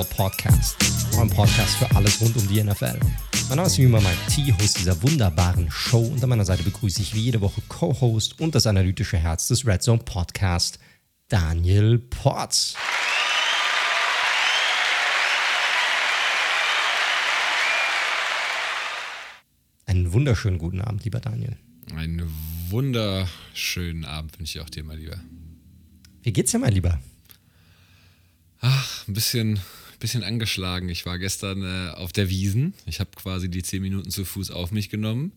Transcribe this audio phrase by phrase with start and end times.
[0.00, 0.76] NFL Podcast,
[1.18, 2.98] ein Podcast für alles rund um die NFL.
[3.48, 6.62] Mein Name ist wie immer Mike T, Host dieser wunderbaren Show und an meiner Seite
[6.62, 10.78] begrüße ich wie jede Woche Co-Host und das analytische Herz des Red Zone Podcast,
[11.28, 12.76] Daniel Potts.
[19.84, 21.58] Einen wunderschönen guten Abend, lieber Daniel.
[21.94, 22.22] Einen
[22.70, 25.20] wunderschönen Abend wünsche ich auch dir, mein Lieber.
[26.22, 26.98] Wie geht's dir, mein Lieber?
[28.62, 29.58] Ach, ein bisschen,
[30.00, 30.88] bisschen angeschlagen.
[30.88, 32.74] Ich war gestern äh, auf der Wiesen.
[32.86, 35.32] Ich habe quasi die zehn Minuten zu Fuß auf mich genommen.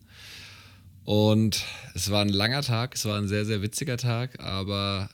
[1.04, 1.64] Und
[1.94, 5.10] es war ein langer Tag, es war ein sehr, sehr witziger Tag, aber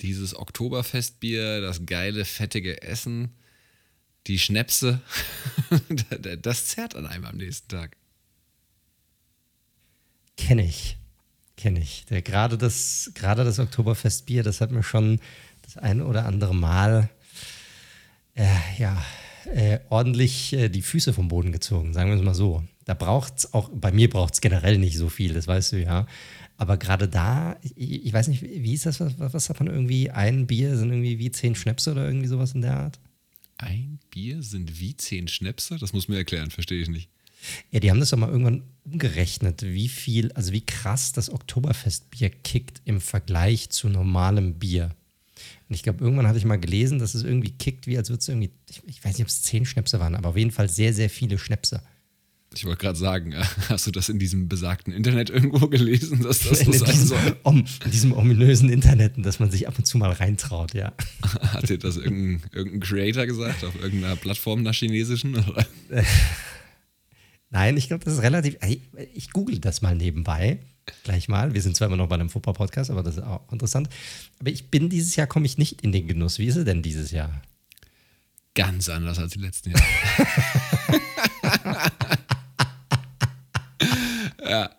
[0.00, 3.30] dieses Oktoberfestbier, das geile, fettige Essen,
[4.26, 5.00] die Schnäpse,
[6.42, 7.96] das zerrt an einem am nächsten Tag.
[10.36, 10.96] Kenne ich.
[11.56, 12.06] Kenne ich.
[12.06, 15.20] Gerade, das, gerade das Oktoberfestbier, das hat mir schon
[15.62, 17.08] das ein oder andere Mal
[18.34, 18.46] äh,
[18.78, 19.02] ja,
[19.46, 22.62] äh, ordentlich äh, die Füße vom Boden gezogen, sagen wir es mal so.
[22.84, 25.82] Da braucht es auch, bei mir braucht es generell nicht so viel, das weißt du
[25.82, 26.06] ja.
[26.56, 30.10] Aber gerade da, ich, ich, weiß nicht, wie ist das, was, was hat man irgendwie,
[30.10, 33.00] ein Bier sind irgendwie wie zehn Schnäpse oder irgendwie sowas in der Art?
[33.58, 35.78] Ein Bier sind wie zehn Schnäpse?
[35.78, 37.08] Das muss mir erklären, verstehe ich nicht.
[37.70, 42.30] Ja, die haben das doch mal irgendwann umgerechnet, wie viel, also wie krass das Oktoberfestbier
[42.30, 44.94] kickt im Vergleich zu normalem Bier.
[45.72, 48.20] Und ich glaube, irgendwann hatte ich mal gelesen, dass es irgendwie kickt, wie als würde
[48.20, 50.68] es irgendwie, ich, ich, weiß nicht, ob es zehn Schnäpse waren, aber auf jeden Fall
[50.68, 51.82] sehr, sehr viele Schnäpse.
[52.52, 53.34] Ich wollte gerade sagen,
[53.70, 57.36] hast du das in diesem besagten Internet irgendwo gelesen, dass das in, so sein soll?
[57.42, 60.92] Um, in diesem ominösen Internet, dass man sich ab und zu mal reintraut, ja.
[61.40, 65.36] Hat dir das irgendein, irgendein Creator gesagt, auf irgendeiner Plattform einer chinesischen?
[65.36, 65.64] Oder?
[67.48, 68.58] Nein, ich glaube, das ist relativ.
[68.68, 68.82] Ich,
[69.14, 70.60] ich google das mal nebenbei
[71.04, 71.54] gleich mal.
[71.54, 73.88] Wir sind zwar immer noch bei einem Football-Podcast, aber das ist auch interessant.
[74.40, 76.38] Aber ich bin dieses Jahr, komme ich nicht in den Genuss.
[76.38, 77.42] Wie ist es denn dieses Jahr?
[78.54, 79.84] Ganz anders als die letzten Jahre.
[84.48, 84.70] ja.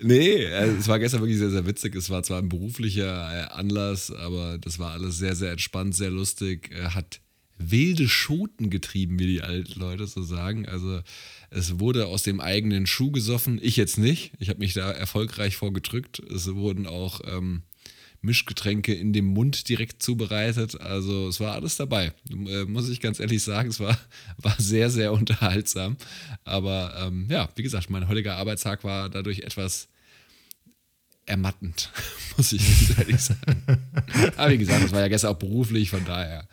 [0.00, 1.96] Nee, also es war gestern wirklich sehr, sehr witzig.
[1.96, 6.10] Es war zwar ein beruflicher äh, Anlass, aber das war alles sehr, sehr entspannt, sehr
[6.10, 6.70] lustig.
[6.94, 7.20] Hat
[7.58, 10.68] wilde Schoten getrieben, wie die alten Leute so sagen.
[10.68, 11.00] Also
[11.50, 13.58] es wurde aus dem eigenen Schuh gesoffen.
[13.62, 14.32] Ich jetzt nicht.
[14.38, 16.18] Ich habe mich da erfolgreich vorgedrückt.
[16.18, 17.62] Es wurden auch ähm,
[18.20, 20.80] Mischgetränke in dem Mund direkt zubereitet.
[20.80, 22.12] Also es war alles dabei.
[22.30, 23.98] Äh, muss ich ganz ehrlich sagen, es war,
[24.38, 25.96] war sehr, sehr unterhaltsam.
[26.44, 29.88] Aber ähm, ja, wie gesagt, mein heutiger Arbeitstag war dadurch etwas
[31.26, 31.90] ermattend,
[32.36, 33.64] muss ich ganz ehrlich sagen.
[34.36, 36.46] Aber wie gesagt, das war ja gestern auch beruflich, von daher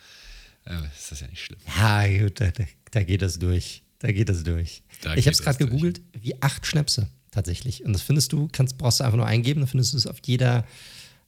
[0.65, 1.59] äh, ist das ja nicht schlimm.
[1.77, 2.51] Ja, gut, da,
[2.91, 3.82] da geht das durch.
[4.03, 4.83] Da geht es durch.
[5.01, 7.85] Da ich habe es gerade gegoogelt, wie acht Schnäpse tatsächlich.
[7.85, 10.17] Und das findest du, kannst, brauchst du einfach nur eingeben, dann findest du es auf
[10.25, 10.67] jeder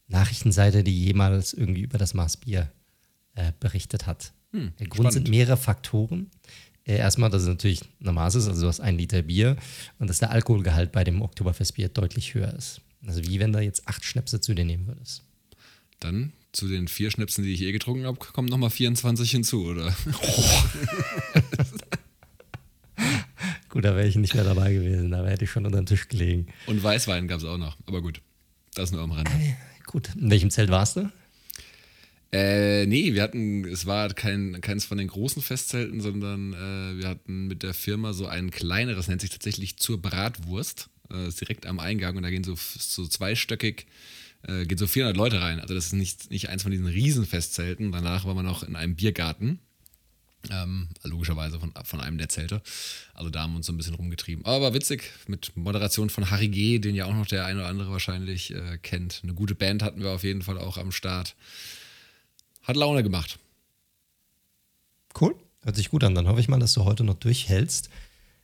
[0.10, 2.70] Nachrichtenseite, die jemals irgendwie über das Maßbier
[3.36, 4.34] äh, berichtet hat.
[4.52, 5.14] Hm, Der Grund spannend.
[5.14, 6.30] sind mehrere Faktoren.
[6.84, 9.56] Äh, erstmal, dass es natürlich ein Maß ist, also du hast ein Liter Bier
[9.98, 12.82] und dass der Alkoholgehalt bei dem Oktoberfestbier deutlich höher ist.
[13.08, 15.24] Also wie wenn du jetzt acht Schnäpse zu dir nehmen würdest.
[16.02, 19.96] Dann zu den vier Schnäpsen, die ich eh getrunken habe, kommen nochmal 24 hinzu, oder?
[20.22, 20.64] Oh.
[23.76, 25.12] Gut, da wäre ich nicht mehr dabei gewesen.
[25.12, 26.48] Da hätte ich schon unter den Tisch gelegen.
[26.66, 27.76] Und Weißwein gab es auch noch.
[27.86, 28.22] Aber gut,
[28.74, 29.30] das nur am Rande.
[29.32, 29.54] Äh,
[29.86, 31.12] gut, in welchem Zelt warst du?
[32.32, 37.10] Äh, nee, wir hatten, es war kein, keins von den großen Festzelten, sondern äh, wir
[37.10, 40.90] hatten mit der Firma so ein kleineres, nennt sich tatsächlich zur Bratwurst.
[41.12, 43.88] Äh, ist direkt am Eingang und da gehen so, so zweistöckig,
[44.48, 45.60] äh, gehen so 400 Leute rein.
[45.60, 47.92] Also das ist nicht, nicht eins von diesen Riesenfestzelten.
[47.92, 49.60] Danach war man noch in einem Biergarten.
[50.52, 52.62] Ähm, logischerweise von, von einem der Zelte.
[53.14, 54.46] Also da haben wir uns so ein bisschen rumgetrieben.
[54.46, 57.92] Aber witzig, mit Moderation von Harry G., den ja auch noch der eine oder andere
[57.92, 59.22] wahrscheinlich äh, kennt.
[59.24, 61.36] Eine gute Band hatten wir auf jeden Fall auch am Start.
[62.64, 63.40] Hat Laune gemacht.
[65.20, 66.16] Cool, hört sich gut an.
[66.16, 67.90] Dann hoffe ich mal, dass du heute noch durchhältst.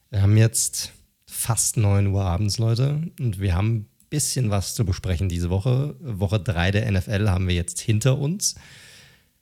[0.10, 0.92] Wir haben jetzt
[1.26, 3.12] fast 9 Uhr abends, Leute.
[3.20, 5.96] Und wir haben ein bisschen was zu besprechen diese Woche.
[6.00, 8.56] Woche 3 der NFL haben wir jetzt hinter uns.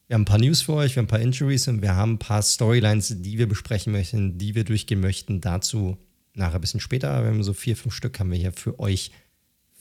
[0.09, 2.13] Wir haben ein paar News für euch, wir haben ein paar Injuries und wir haben
[2.13, 5.39] ein paar Storylines, die wir besprechen möchten, die wir durchgehen möchten.
[5.39, 5.99] Dazu
[6.33, 7.21] nachher ein bisschen später.
[7.21, 9.11] Wir haben so vier, fünf Stück haben wir hier für euch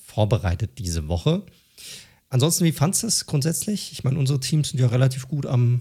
[0.04, 1.46] vorbereitet diese Woche.
[2.28, 3.90] Ansonsten, wie fandest du es grundsätzlich?
[3.92, 5.80] Ich meine, unsere Teams sind ja relativ gut am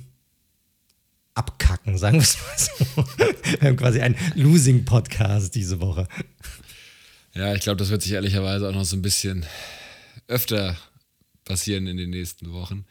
[1.33, 3.05] Abkacken, sagen wir es mal so.
[3.59, 6.07] wir haben quasi einen Losing-Podcast diese Woche.
[7.33, 9.45] Ja, ich glaube, das wird sich ehrlicherweise auch noch so ein bisschen
[10.29, 10.77] öfter
[11.43, 12.85] passieren in den nächsten Wochen.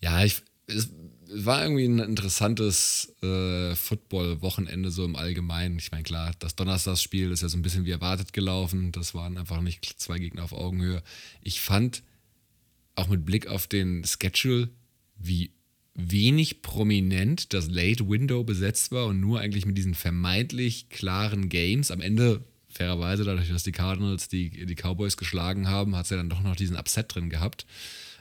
[0.00, 0.90] Ja, ich, es
[1.28, 5.78] war irgendwie ein interessantes äh, Football-Wochenende so im Allgemeinen.
[5.78, 8.92] Ich meine, klar, das Donnerstagsspiel ist ja so ein bisschen wie erwartet gelaufen.
[8.92, 11.02] Das waren einfach nicht zwei Gegner auf Augenhöhe.
[11.42, 12.02] Ich fand
[12.94, 14.68] auch mit Blick auf den Schedule,
[15.16, 15.50] wie
[15.94, 21.90] wenig prominent das Late Window besetzt war und nur eigentlich mit diesen vermeintlich klaren Games.
[21.90, 26.16] Am Ende, fairerweise, dadurch, dass die Cardinals die, die Cowboys geschlagen haben, hat es ja
[26.16, 27.66] dann doch noch diesen Upset drin gehabt.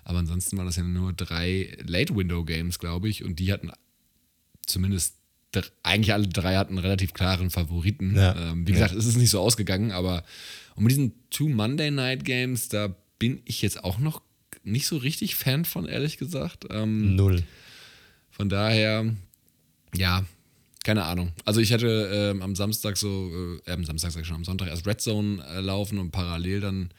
[0.04, 3.72] Aber ansonsten waren das ja nur drei Late Window Games, glaube ich, und die hatten
[4.66, 5.16] zumindest
[5.84, 8.16] eigentlich alle drei hatten einen relativ klaren Favoriten.
[8.16, 8.52] Ja.
[8.52, 8.98] Ähm, wie gesagt, ja.
[8.98, 10.24] es ist nicht so ausgegangen, aber
[10.76, 14.22] und mit diesen Two Monday Night Games, da bin ich jetzt auch noch
[14.64, 16.66] nicht so richtig Fan von, ehrlich gesagt.
[16.70, 17.44] Ähm, Null.
[18.32, 19.14] Von daher,
[19.96, 20.26] ja,
[20.84, 21.32] keine Ahnung.
[21.46, 24.68] Also ich hatte ähm, am Samstag so, äh, am Samstag sag ich schon, am Sonntag
[24.68, 26.90] erst Red Zone äh, laufen und parallel dann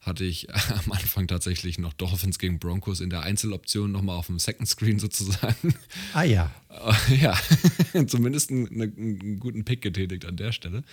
[0.00, 4.38] hatte ich am Anfang tatsächlich noch Dolphins gegen Broncos in der Einzeloption nochmal auf dem
[4.38, 5.74] Second Screen sozusagen.
[6.12, 6.50] Ah ja.
[7.20, 7.36] Ja,
[8.06, 10.84] zumindest einen, einen, guten Pick getätigt an der Stelle.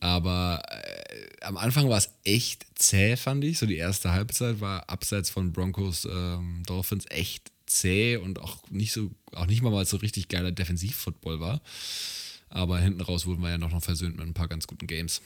[0.00, 3.58] Aber äh, am Anfang war es echt zäh, fand ich.
[3.58, 8.92] So die erste Halbzeit war abseits von Broncos ähm, Dolphins echt zäh und auch nicht
[8.92, 11.60] so, auch nicht mal, weil es so richtig geiler Defensivfootball war.
[12.48, 15.20] Aber hinten raus wurden wir ja noch, noch versöhnt mit ein paar ganz guten Games.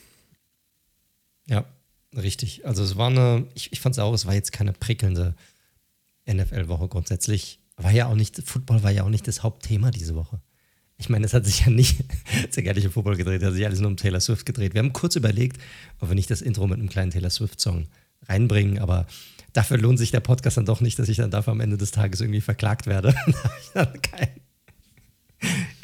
[1.47, 1.65] Ja,
[2.23, 2.67] richtig.
[2.67, 5.35] Also es war eine, ich, ich fand es auch, es war jetzt keine prickelnde
[6.31, 7.61] NFL-Woche grundsätzlich.
[7.77, 10.41] War ja auch nicht, Football war ja auch nicht das Hauptthema diese Woche.
[10.97, 12.05] Ich meine, es hat sich ja nicht,
[12.51, 14.75] sehr gerne um Football gedreht, es hat sich alles nur um Taylor Swift gedreht.
[14.75, 15.61] Wir haben kurz überlegt,
[16.01, 17.87] ob wir nicht das Intro mit einem kleinen Taylor Swift-Song
[18.29, 19.07] reinbringen, aber
[19.53, 21.93] dafür lohnt sich der Podcast dann doch nicht, dass ich dann dafür am Ende des
[21.93, 23.15] Tages irgendwie verklagt werde.
[23.75, 24.41] da habe ich keinen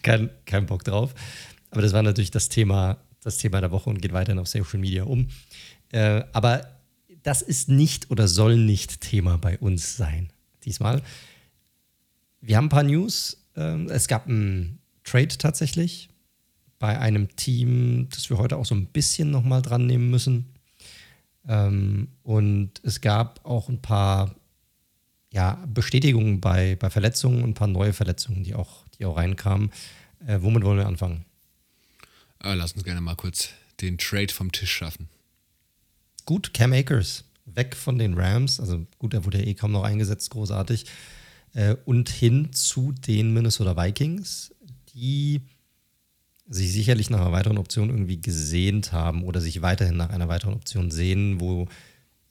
[0.03, 1.15] kein, kein Bock drauf.
[1.71, 4.79] Aber das war natürlich das Thema, das Thema der Woche und geht weiterhin auf Social
[4.79, 5.29] Media um.
[5.93, 6.69] Äh, aber
[7.23, 10.31] das ist nicht oder soll nicht Thema bei uns sein
[10.65, 11.03] diesmal.
[12.41, 13.45] Wir haben ein paar News.
[13.57, 16.11] Ähm, es gab ein Trade tatsächlich
[16.79, 20.55] bei einem Team, das wir heute auch so ein bisschen nochmal dran nehmen müssen.
[21.49, 24.35] Ähm, und es gab auch ein paar
[25.31, 29.71] ja, Bestätigungen bei, bei Verletzungen und ein paar neue Verletzungen, die auch, die auch reinkamen.
[30.27, 31.25] Äh, womit wollen wir anfangen?
[32.39, 33.49] Aber lass uns gerne mal kurz
[33.81, 35.09] den Trade vom Tisch schaffen.
[36.25, 38.61] Gut, Cam Akers, weg von den Rams.
[38.61, 40.87] Also gut, er wurde ja eh kaum noch eingesetzt, großartig.
[41.53, 44.55] Äh, und hin zu den Minnesota Vikings
[44.95, 45.43] die
[46.47, 50.55] sich sicherlich nach einer weiteren Option irgendwie gesehnt haben oder sich weiterhin nach einer weiteren
[50.55, 51.69] Option sehen, wo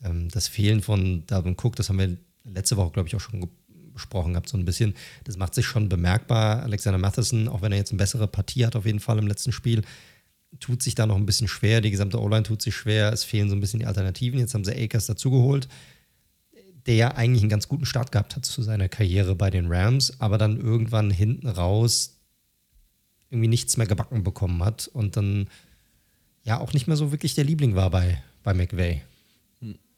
[0.04, 3.50] ähm, das Fehlen von Dalvin Cook, das haben wir letzte Woche, glaube ich, auch schon
[3.94, 6.64] besprochen gehabt, so ein bisschen, das macht sich schon bemerkbar.
[6.64, 9.52] Alexander Matheson, auch wenn er jetzt eine bessere Partie hat, auf jeden Fall im letzten
[9.52, 9.84] Spiel,
[10.60, 11.82] tut sich da noch ein bisschen schwer.
[11.82, 13.12] Die gesamte O-Line tut sich schwer.
[13.12, 14.40] Es fehlen so ein bisschen die Alternativen.
[14.40, 15.68] Jetzt haben sie Akers dazugeholt,
[16.86, 20.20] der ja eigentlich einen ganz guten Start gehabt hat zu seiner Karriere bei den Rams,
[20.20, 22.18] aber dann irgendwann hinten raus
[23.30, 25.50] irgendwie nichts mehr gebacken bekommen hat und dann
[26.44, 29.02] ja auch nicht mehr so wirklich der Liebling war bei, bei McVay.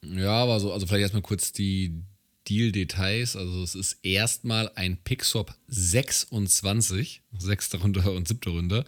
[0.03, 2.03] Ja, aber so, also vielleicht erstmal kurz die
[2.47, 3.35] Deal-Details.
[3.35, 8.85] Also es ist erstmal ein Pickswap 26, sechste Runde und siebte Runde,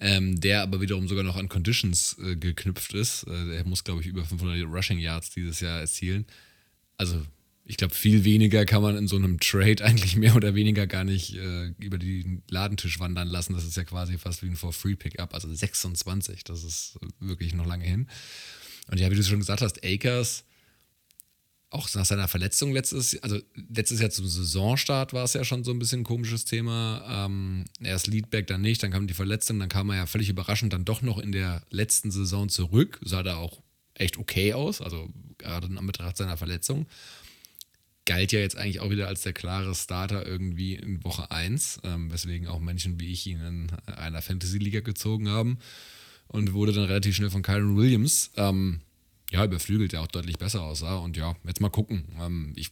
[0.00, 3.24] ähm, der aber wiederum sogar noch an Conditions äh, geknüpft ist.
[3.24, 6.26] Äh, er muss, glaube ich, über 500 Rushing Yards dieses Jahr erzielen.
[6.96, 7.22] Also
[7.66, 11.04] ich glaube, viel weniger kann man in so einem Trade eigentlich mehr oder weniger gar
[11.04, 13.52] nicht äh, über den Ladentisch wandern lassen.
[13.52, 17.84] Das ist ja quasi fast wie ein For-Free-Pickup, also 26, das ist wirklich noch lange
[17.84, 18.08] hin.
[18.90, 20.44] Und ja, wie du schon gesagt hast, Akers,
[21.70, 25.70] auch nach seiner Verletzung letztes, also letztes Jahr zum Saisonstart war es ja schon so
[25.70, 27.26] ein bisschen ein komisches Thema.
[27.26, 30.72] Ähm, erst Leadback, dann nicht, dann kam die Verletzung, dann kam er ja völlig überraschend
[30.72, 32.98] dann doch noch in der letzten Saison zurück.
[33.02, 33.62] Sah da auch
[33.94, 35.08] echt okay aus, also
[35.38, 36.86] gerade in Anbetracht seiner Verletzung
[38.10, 42.10] galt ja jetzt eigentlich auch wieder als der klare Starter irgendwie in Woche 1, ähm,
[42.10, 45.58] weswegen auch Menschen wie ich ihn in einer Fantasy-Liga gezogen haben
[46.26, 48.80] und wurde dann relativ schnell von Kyron Williams, ähm,
[49.30, 50.96] ja, überflügelt, der auch deutlich besser aussah.
[50.96, 52.04] Und ja, jetzt mal gucken.
[52.20, 52.70] Ähm, ich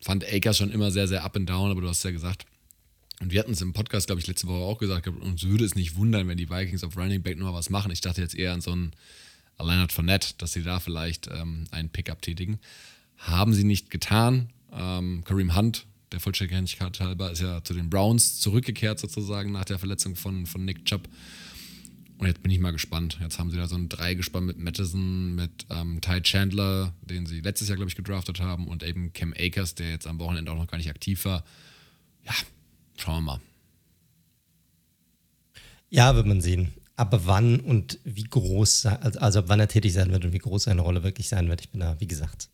[0.00, 2.46] fand Akers schon immer sehr, sehr up and down, aber du hast ja gesagt,
[3.20, 5.76] und wir hatten es im Podcast, glaube ich, letzte Woche auch gesagt, uns würde es
[5.76, 7.92] nicht wundern, wenn die Vikings auf Running Back noch was machen.
[7.92, 8.92] Ich dachte jetzt eher an so einen
[9.60, 12.58] Leonard Fournette, dass sie da vielleicht ähm, einen Pickup tätigen.
[13.18, 14.50] Haben sie nicht getan.
[14.72, 19.78] Ähm, Kareem Hunt, der Vollständigkeit halber, ist ja zu den Browns zurückgekehrt sozusagen nach der
[19.78, 21.08] Verletzung von, von Nick Chubb.
[22.22, 23.18] Und jetzt bin ich mal gespannt.
[23.20, 27.40] Jetzt haben sie da so ein Dreigespann mit Madison, mit ähm, Ty Chandler, den sie
[27.40, 30.56] letztes Jahr, glaube ich, gedraftet haben, und eben Cam Akers, der jetzt am Wochenende auch
[30.56, 31.42] noch gar nicht aktiv war.
[32.24, 32.32] Ja,
[32.96, 33.40] schauen wir mal.
[35.90, 36.72] Ja, wird man sehen.
[36.94, 40.62] Aber wann und wie groß, also, also wann er tätig sein wird und wie groß
[40.62, 42.50] seine Rolle wirklich sein wird, ich bin da, wie gesagt,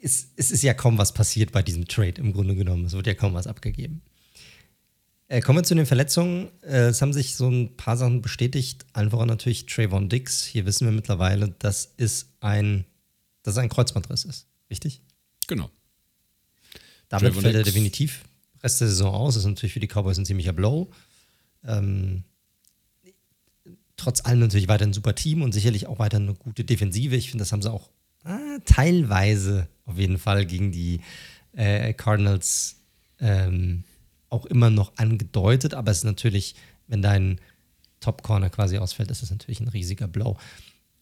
[0.00, 2.86] es, es ist ja kaum was passiert bei diesem Trade im Grunde genommen.
[2.86, 4.02] Es wird ja kaum was abgegeben.
[5.28, 6.48] Äh, kommen wir zu den Verletzungen.
[6.62, 8.84] Äh, es haben sich so ein paar Sachen bestätigt.
[8.92, 10.44] Allen voran natürlich Trayvon Dix.
[10.44, 12.84] Hier wissen wir mittlerweile, dass es ein,
[13.42, 14.46] dass es ein Kreuzbandriss ist.
[14.70, 15.00] Richtig?
[15.46, 15.70] Genau.
[17.08, 18.24] Damit Trevor fällt er definitiv
[18.62, 19.34] Rest der Saison aus.
[19.34, 20.90] Das ist natürlich für die Cowboys ein ziemlicher Blow.
[21.64, 22.24] Ähm,
[23.96, 27.16] trotz allem natürlich weiter ein super Team und sicherlich auch weiter eine gute Defensive.
[27.16, 27.90] Ich finde, das haben sie auch
[28.24, 31.00] ah, teilweise auf jeden Fall gegen die
[31.52, 32.76] äh, Cardinals
[33.20, 33.84] ähm,
[34.34, 35.74] auch immer noch angedeutet.
[35.74, 36.54] Aber es ist natürlich,
[36.86, 37.40] wenn dein
[38.00, 40.36] Top Corner quasi ausfällt, ist das natürlich ein riesiger Blow.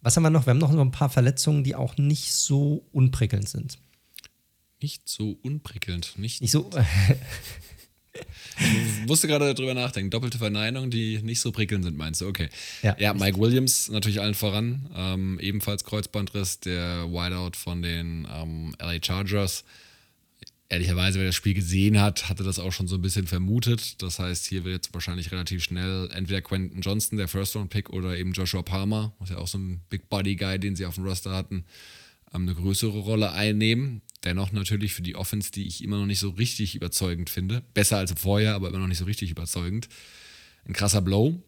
[0.00, 0.46] Was haben wir noch?
[0.46, 3.78] Wir haben noch so ein paar Verletzungen, die auch nicht so unprickelnd sind.
[4.80, 6.70] Nicht so unprickelnd, nicht, nicht so.
[8.58, 10.10] Ich musste gerade darüber nachdenken.
[10.10, 12.26] Doppelte Verneinung, die nicht so prickelnd sind, meinst du?
[12.26, 12.48] Okay.
[12.82, 14.90] Ja, ja Mike Williams natürlich allen voran.
[14.94, 19.64] Ähm, ebenfalls Kreuzbandriss, der Wideout von den ähm, LA Chargers.
[20.72, 24.00] Ehrlicherweise, wer das Spiel gesehen hat, hatte das auch schon so ein bisschen vermutet.
[24.00, 28.32] Das heißt, hier wird jetzt wahrscheinlich relativ schnell entweder Quentin Johnston, der First-Round-Pick, oder eben
[28.32, 31.66] Joshua Palmer, was ja auch so ein Big-Body-Guy, den sie auf dem Roster hatten,
[32.32, 34.00] ähm, eine größere Rolle einnehmen.
[34.24, 37.62] Dennoch natürlich für die Offense, die ich immer noch nicht so richtig überzeugend finde.
[37.74, 39.90] Besser als vorher, aber immer noch nicht so richtig überzeugend.
[40.64, 41.38] Ein krasser Blow.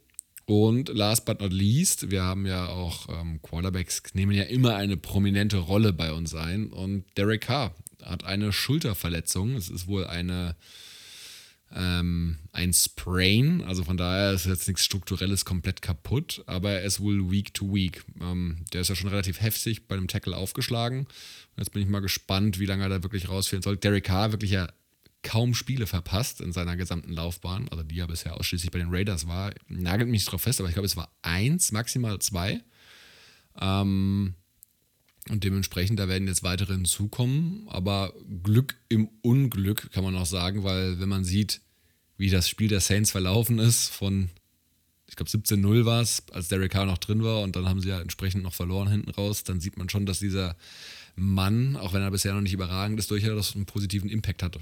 [0.44, 4.98] Und last but not least, wir haben ja auch ähm, Quarterbacks, nehmen ja immer eine
[4.98, 6.66] prominente Rolle bei uns ein.
[6.66, 7.74] Und Derek Carr
[8.04, 9.56] hat eine Schulterverletzung.
[9.56, 10.56] Es ist wohl eine
[11.74, 17.00] ähm, ein Sprain, also von daher ist jetzt nichts Strukturelles komplett kaputt, aber er ist
[17.00, 18.04] wohl Week to Week.
[18.20, 21.06] Ähm, der ist ja schon relativ heftig bei einem Tackle aufgeschlagen.
[21.56, 23.76] Jetzt bin ich mal gespannt, wie lange er da wirklich rausfehlen soll.
[23.76, 24.68] Derek Carr wirklich ja
[25.22, 29.26] kaum Spiele verpasst in seiner gesamten Laufbahn, also die ja bisher ausschließlich bei den Raiders
[29.26, 29.52] war.
[29.68, 32.60] Nagelt mich drauf fest, aber ich glaube, es war eins, maximal zwei.
[33.60, 34.34] Ähm,
[35.30, 37.66] und dementsprechend, da werden jetzt weitere hinzukommen.
[37.68, 38.12] Aber
[38.42, 41.60] Glück im Unglück kann man auch sagen, weil wenn man sieht,
[42.16, 44.28] wie das Spiel der Saints verlaufen ist, von,
[45.08, 47.88] ich glaube 17-0 war es, als Derek Carr noch drin war und dann haben sie
[47.88, 50.56] ja entsprechend noch verloren hinten raus, dann sieht man schon, dass dieser
[51.16, 54.60] Mann, auch wenn er bisher noch nicht überragend ist, durchaus einen positiven Impact hatte.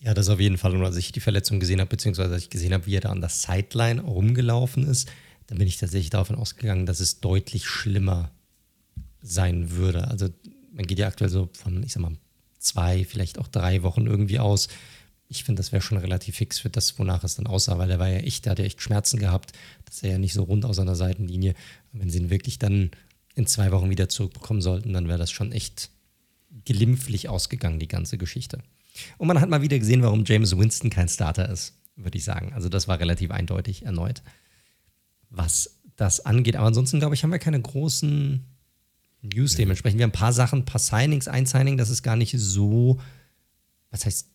[0.00, 0.74] Ja, das auf jeden Fall.
[0.74, 3.10] Und als ich die Verletzung gesehen habe, beziehungsweise als ich gesehen habe, wie er da
[3.10, 5.08] an der Sideline rumgelaufen ist,
[5.48, 8.30] dann bin ich tatsächlich davon ausgegangen, dass es deutlich schlimmer
[9.28, 10.08] sein würde.
[10.08, 10.28] Also
[10.72, 12.16] man geht ja aktuell so von, ich sag mal,
[12.58, 14.68] zwei, vielleicht auch drei Wochen irgendwie aus
[15.28, 17.98] ich finde, das wäre schon relativ fix für das, wonach es dann aussah, weil er
[17.98, 19.52] war ja echt, der hatte echt Schmerzen gehabt.
[19.84, 21.54] Das er ja nicht so rund aus seiner Seitenlinie.
[21.92, 22.90] Wenn sie ihn wirklich dann
[23.34, 25.90] in zwei Wochen wieder zurückbekommen sollten, dann wäre das schon echt
[26.64, 28.58] glimpflich ausgegangen, die ganze Geschichte.
[29.18, 32.54] Und man hat mal wieder gesehen, warum James Winston kein Starter ist, würde ich sagen.
[32.54, 34.22] Also das war relativ eindeutig erneut,
[35.28, 36.56] was das angeht.
[36.56, 38.44] Aber ansonsten, glaube ich, haben wir keine großen
[39.22, 39.98] News dementsprechend.
[39.98, 43.00] Wir haben ein paar Sachen, ein paar Signings, ein Signing, das ist gar nicht so,
[43.90, 44.28] was heißt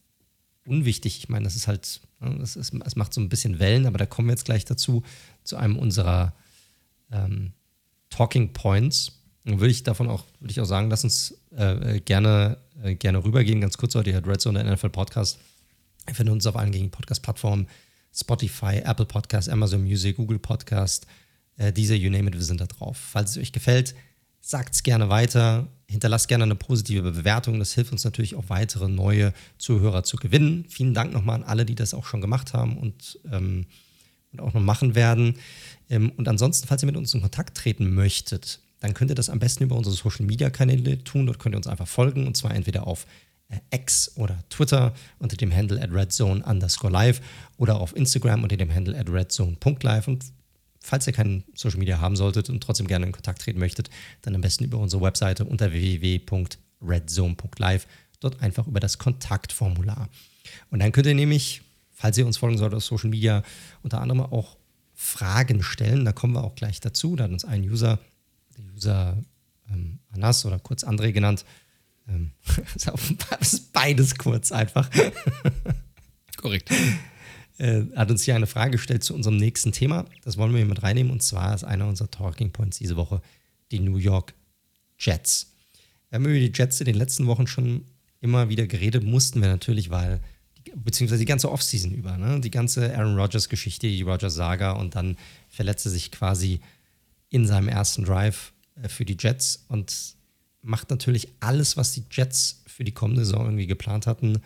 [0.66, 1.18] unwichtig.
[1.18, 3.98] Ich meine, das ist halt, ne, das, ist, das macht so ein bisschen Wellen, aber
[3.98, 5.04] da kommen wir jetzt gleich dazu,
[5.44, 6.34] zu einem unserer
[7.12, 7.54] ähm,
[8.10, 9.20] Talking Points.
[9.46, 13.24] Dann würde ich davon auch, würde ich auch sagen, lass uns äh, gerne, äh, gerne
[13.24, 13.62] rübergehen.
[13.62, 15.40] Ganz kurz heute, hier Red Zone, der NFL Podcast.
[16.06, 17.68] Wir finden uns auf allen gängigen Podcast-Plattformen.
[18.14, 21.08] Spotify, Apple Podcast, Amazon Music, Google Podcast,
[21.58, 22.98] äh, diese, you name it, wir sind da drauf.
[22.98, 23.96] Falls es euch gefällt,
[24.46, 27.60] sagt es gerne weiter, hinterlasst gerne eine positive Bewertung.
[27.60, 30.66] Das hilft uns natürlich auch weitere neue Zuhörer zu gewinnen.
[30.68, 33.66] Vielen Dank nochmal an alle, die das auch schon gemacht haben und, ähm,
[34.34, 35.40] und auch noch machen werden.
[35.90, 39.30] Ähm, und ansonsten, falls ihr mit uns in Kontakt treten möchtet, dann könnt ihr das
[39.30, 41.26] am besten über unsere Social Media Kanäle tun.
[41.26, 43.06] Dort könnt ihr uns einfach folgen und zwar entweder auf
[43.48, 47.22] äh, X oder Twitter unter dem Handle at redzone underscore live
[47.56, 50.26] oder auf Instagram unter dem Handle at redzone.live und
[50.84, 53.90] falls ihr kein Social Media haben solltet und trotzdem gerne in Kontakt treten möchtet,
[54.22, 57.88] dann am besten über unsere Webseite unter www.redzone.live.
[58.20, 60.10] Dort einfach über das Kontaktformular.
[60.70, 61.62] Und dann könnt ihr nämlich,
[61.92, 63.44] falls ihr uns folgen solltet auf Social Media,
[63.82, 64.58] unter anderem auch
[64.94, 66.04] Fragen stellen.
[66.06, 67.16] Da kommen wir auch gleich dazu.
[67.16, 68.00] Da hat uns ein User,
[68.58, 69.18] der User
[69.72, 71.46] ähm, Anas oder kurz André genannt,
[72.10, 72.32] ähm,
[73.40, 74.90] ist beides kurz einfach.
[76.38, 76.70] Korrekt
[77.58, 80.06] äh, hat uns hier eine Frage gestellt zu unserem nächsten Thema.
[80.24, 81.12] Das wollen wir hier mit reinnehmen.
[81.12, 83.22] Und zwar ist einer unserer Talking Points diese Woche
[83.72, 84.34] die New York
[84.98, 85.52] Jets.
[86.10, 87.86] Wir haben über die Jets in den letzten Wochen schon
[88.22, 90.22] immer wieder geredet, mussten wir natürlich, weil,
[90.76, 92.40] beziehungsweise die ganze Offseason über, ne?
[92.40, 95.18] die ganze Aaron Rodgers-Geschichte, die Rodgers-Saga und dann
[95.50, 96.62] verletzte sich quasi
[97.30, 100.16] in seinem ersten Drive äh, für die Jets und
[100.62, 104.42] macht natürlich alles, was die Jets für die kommende Saison irgendwie geplant hatten,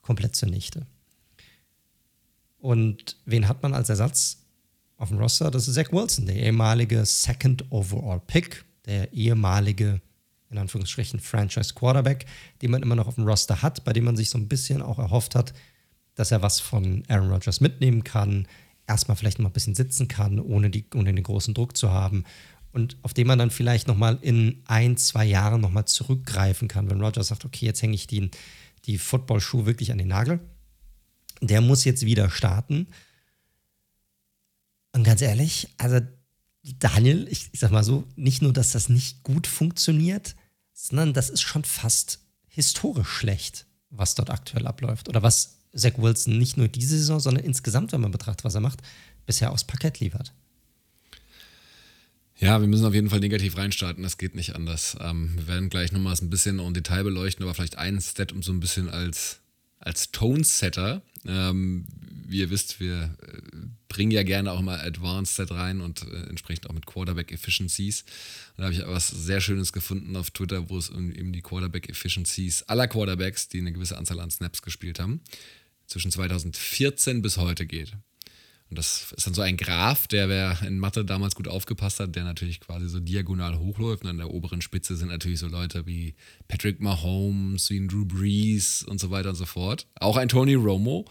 [0.00, 0.86] komplett zunichte.
[2.62, 4.38] Und wen hat man als Ersatz
[4.96, 5.50] auf dem Roster?
[5.50, 10.00] Das ist Zach Wilson, der ehemalige Second Overall Pick, der ehemalige,
[10.48, 12.24] in Anführungsstrichen, Franchise Quarterback,
[12.62, 14.80] den man immer noch auf dem Roster hat, bei dem man sich so ein bisschen
[14.80, 15.52] auch erhofft hat,
[16.14, 18.46] dass er was von Aaron Rodgers mitnehmen kann,
[18.86, 22.22] erstmal vielleicht mal ein bisschen sitzen kann, ohne, die, ohne den großen Druck zu haben
[22.70, 27.02] und auf den man dann vielleicht nochmal in ein, zwei Jahren nochmal zurückgreifen kann, wenn
[27.02, 28.30] Rogers sagt, okay, jetzt hänge ich die,
[28.84, 30.38] die Footballschuhe wirklich an den Nagel.
[31.42, 32.86] Der muss jetzt wieder starten.
[34.92, 36.00] Und ganz ehrlich, also
[36.62, 40.36] Daniel, ich, ich sag mal so, nicht nur, dass das nicht gut funktioniert,
[40.72, 45.08] sondern das ist schon fast historisch schlecht, was dort aktuell abläuft.
[45.08, 48.60] Oder was Zach Wilson nicht nur diese Saison, sondern insgesamt, wenn man betrachtet, was er
[48.60, 48.80] macht,
[49.26, 50.32] bisher aufs Parkett liefert.
[52.38, 54.96] Ja, wir müssen auf jeden Fall negativ reinstarten, das geht nicht anders.
[55.00, 58.42] Ähm, wir werden gleich nochmals ein bisschen im Detail beleuchten, aber vielleicht einen Stat, um
[58.42, 59.38] so ein bisschen als,
[59.82, 61.02] als Tone-Setter.
[61.26, 61.86] Ähm,
[62.26, 63.38] wie ihr wisst, wir äh,
[63.88, 68.02] bringen ja gerne auch mal Advanced Set rein und äh, entsprechend auch mit Quarterback Efficiencies.
[68.56, 71.42] Und da habe ich was sehr Schönes gefunden auf Twitter, wo es um eben die
[71.42, 75.20] Quarterback Efficiencies aller Quarterbacks, die eine gewisse Anzahl an Snaps gespielt haben,
[75.86, 77.92] zwischen 2014 bis heute geht.
[78.72, 82.16] Und das ist dann so ein Graph, der, wer in Mathe damals gut aufgepasst hat,
[82.16, 84.02] der natürlich quasi so diagonal hochläuft.
[84.04, 86.14] Und an der oberen Spitze sind natürlich so Leute wie
[86.48, 89.88] Patrick Mahomes, wie ein Drew Brees und so weiter und so fort.
[89.96, 91.04] Auch ein Tony Romo.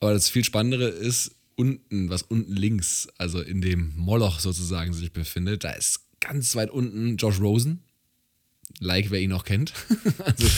[0.00, 5.12] Aber das viel Spannendere ist unten, was unten links, also in dem Moloch sozusagen sich
[5.12, 5.62] befindet.
[5.62, 7.84] Da ist ganz weit unten Josh Rosen.
[8.80, 9.74] Like, wer ihn noch kennt.
[10.24, 10.48] also,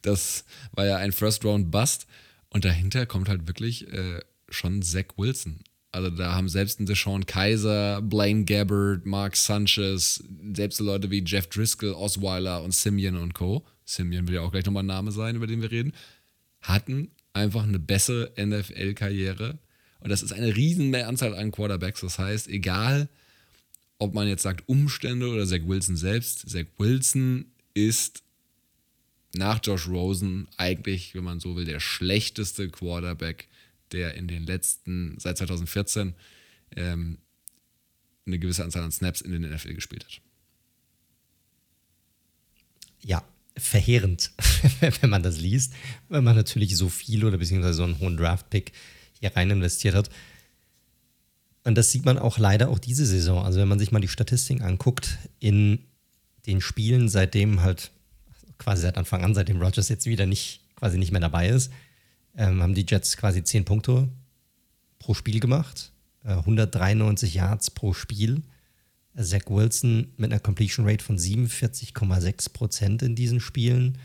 [0.00, 2.06] das war ja ein First-Round-Bust.
[2.48, 5.60] Und dahinter kommt halt wirklich äh, schon Zach Wilson.
[5.92, 11.46] Also da haben selbst ein Deshaun Kaiser, Blaine Gabbard, Mark Sanchez, selbst Leute wie Jeff
[11.46, 13.64] Driscoll, Osweiler und Simeon und Co.
[13.84, 15.92] Simeon will ja auch gleich nochmal ein Name sein, über den wir reden,
[16.62, 19.58] hatten einfach eine bessere NFL-Karriere.
[20.00, 22.00] Und das ist eine riesen Anzahl an Quarterbacks.
[22.00, 23.08] Das heißt, egal,
[23.98, 28.22] ob man jetzt sagt Umstände oder Zach Wilson selbst, Zach Wilson ist
[29.34, 33.48] nach Josh Rosen eigentlich, wenn man so will, der schlechteste Quarterback
[33.94, 36.14] der in den letzten, seit 2014,
[36.76, 37.18] ähm,
[38.26, 40.20] eine gewisse Anzahl an Snaps in den NFL gespielt hat.
[43.00, 43.24] Ja,
[43.56, 44.32] verheerend,
[45.00, 45.74] wenn man das liest,
[46.08, 48.72] weil man natürlich so viel oder beziehungsweise so einen hohen Draft-Pick
[49.20, 50.10] hier rein investiert hat.
[51.64, 53.44] Und das sieht man auch leider auch diese Saison.
[53.44, 55.78] Also wenn man sich mal die Statistiken anguckt, in
[56.46, 57.90] den Spielen, seitdem halt,
[58.58, 61.72] quasi seit Anfang an, seitdem Rogers jetzt wieder nicht, quasi nicht mehr dabei ist,
[62.36, 64.08] ähm, haben die Jets quasi 10 Punkte
[64.98, 65.92] pro Spiel gemacht,
[66.24, 68.42] äh, 193 Yards pro Spiel.
[69.16, 73.98] Zach Wilson mit einer Completion Rate von 47,6 Prozent in diesen Spielen,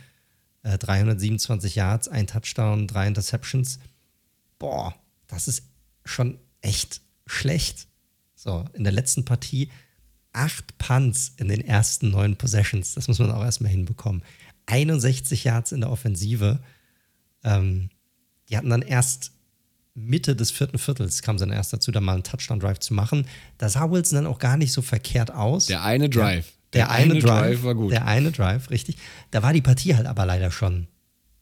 [0.61, 3.79] äh, 327 Yards, ein Touchdown, drei Interceptions.
[4.59, 4.93] Boah,
[5.27, 5.63] das ist
[6.05, 7.87] schon echt schlecht.
[8.35, 9.69] So, in der letzten Partie
[10.31, 12.93] acht Punts in den ersten neun Possessions.
[12.93, 14.23] Das muss man auch erstmal hinbekommen.
[14.67, 16.59] 61 Yards in der Offensive.
[17.43, 17.89] Ähm,
[18.49, 19.31] die hatten dann erst
[19.95, 23.27] Mitte des vierten Viertels kam sie dann erst dazu, da mal einen Touchdown-Drive zu machen.
[23.57, 25.65] Da sah Wilson dann auch gar nicht so verkehrt aus.
[25.65, 26.53] Der eine Drive.
[26.73, 27.91] Der, der eine, eine Drive, Drive, war gut.
[27.91, 28.97] Der eine Drive, richtig.
[29.31, 30.87] Da war die Partie halt aber leider schon.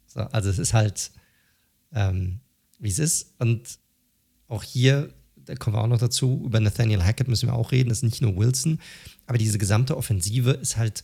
[0.07, 1.11] So, also es ist halt,
[1.93, 2.39] ähm,
[2.79, 3.33] wie es ist.
[3.37, 3.77] Und
[4.47, 7.89] auch hier, da kommen wir auch noch dazu, über Nathaniel Hackett müssen wir auch reden,
[7.89, 8.79] das ist nicht nur Wilson,
[9.25, 11.03] aber diese gesamte Offensive ist halt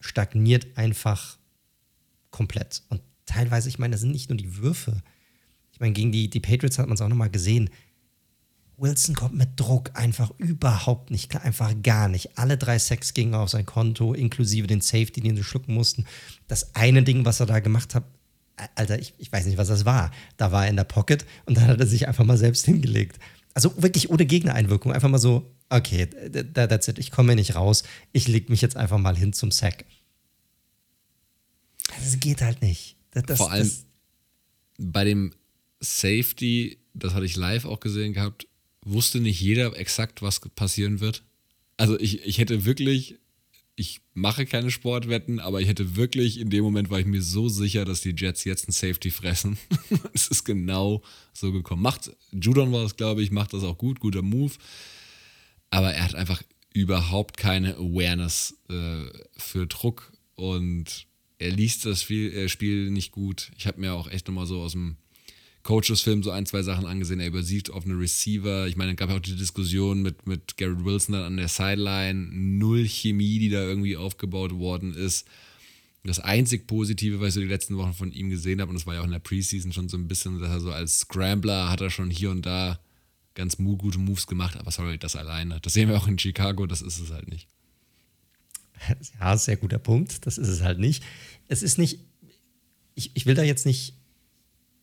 [0.00, 1.38] stagniert einfach
[2.30, 2.82] komplett.
[2.88, 5.02] Und teilweise, ich meine, das sind nicht nur die Würfe.
[5.72, 7.70] Ich meine, gegen die, die Patriots hat man es auch nochmal gesehen.
[8.76, 12.38] Wilson kommt mit Druck einfach überhaupt nicht einfach gar nicht.
[12.38, 16.04] Alle drei Sacks gingen auf sein Konto, inklusive den Safety, den sie schlucken mussten.
[16.46, 18.04] Das eine Ding, was er da gemacht hat,
[18.74, 20.10] Alter, ich, ich weiß nicht, was das war.
[20.36, 23.18] Da war er in der Pocket und dann hat er sich einfach mal selbst hingelegt.
[23.54, 24.92] Also wirklich ohne Gegnereinwirkung.
[24.92, 26.06] Einfach mal so, okay,
[26.54, 27.82] that's it, ich komme nicht raus.
[28.12, 29.84] Ich leg mich jetzt einfach mal hin zum Sack.
[31.98, 32.97] Das geht halt nicht.
[33.26, 33.86] Das, Vor allem das,
[34.78, 35.32] bei dem
[35.80, 38.46] Safety, das hatte ich live auch gesehen gehabt,
[38.84, 41.24] wusste nicht jeder exakt, was passieren wird.
[41.76, 43.16] Also ich, ich hätte wirklich,
[43.76, 47.48] ich mache keine Sportwetten, aber ich hätte wirklich, in dem Moment war ich mir so
[47.48, 49.58] sicher, dass die Jets jetzt ein Safety fressen.
[50.14, 51.02] es ist genau
[51.32, 51.82] so gekommen.
[51.82, 54.54] Macht, Judon war es, glaube ich, macht das auch gut, guter Move.
[55.70, 59.04] Aber er hat einfach überhaupt keine Awareness äh,
[59.36, 61.06] für Druck und
[61.38, 63.50] er liest das Spiel, äh, nicht gut.
[63.56, 64.96] Ich habe mir auch echt nochmal so aus dem
[65.62, 67.20] Coaches-Film so ein, zwei Sachen angesehen.
[67.20, 68.66] Er übersieht auf eine Receiver.
[68.66, 71.48] Ich meine, es gab ja auch die Diskussion mit, mit Garrett Wilson dann an der
[71.48, 72.28] Sideline.
[72.32, 75.28] Null Chemie, die da irgendwie aufgebaut worden ist.
[76.04, 78.86] Das einzig Positive, was ich so die letzten Wochen von ihm gesehen habe, und das
[78.86, 81.68] war ja auch in der Preseason schon so ein bisschen, dass er so als Scrambler
[81.68, 82.80] hat er schon hier und da
[83.34, 85.60] ganz gute Moves gemacht, aber sorry, das alleine.
[85.60, 87.46] Das sehen wir auch in Chicago, das ist es halt nicht.
[89.20, 90.26] Ja, sehr guter Punkt.
[90.26, 91.04] Das ist es halt nicht.
[91.48, 92.00] Es ist nicht,
[92.94, 93.94] ich, ich will da jetzt nicht,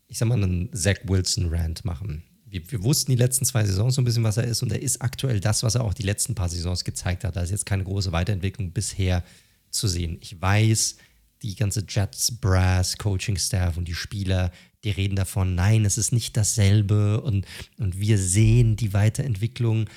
[0.07, 2.23] ich sag mal, einen Zach Wilson-Rant machen.
[2.45, 4.81] wir, wir, wussten die letzten zwei Saisons so ein bisschen, was er ist und er
[4.81, 7.35] ist aktuell das, was er auch die letzten paar Saisons gezeigt hat.
[7.35, 9.23] Da ist jetzt keine große Weiterentwicklung bisher
[9.69, 10.17] zu sehen.
[10.21, 10.97] Ich weiß,
[11.41, 14.51] die ganze Jets Brass, Coaching Staff und die Spieler,
[14.83, 17.45] die reden davon, nein, es ist nicht dasselbe und,
[17.77, 19.89] und wir sehen die Weiterentwicklung.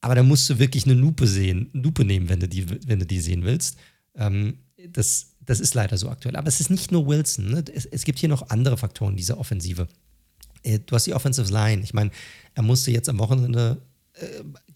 [0.00, 3.06] Aber da musst du wirklich eine Lupe sehen, Lupe nehmen, wenn du die, wenn du
[3.06, 3.76] die sehen willst.
[4.14, 4.58] Ähm,
[4.88, 6.36] das, das ist leider so aktuell.
[6.36, 7.50] Aber es ist nicht nur Wilson.
[7.50, 7.64] Ne?
[7.74, 9.88] Es, es gibt hier noch andere Faktoren dieser Offensive.
[10.62, 11.82] Äh, du hast die Offensive Line.
[11.82, 12.10] Ich meine,
[12.54, 13.82] er musste jetzt am Wochenende,
[14.14, 14.26] äh,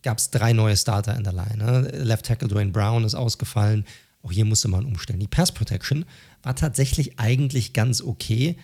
[0.02, 1.56] gab es drei neue Starter in der Line.
[1.56, 1.80] Ne?
[2.04, 3.84] Left Tackle Dwayne Brown ist ausgefallen.
[4.22, 5.20] Auch hier musste man umstellen.
[5.20, 6.04] Die Pass Protection
[6.42, 8.56] war tatsächlich eigentlich ganz okay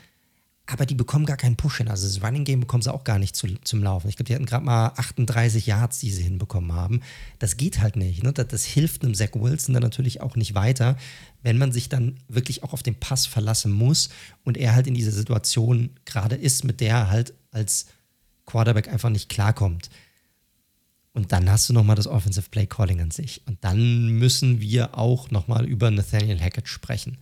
[0.70, 1.88] aber die bekommen gar keinen Push hin.
[1.88, 4.08] Also das Running Game bekommen sie auch gar nicht zu, zum Laufen.
[4.08, 7.00] Ich glaube, die hatten gerade mal 38 Yards, die sie hinbekommen haben.
[7.38, 8.22] Das geht halt nicht.
[8.22, 8.32] Ne?
[8.32, 10.96] Das, das, hilft einem Zach Wilson dann natürlich auch nicht weiter,
[11.42, 14.10] wenn man sich dann wirklich auch auf den Pass verlassen muss
[14.44, 17.86] und er halt in dieser Situation gerade ist, mit der er halt als
[18.46, 19.90] Quarterback einfach nicht klarkommt.
[21.12, 23.42] Und dann hast du nochmal das Offensive Play Calling an sich.
[23.46, 27.18] Und dann müssen wir auch nochmal über Nathaniel Hackett sprechen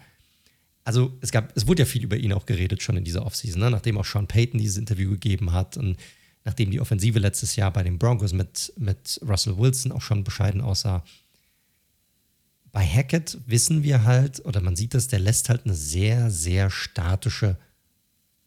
[0.88, 3.60] also es gab, es wurde ja viel über ihn auch geredet schon in dieser Offseason,
[3.60, 3.70] ne?
[3.70, 5.98] nachdem auch Sean Payton dieses Interview gegeben hat und
[6.46, 10.62] nachdem die Offensive letztes Jahr bei den Broncos mit, mit Russell Wilson auch schon bescheiden
[10.62, 11.04] aussah.
[12.72, 16.70] Bei Hackett wissen wir halt, oder man sieht das, der lässt halt eine sehr, sehr
[16.70, 17.58] statische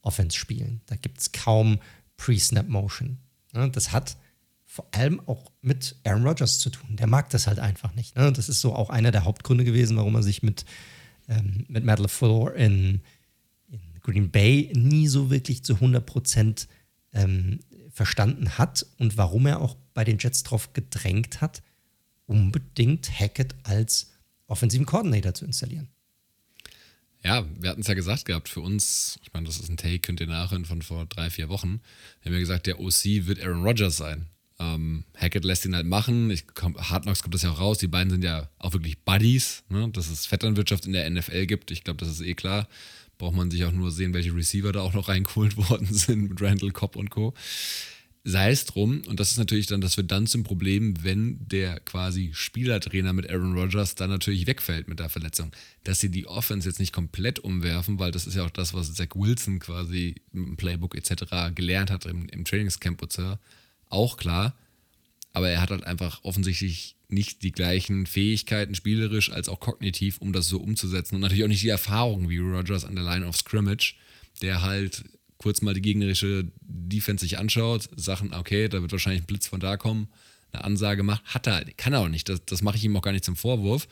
[0.01, 0.81] Offense spielen.
[0.87, 1.77] Da gibt es kaum
[2.17, 3.19] Pre-Snap-Motion.
[3.53, 3.69] Ne?
[3.69, 4.17] Das hat
[4.65, 6.95] vor allem auch mit Aaron Rodgers zu tun.
[6.95, 8.15] Der mag das halt einfach nicht.
[8.15, 8.33] Ne?
[8.33, 10.65] Das ist so auch einer der Hauptgründe gewesen, warum er sich mit
[11.27, 13.01] ähm, mit Matt LaFleur in,
[13.69, 16.67] in, Green Bay nie so wirklich zu 100 Prozent
[17.13, 17.59] ähm,
[17.91, 21.61] verstanden hat und warum er auch bei den Jets darauf gedrängt hat,
[22.25, 24.11] unbedingt Hackett als
[24.47, 25.89] offensiven Coordinator zu installieren.
[27.23, 29.99] Ja, wir hatten es ja gesagt gehabt, für uns, ich meine, das ist ein Take,
[29.99, 31.81] könnt ihr nachhören von vor drei, vier Wochen,
[32.21, 34.27] wir haben ja gesagt, der OC wird Aaron Rodgers sein.
[34.61, 36.29] Ähm, Hackett lässt ihn halt machen.
[36.29, 37.79] Ich komm, Hard Knocks kommt das ja auch raus.
[37.79, 39.89] Die beiden sind ja auch wirklich Buddies, ne?
[39.91, 41.71] dass es Vetternwirtschaft in der NFL gibt.
[41.71, 42.67] Ich glaube, das ist eh klar.
[43.17, 46.41] Braucht man sich auch nur sehen, welche Receiver da auch noch reingeholt worden sind mit
[46.41, 47.33] Randall Cobb und Co.
[48.23, 51.79] Sei es drum, und das ist natürlich dann, das wird dann zum Problem, wenn der
[51.79, 55.51] quasi Spielertrainer mit Aaron Rodgers dann natürlich wegfällt mit der Verletzung.
[55.85, 58.93] Dass sie die Offense jetzt nicht komplett umwerfen, weil das ist ja auch das, was
[58.93, 61.55] Zach Wilson quasi im Playbook etc.
[61.55, 63.01] gelernt hat im, im Trainingscamp,
[63.91, 64.55] auch klar.
[65.33, 70.33] Aber er hat halt einfach offensichtlich nicht die gleichen Fähigkeiten, spielerisch als auch kognitiv, um
[70.33, 71.15] das so umzusetzen.
[71.15, 73.95] Und natürlich auch nicht die Erfahrung wie Rogers an der Line of Scrimmage,
[74.41, 75.03] der halt
[75.37, 79.59] kurz mal die gegnerische Defense sich anschaut, Sachen, okay, da wird wahrscheinlich ein Blitz von
[79.59, 80.07] da kommen,
[80.51, 82.29] eine Ansage macht, hat er, kann er auch nicht.
[82.29, 83.87] Das, das mache ich ihm auch gar nicht zum Vorwurf.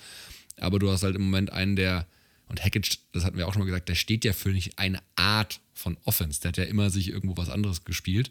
[0.57, 2.05] Aber du hast halt im Moment einen, der,
[2.47, 4.99] und Hackett, das hatten wir auch schon mal gesagt, der steht ja für nicht eine
[5.15, 6.41] Art von Offense.
[6.41, 8.29] Der hat ja immer sich irgendwo was anderes gespielt.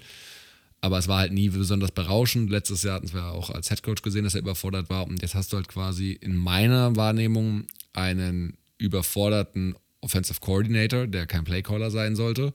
[0.80, 2.50] Aber es war halt nie besonders berauschend.
[2.50, 5.06] Letztes Jahr hatten wir auch als Headcoach gesehen, dass er überfordert war.
[5.06, 11.44] Und jetzt hast du halt quasi in meiner Wahrnehmung einen überforderten Offensive Coordinator, der kein
[11.44, 12.54] Playcaller sein sollte.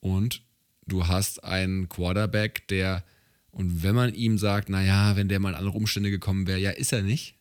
[0.00, 0.42] Und
[0.86, 3.04] du hast einen Quarterback, der,
[3.50, 6.70] und wenn man ihm sagt, naja, wenn der mal in andere Umstände gekommen wäre, ja,
[6.70, 7.34] ist er nicht.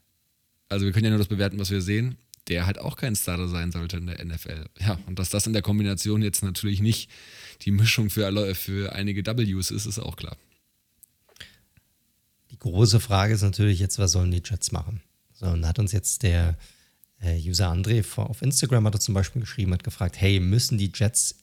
[0.68, 2.18] Also wir können ja nur das bewerten, was wir sehen.
[2.48, 4.66] Der halt auch kein Starter sein sollte in der NFL.
[4.80, 7.10] Ja, und dass das in der Kombination jetzt natürlich nicht
[7.64, 10.38] die Mischung für, alle, für einige Ws ist, ist auch klar.
[12.52, 15.02] Die große Frage ist natürlich jetzt, was sollen die Jets machen?
[15.34, 16.58] So, und da hat uns jetzt der
[17.22, 20.92] äh, User André auf Instagram hat er zum Beispiel geschrieben, hat gefragt, hey, müssen die
[20.94, 21.36] Jets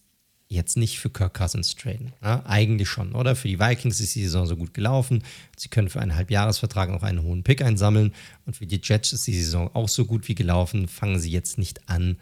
[0.48, 2.12] jetzt nicht für Kirk Cousins traden?
[2.22, 3.34] Ja, eigentlich schon, oder?
[3.36, 5.22] Für die Vikings ist die Saison so gut gelaufen.
[5.56, 8.14] Sie können für einen Halbjahresvertrag noch einen hohen Pick einsammeln.
[8.46, 10.88] Und für die Jets ist die Saison auch so gut wie gelaufen.
[10.88, 12.18] Fangen sie jetzt nicht an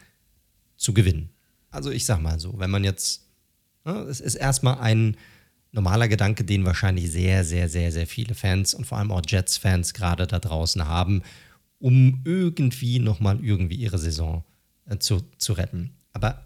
[0.76, 1.30] zu gewinnen.
[1.70, 3.22] Also ich sag mal so, wenn man jetzt
[3.84, 5.16] es ist erstmal ein
[5.72, 9.94] normaler Gedanke, den wahrscheinlich sehr, sehr, sehr, sehr viele Fans und vor allem auch Jets-Fans
[9.94, 11.22] gerade da draußen haben,
[11.78, 14.44] um irgendwie nochmal irgendwie ihre Saison
[14.86, 15.90] äh, zu, zu retten.
[16.12, 16.44] Aber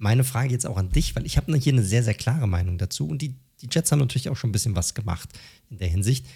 [0.00, 2.78] meine Frage jetzt auch an dich, weil ich habe hier eine sehr, sehr klare Meinung
[2.78, 5.28] dazu und die, die Jets haben natürlich auch schon ein bisschen was gemacht
[5.68, 6.26] in der Hinsicht.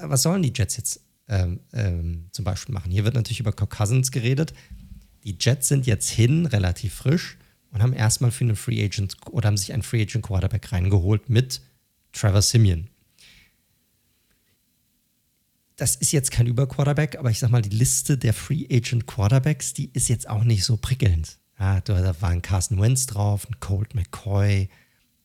[0.00, 2.90] Was sollen die Jets jetzt ähm, ähm, zum Beispiel machen?
[2.90, 4.54] Hier wird natürlich über Cook Cousins geredet.
[5.24, 7.36] Die Jets sind jetzt hin, relativ frisch
[7.70, 11.28] und haben erstmal für einen Free Agent oder haben sich einen Free Agent Quarterback reingeholt
[11.28, 11.60] mit
[12.12, 12.88] Trevor Simeon.
[15.76, 19.74] Das ist jetzt kein Überquarterback, aber ich sag mal, die Liste der Free Agent Quarterbacks,
[19.74, 21.39] die ist jetzt auch nicht so prickelnd.
[21.60, 24.70] Ja, da waren Carson Wentz drauf, ein Colt McCoy,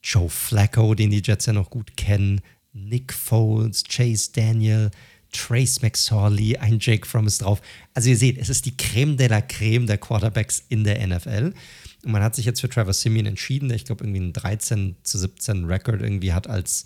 [0.04, 2.42] Joe Flacco, den die Jets ja noch gut kennen,
[2.74, 4.92] Nick Foles, Chase Daniel,
[5.32, 7.62] Trace McSorley, ein Jake Fromm ist drauf.
[7.94, 11.54] Also ihr seht, es ist die Creme de la Creme der Quarterbacks in der NFL.
[12.04, 14.98] Und man hat sich jetzt für Trevor Simeon entschieden, der ich glaube irgendwie einen 13
[15.04, 16.84] zu 17 Record irgendwie hat als,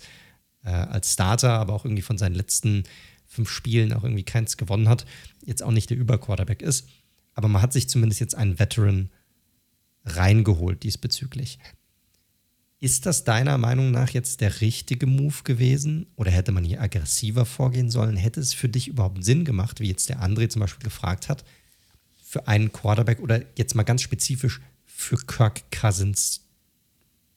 [0.64, 2.84] äh, als Starter, aber auch irgendwie von seinen letzten
[3.26, 5.06] fünf Spielen auch irgendwie keins gewonnen hat.
[5.44, 6.88] Jetzt auch nicht der Überquarterback ist.
[7.34, 9.10] Aber man hat sich zumindest jetzt einen Veteran
[10.04, 11.58] reingeholt diesbezüglich.
[12.82, 16.06] Ist das deiner Meinung nach jetzt der richtige Move gewesen?
[16.16, 18.16] Oder hätte man hier aggressiver vorgehen sollen?
[18.16, 21.44] Hätte es für dich überhaupt Sinn gemacht, wie jetzt der André zum Beispiel gefragt hat,
[22.24, 26.40] für einen Quarterback oder jetzt mal ganz spezifisch für Kirk Cousins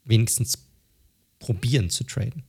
[0.06, 0.60] wenigstens
[1.39, 2.43] probieren zu traden?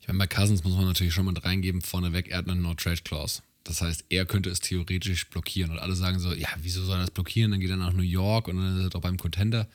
[0.00, 3.42] Ich meine, bei Cousins muss man natürlich schon mit reingeben, vorneweg, er hat eine No-Trade-Clause.
[3.64, 5.70] Das heißt, er könnte es theoretisch blockieren.
[5.70, 7.52] Und alle sagen so, ja, wieso soll er das blockieren?
[7.52, 9.68] Dann geht er nach New York und dann ist er doch beim Contender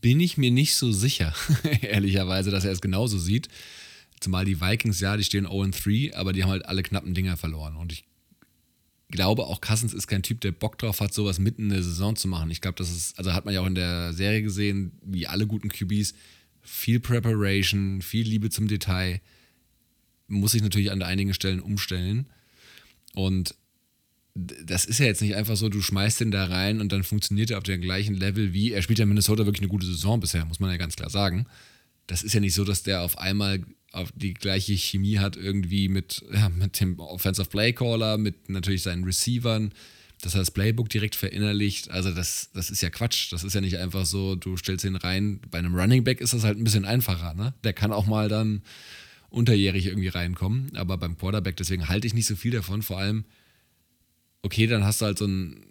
[0.00, 1.34] bin ich mir nicht so sicher,
[1.82, 3.48] ehrlicherweise, dass er es genauso sieht.
[4.20, 7.76] Zumal die Vikings, ja, die stehen 0-3, aber die haben halt alle knappen Dinger verloren.
[7.76, 8.04] Und ich
[9.10, 12.16] glaube, auch Cousins ist kein Typ, der Bock drauf hat, sowas mitten in der Saison
[12.16, 12.50] zu machen.
[12.50, 15.46] Ich glaube, das ist, also hat man ja auch in der Serie gesehen, wie alle
[15.46, 16.14] guten QBs,
[16.62, 19.20] viel Preparation, viel Liebe zum Detail.
[20.28, 22.26] Muss sich natürlich an einigen Stellen umstellen.
[23.14, 23.54] Und
[24.34, 27.50] das ist ja jetzt nicht einfach so, du schmeißt den da rein und dann funktioniert
[27.50, 30.20] er auf dem gleichen Level wie, er spielt ja in Minnesota wirklich eine gute Saison
[30.20, 31.46] bisher, muss man ja ganz klar sagen.
[32.06, 35.88] Das ist ja nicht so, dass der auf einmal auf die gleiche Chemie hat irgendwie
[35.88, 39.72] mit, ja, mit dem Offensive Play Caller, mit natürlich seinen Receivern,
[40.22, 41.90] dass er das Playbook direkt verinnerlicht.
[41.90, 43.32] Also das, das ist ja Quatsch.
[43.32, 45.40] Das ist ja nicht einfach so, du stellst ihn rein.
[45.50, 47.32] Bei einem Running Back ist das halt ein bisschen einfacher.
[47.34, 47.54] Ne?
[47.64, 48.62] Der kann auch mal dann
[49.30, 50.74] unterjährig irgendwie reinkommen.
[50.76, 52.82] Aber beim Quarterback, deswegen halte ich nicht so viel davon.
[52.82, 53.24] Vor allem,
[54.42, 55.64] okay, dann hast du halt so ein,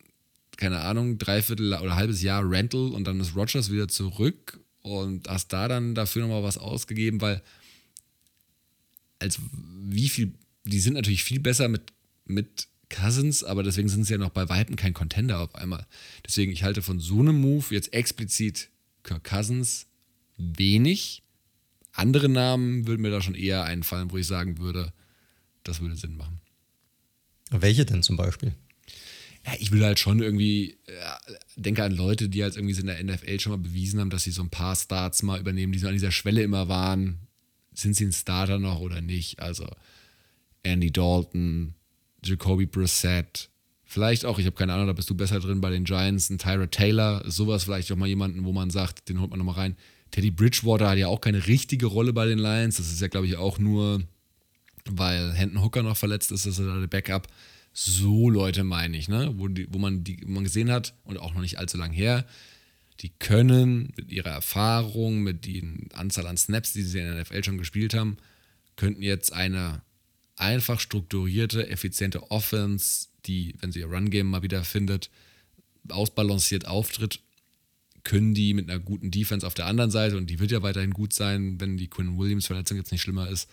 [0.58, 5.54] keine Ahnung, dreiviertel oder halbes Jahr Rental und dann ist Rogers wieder zurück und hast
[5.54, 7.41] da dann dafür nochmal was ausgegeben, weil
[9.19, 11.93] als wie viel, die sind natürlich viel besser mit,
[12.26, 15.86] mit Cousins, aber deswegen sind sie ja noch bei Weitem kein Contender auf einmal.
[16.26, 18.69] Deswegen, ich halte von so einem Move jetzt explizit
[19.04, 19.88] Kirk Cousins
[20.38, 21.24] wenig.
[22.00, 24.94] Andere Namen würden mir da schon eher einfallen, wo ich sagen würde,
[25.64, 26.40] das würde Sinn machen.
[27.52, 28.54] Welche denn zum Beispiel?
[29.46, 33.04] Ja, ich will halt schon irgendwie, äh, denke an Leute, die halt irgendwie in der
[33.04, 35.88] NFL schon mal bewiesen haben, dass sie so ein paar Starts mal übernehmen, die so
[35.88, 37.20] an dieser Schwelle immer waren.
[37.74, 39.40] Sind sie ein Starter noch oder nicht?
[39.40, 39.68] Also
[40.64, 41.74] Andy Dalton,
[42.24, 43.50] Jacoby Brissett,
[43.84, 46.38] vielleicht auch, ich habe keine Ahnung, da bist du besser drin bei den Giants, ein
[46.38, 49.76] Tyra Taylor, sowas vielleicht auch mal jemanden, wo man sagt, den holt man nochmal rein.
[50.12, 53.28] Teddy Bridgewater hat ja auch keine richtige Rolle bei den Lions, das ist ja, glaube
[53.28, 54.02] ich, auch nur
[54.86, 57.28] weil Hendon Hooker noch verletzt ist, ist er da der Backup.
[57.74, 59.34] So Leute meine ich, ne?
[59.36, 61.91] wo, die, wo, man die, wo man gesehen hat und auch noch nicht allzu lang
[61.91, 62.26] her,
[63.02, 67.43] die können mit ihrer Erfahrung, mit der Anzahl an Snaps, die sie in der NFL
[67.43, 68.17] schon gespielt haben,
[68.76, 69.82] könnten jetzt eine
[70.36, 75.10] einfach strukturierte, effiziente Offense, die, wenn sie ihr Run-Game mal wieder findet,
[75.89, 77.22] ausbalanciert auftritt,
[78.04, 80.92] können die mit einer guten Defense auf der anderen Seite, und die wird ja weiterhin
[80.92, 83.50] gut sein, wenn die Quinn Williams-Verletzung jetzt nicht schlimmer ist,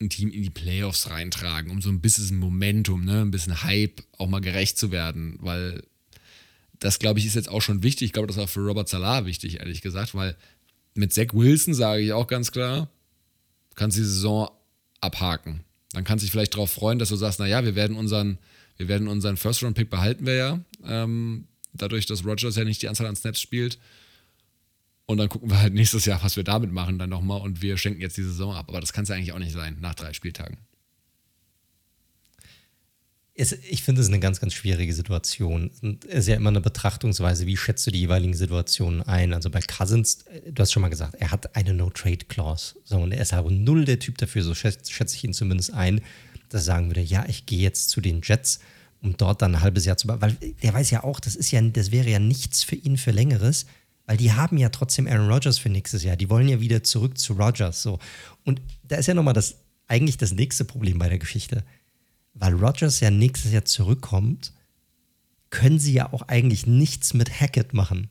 [0.00, 4.02] ein Team in die Playoffs reintragen, um so ein bisschen Momentum, ne, ein bisschen Hype
[4.18, 5.82] auch mal gerecht zu werden, weil
[6.78, 8.06] das, glaube ich, ist jetzt auch schon wichtig.
[8.06, 10.36] Ich glaube, das auch für Robert Salah wichtig, ehrlich gesagt, weil
[10.94, 12.90] mit Zach Wilson sage ich auch ganz klar,
[13.70, 14.50] du kannst die Saison
[15.00, 15.62] abhaken.
[15.92, 18.38] Dann kannst du dich vielleicht darauf freuen, dass du sagst, naja, wir werden unseren,
[18.76, 23.06] wir werden unseren First-Round-Pick behalten wir ja, ähm, dadurch, dass Rogers ja nicht die Anzahl
[23.06, 23.78] an Snaps spielt.
[25.06, 27.40] Und dann gucken wir halt nächstes Jahr, was wir damit machen, dann nochmal.
[27.40, 28.66] Und wir schenken jetzt die Saison ab.
[28.68, 30.58] Aber das kann es ja eigentlich auch nicht sein, nach drei Spieltagen.
[33.34, 35.70] Es, ich finde es eine ganz, ganz schwierige Situation.
[36.06, 39.32] Es ist ja immer eine Betrachtungsweise, wie schätzt du die jeweiligen Situationen ein?
[39.32, 42.76] Also bei Cousins, du hast schon mal gesagt, er hat eine No-Trade-Clause.
[42.84, 45.72] So, und er ist aber null der Typ dafür, so schätze, schätze ich ihn zumindest
[45.72, 46.02] ein,
[46.50, 48.60] dass sagen würde, ja, ich gehe jetzt zu den Jets,
[49.02, 51.60] um dort dann ein halbes Jahr zu Weil der weiß ja auch, das ist ja,
[51.60, 53.66] das wäre ja nichts für ihn für längeres
[54.06, 56.16] weil die haben ja trotzdem Aaron Rodgers für nächstes Jahr.
[56.16, 57.82] Die wollen ja wieder zurück zu Rodgers.
[57.82, 57.98] So.
[58.44, 61.64] Und da ist ja nochmal das, eigentlich das nächste Problem bei der Geschichte.
[62.34, 64.52] Weil Rodgers ja nächstes Jahr zurückkommt,
[65.50, 68.10] können sie ja auch eigentlich nichts mit Hackett machen.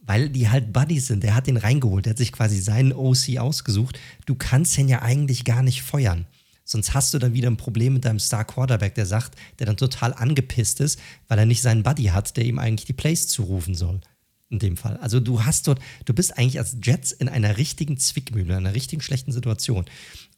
[0.00, 1.24] Weil die halt Buddies sind.
[1.24, 2.06] Der hat den reingeholt.
[2.06, 3.98] Der hat sich quasi seinen OC ausgesucht.
[4.26, 6.26] Du kannst den ja eigentlich gar nicht feuern.
[6.68, 9.76] Sonst hast du dann wieder ein Problem mit deinem Star Quarterback, der sagt, der dann
[9.76, 10.98] total angepisst ist,
[11.28, 14.00] weil er nicht seinen Buddy hat, der ihm eigentlich die Plays zurufen soll
[14.48, 14.96] in dem Fall.
[14.98, 18.74] Also du hast dort, du bist eigentlich als Jets in einer richtigen Zwickmühle, in einer
[18.74, 19.84] richtigen schlechten Situation.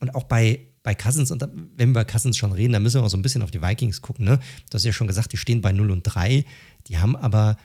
[0.01, 1.43] Und auch bei, bei Cousins, und
[1.77, 3.63] wenn wir bei Cousins schon reden, dann müssen wir auch so ein bisschen auf die
[3.63, 4.27] Vikings gucken.
[4.27, 4.39] Ne?
[4.71, 6.45] Du hast ja schon gesagt, die stehen bei 0 und 3.
[6.89, 7.57] Die haben aber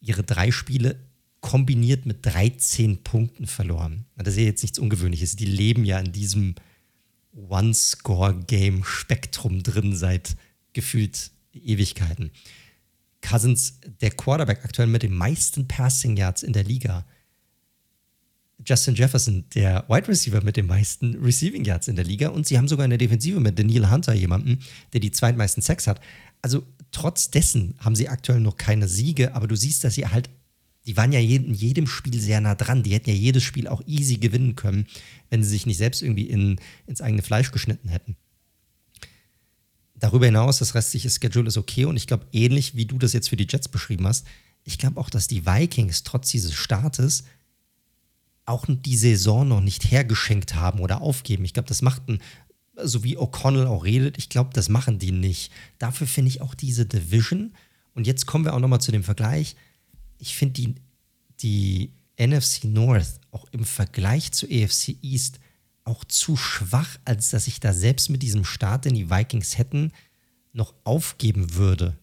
[0.00, 0.96] ihre drei Spiele
[1.40, 4.06] kombiniert mit 13 Punkten verloren.
[4.16, 5.36] Das ist ja jetzt nichts Ungewöhnliches.
[5.36, 6.54] Die leben ja in diesem
[7.34, 10.36] One-Score-Game-Spektrum drin seit
[10.72, 12.30] gefühlt Ewigkeiten
[13.22, 17.06] Cousins, der Quarterback aktuell mit den meisten Passing Yards in der Liga.
[18.64, 22.28] Justin Jefferson, der Wide Receiver mit den meisten Receiving Yards in der Liga.
[22.28, 24.58] Und sie haben sogar in der Defensive mit Daniel Hunter jemanden,
[24.92, 26.00] der die zweitmeisten Sex hat.
[26.42, 30.28] Also trotz dessen haben sie aktuell noch keine Siege, aber du siehst, dass sie halt,
[30.86, 32.82] die waren ja in jedem Spiel sehr nah dran.
[32.82, 34.86] Die hätten ja jedes Spiel auch easy gewinnen können,
[35.30, 38.16] wenn sie sich nicht selbst irgendwie in, ins eigene Fleisch geschnitten hätten.
[39.94, 43.28] Darüber hinaus, das restliche Schedule ist okay und ich glaube, ähnlich wie du das jetzt
[43.28, 44.26] für die Jets beschrieben hast,
[44.64, 47.24] ich glaube auch, dass die Vikings trotz dieses Startes
[48.44, 51.44] auch die Saison noch nicht hergeschenkt haben oder aufgeben.
[51.44, 52.20] Ich glaube, das macht ein,
[52.76, 55.52] so wie O'Connell auch redet, ich glaube, das machen die nicht.
[55.78, 57.54] Dafür finde ich auch diese Division.
[57.94, 59.54] Und jetzt kommen wir auch nochmal zu dem Vergleich.
[60.22, 60.74] Ich finde die,
[61.40, 65.40] die NFC North auch im Vergleich zu AFC East
[65.82, 69.90] auch zu schwach, als dass ich da selbst mit diesem Start, den die Vikings hätten,
[70.52, 71.98] noch aufgeben würde.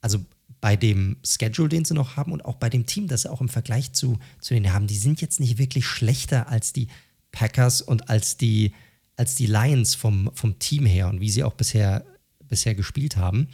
[0.00, 0.24] Also
[0.60, 3.40] bei dem Schedule, den sie noch haben und auch bei dem Team, das sie auch
[3.40, 6.86] im Vergleich zu, zu denen haben, die sind jetzt nicht wirklich schlechter als die
[7.32, 8.72] Packers und als die,
[9.16, 12.06] als die Lions vom, vom Team her und wie sie auch bisher,
[12.38, 13.48] bisher gespielt haben.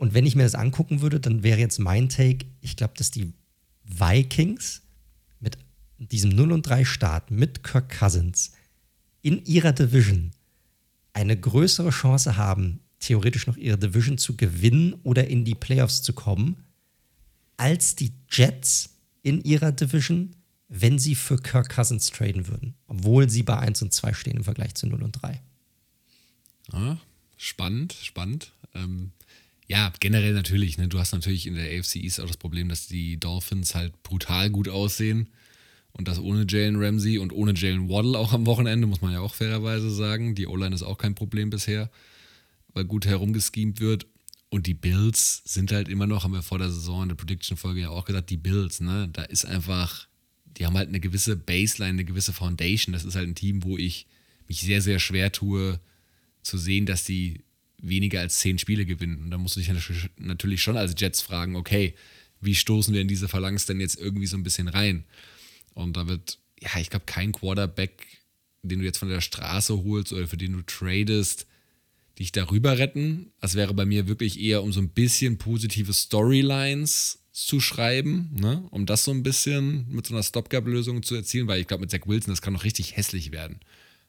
[0.00, 3.10] Und wenn ich mir das angucken würde, dann wäre jetzt mein Take, ich glaube, dass
[3.10, 3.34] die
[3.84, 4.80] Vikings
[5.40, 5.58] mit
[5.98, 8.52] diesem 0 und 3 Start mit Kirk Cousins
[9.20, 10.30] in ihrer Division
[11.12, 16.14] eine größere Chance haben, theoretisch noch ihre Division zu gewinnen oder in die Playoffs zu
[16.14, 16.56] kommen,
[17.58, 20.34] als die Jets in ihrer Division,
[20.68, 24.44] wenn sie für Kirk Cousins traden würden, obwohl sie bei 1 und 2 stehen im
[24.44, 25.42] Vergleich zu 0 und 3.
[26.72, 26.98] Ja,
[27.36, 28.54] spannend, spannend.
[28.74, 29.12] Ähm,
[29.70, 30.78] ja, generell natürlich.
[30.78, 30.88] Ne?
[30.88, 34.50] Du hast natürlich in der AFC East auch das Problem, dass die Dolphins halt brutal
[34.50, 35.28] gut aussehen.
[35.92, 39.20] Und das ohne Jalen Ramsey und ohne Jalen Waddle auch am Wochenende, muss man ja
[39.20, 40.34] auch fairerweise sagen.
[40.34, 41.90] Die O-Line ist auch kein Problem bisher
[42.74, 44.06] weil gut herumgeschemt wird.
[44.48, 47.82] Und die Bills sind halt immer noch, haben wir vor der Saison in der Prediction-Folge
[47.82, 50.08] ja auch gesagt, die Bills, ne, da ist einfach,
[50.44, 52.92] die haben halt eine gewisse Baseline, eine gewisse Foundation.
[52.92, 54.06] Das ist halt ein Team, wo ich
[54.48, 55.78] mich sehr, sehr schwer tue,
[56.42, 57.42] zu sehen, dass sie
[57.82, 59.22] weniger als zehn Spiele gewinnen.
[59.22, 59.70] Und da musst du dich
[60.18, 61.94] natürlich schon als Jets fragen, okay,
[62.40, 65.04] wie stoßen wir in diese Phalanx denn jetzt irgendwie so ein bisschen rein?
[65.74, 68.06] Und da wird, ja, ich glaube, kein Quarterback,
[68.62, 71.46] den du jetzt von der Straße holst oder für den du tradest,
[72.18, 73.32] dich darüber retten.
[73.40, 78.66] Das wäre bei mir wirklich eher, um so ein bisschen positive Storylines zu schreiben, ne?
[78.70, 81.90] um das so ein bisschen mit so einer Stopgap-Lösung zu erzielen, weil ich glaube, mit
[81.90, 83.60] Zach Wilson, das kann noch richtig hässlich werden.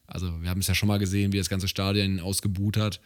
[0.07, 2.99] Also, wir haben es ja schon mal gesehen, wie das ganze Stadion ausgebuht hat.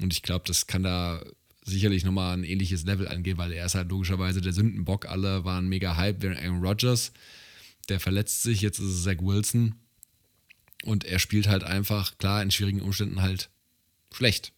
[0.00, 1.22] Und ich glaube, das kann da
[1.64, 5.06] sicherlich nochmal ein ähnliches Level angehen, weil er ist halt logischerweise der Sündenbock.
[5.06, 7.12] Alle waren mega hype, während Aaron Rodgers,
[7.88, 9.74] der verletzt sich, jetzt ist es Zach Wilson.
[10.84, 13.50] Und er spielt halt einfach, klar, in schwierigen Umständen halt
[14.12, 14.52] schlecht.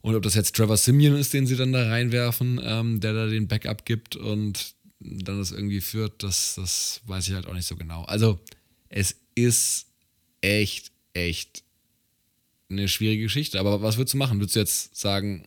[0.00, 3.26] Und ob das jetzt Trevor Simeon ist, den sie dann da reinwerfen, ähm, der da
[3.26, 7.66] den Backup gibt und dann das irgendwie führt, das, das weiß ich halt auch nicht
[7.66, 8.04] so genau.
[8.04, 8.40] Also
[8.88, 9.86] es ist
[10.40, 11.62] echt, echt
[12.70, 13.58] eine schwierige Geschichte.
[13.58, 14.40] Aber was würdest du machen?
[14.40, 15.46] Würdest du jetzt sagen,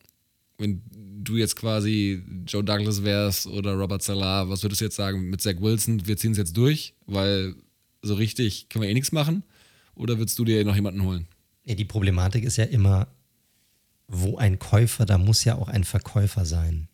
[0.57, 0.81] wenn
[1.23, 5.41] du jetzt quasi Joe Douglas wärst oder Robert Salah, was würdest du jetzt sagen mit
[5.41, 6.05] Zach Wilson?
[6.05, 7.55] Wir ziehen es jetzt durch, weil
[8.01, 9.43] so richtig können wir eh nichts machen?
[9.95, 11.27] Oder würdest du dir noch jemanden holen?
[11.65, 13.07] Ja, die Problematik ist ja immer,
[14.07, 16.87] wo ein Käufer, da muss ja auch ein Verkäufer sein.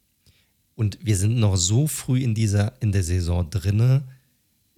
[0.76, 4.04] Und wir sind noch so früh in dieser, in der Saison drinne.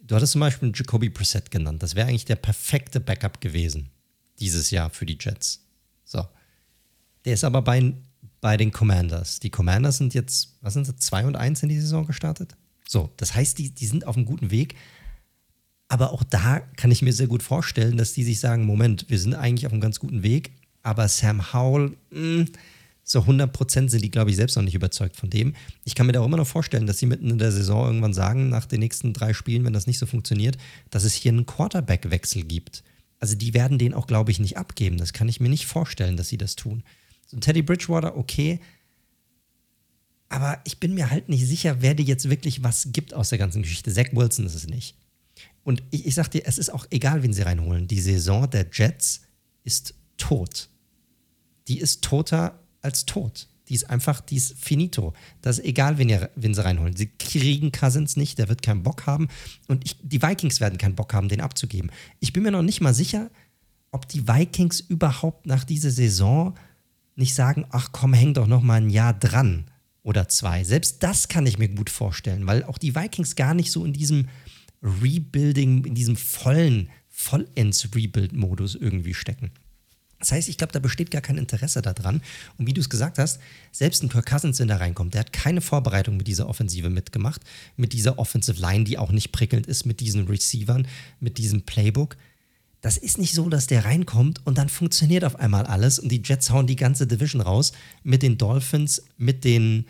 [0.02, 1.84] Du hattest zum Beispiel Jacoby Brissett genannt.
[1.84, 3.90] Das wäre eigentlich der perfekte Backup gewesen
[4.40, 5.66] dieses Jahr für die Jets.
[6.06, 6.26] So.
[7.26, 7.94] Der ist aber bei,
[8.42, 9.40] bei den Commanders.
[9.40, 12.56] Die Commanders sind jetzt, was sind sie, 2 und 1 in die Saison gestartet?
[12.88, 14.76] So, das heißt, die, die sind auf einem guten Weg.
[15.90, 19.20] Aber auch da kann ich mir sehr gut vorstellen, dass die sich sagen: Moment, wir
[19.20, 20.52] sind eigentlich auf einem ganz guten Weg,
[20.84, 22.46] aber Sam Howell, mh, hm,
[23.04, 25.56] so 100% sind die, glaube ich, selbst noch nicht überzeugt von dem.
[25.84, 28.14] Ich kann mir da auch immer noch vorstellen, dass sie mitten in der Saison irgendwann
[28.14, 30.58] sagen, nach den nächsten drei Spielen, wenn das nicht so funktioniert,
[30.92, 32.84] dass es hier einen Quarterback-Wechsel gibt.
[33.20, 34.98] Also die werden den auch, glaube ich, nicht abgeben.
[34.98, 36.84] Das kann ich mir nicht vorstellen, dass sie das tun.
[37.28, 38.60] So Teddy Bridgewater, okay.
[40.30, 43.38] Aber ich bin mir halt nicht sicher, wer dir jetzt wirklich was gibt aus der
[43.38, 43.92] ganzen Geschichte.
[43.92, 44.96] Zach Wilson ist es nicht.
[45.64, 47.88] Und ich, ich sag dir, es ist auch egal, wen sie reinholen.
[47.88, 49.22] Die Saison der Jets
[49.64, 50.70] ist tot.
[51.68, 53.49] Die ist toter als tot.
[53.70, 55.14] Die ist einfach, die ist finito.
[55.42, 56.96] Das ist egal, wen, ihr, wen sie reinholen.
[56.96, 59.28] Sie kriegen Cousins nicht, der wird keinen Bock haben.
[59.68, 61.92] Und ich, die Vikings werden keinen Bock haben, den abzugeben.
[62.20, 63.30] Ich bin mir noch nicht mal sicher,
[63.92, 66.56] ob die Vikings überhaupt nach dieser Saison
[67.16, 69.66] nicht sagen, ach komm, häng doch noch mal ein Jahr dran
[70.04, 70.64] oder zwei.
[70.64, 73.94] Selbst das kann ich mir gut vorstellen, weil auch die Vikings gar nicht so in
[73.94, 74.28] diesem
[74.82, 79.52] Rebuilding, in diesem vollen, vollends Rebuild-Modus irgendwie stecken.
[80.20, 82.22] Das heißt, ich glaube, da besteht gar kein Interesse daran.
[82.58, 83.40] Und wie du es gesagt hast,
[83.72, 87.42] selbst ein Kirk Cousins, wenn da reinkommt, der hat keine Vorbereitung mit dieser Offensive mitgemacht,
[87.78, 90.88] mit dieser Offensive Line, die auch nicht prickelnd ist, mit diesen Receivern,
[91.22, 92.18] mit diesem Playbook.
[92.82, 96.22] Das ist nicht so, dass der reinkommt und dann funktioniert auf einmal alles und die
[96.24, 99.86] Jets hauen die ganze Division raus mit den Dolphins, mit den,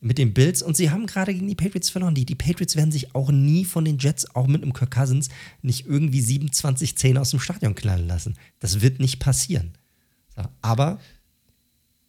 [0.00, 2.14] mit den Bills und sie haben gerade gegen die Patriots verloren.
[2.14, 5.28] Die, die Patriots werden sich auch nie von den Jets, auch mit einem Kirk Cousins,
[5.62, 8.36] nicht irgendwie 27-10 aus dem Stadion knallen lassen.
[8.60, 9.72] Das wird nicht passieren.
[10.36, 11.00] So, aber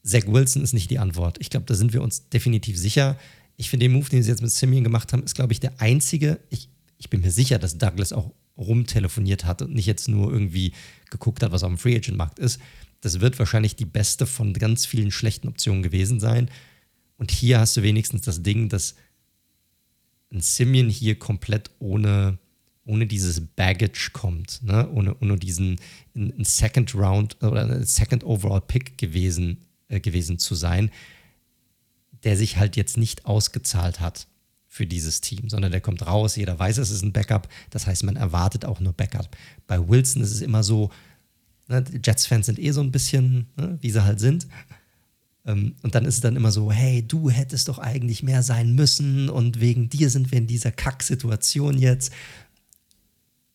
[0.03, 1.37] Zach Wilson ist nicht die Antwort.
[1.39, 3.17] Ich glaube, da sind wir uns definitiv sicher.
[3.57, 5.81] Ich finde den Move, den sie jetzt mit Simeon gemacht haben, ist, glaube ich, der
[5.81, 6.39] einzige.
[6.49, 10.73] Ich, ich bin mir sicher, dass Douglas auch rumtelefoniert hat und nicht jetzt nur irgendwie
[11.09, 12.59] geguckt hat, was auf dem Free Agent Markt ist.
[13.01, 16.49] Das wird wahrscheinlich die beste von ganz vielen schlechten Optionen gewesen sein.
[17.19, 18.95] Und hier hast du wenigstens das Ding, dass
[20.31, 22.39] ein Simeon hier komplett ohne,
[22.85, 24.89] ohne dieses Baggage kommt, ne?
[24.89, 25.79] ohne, ohne diesen
[26.15, 30.91] ein Second Round oder Second Overall Pick gewesen, äh, gewesen zu sein,
[32.23, 34.27] der sich halt jetzt nicht ausgezahlt hat
[34.67, 38.03] für dieses Team, sondern der kommt raus, jeder weiß, es ist ein Backup, das heißt,
[38.03, 39.35] man erwartet auch nur Backup.
[39.67, 40.89] Bei Wilson ist es immer so,
[41.67, 44.47] ne, Jets-Fans sind eh so ein bisschen, ne, wie sie halt sind,
[45.51, 49.29] und dann ist es dann immer so, hey, du hättest doch eigentlich mehr sein müssen
[49.29, 52.11] und wegen dir sind wir in dieser Kacksituation jetzt.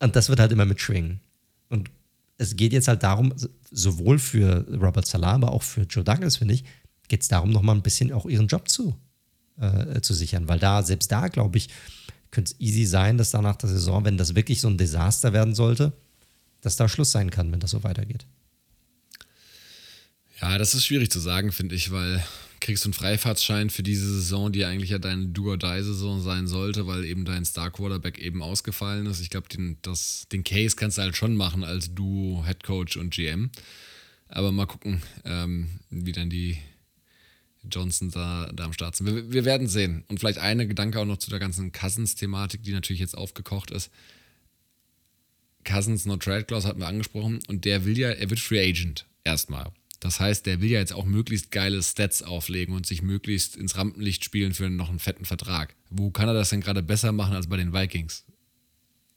[0.01, 1.21] Und das wird halt immer mitschwingen.
[1.69, 1.91] Und
[2.37, 3.33] es geht jetzt halt darum,
[3.71, 6.65] sowohl für Robert Salah, aber auch für Joe Douglas, finde ich,
[7.09, 8.97] geht es darum, nochmal ein bisschen auch ihren Job zu,
[9.59, 10.49] äh, zu sichern.
[10.49, 11.69] Weil da, selbst da, glaube ich,
[12.31, 15.33] könnte es easy sein, dass da nach der Saison, wenn das wirklich so ein Desaster
[15.33, 15.93] werden sollte,
[16.61, 18.27] dass da Schluss sein kann, wenn das so weitergeht.
[20.41, 22.25] Ja, das ist schwierig zu sagen, finde ich, weil
[22.65, 27.05] kriegst du einen Freifahrtsschein für diese Saison, die eigentlich ja deine Do-or-Die-Saison sein sollte, weil
[27.05, 29.21] eben dein Star-Quarterback eben ausgefallen ist.
[29.21, 29.77] Ich glaube, den,
[30.33, 33.51] den Case kannst du halt schon machen als Duo, Head Coach und GM.
[34.29, 36.57] Aber mal gucken, ähm, wie dann die
[37.71, 39.07] Johnson da, da am Start sind.
[39.07, 40.05] Wir, wir werden sehen.
[40.09, 43.91] Und vielleicht eine Gedanke auch noch zu der ganzen Cousins-Thematik, die natürlich jetzt aufgekocht ist.
[45.65, 49.07] Cousins No Trade Clause hatten wir angesprochen und der will ja, er wird Free Agent
[49.23, 49.71] erstmal.
[50.05, 53.79] Das heißt, der will ja jetzt auch möglichst geile Stats auflegen und sich möglichst ins
[53.79, 55.75] Rampenlicht spielen für noch einen fetten Vertrag.
[55.89, 58.27] Wo kann er das denn gerade besser machen als bei den Vikings?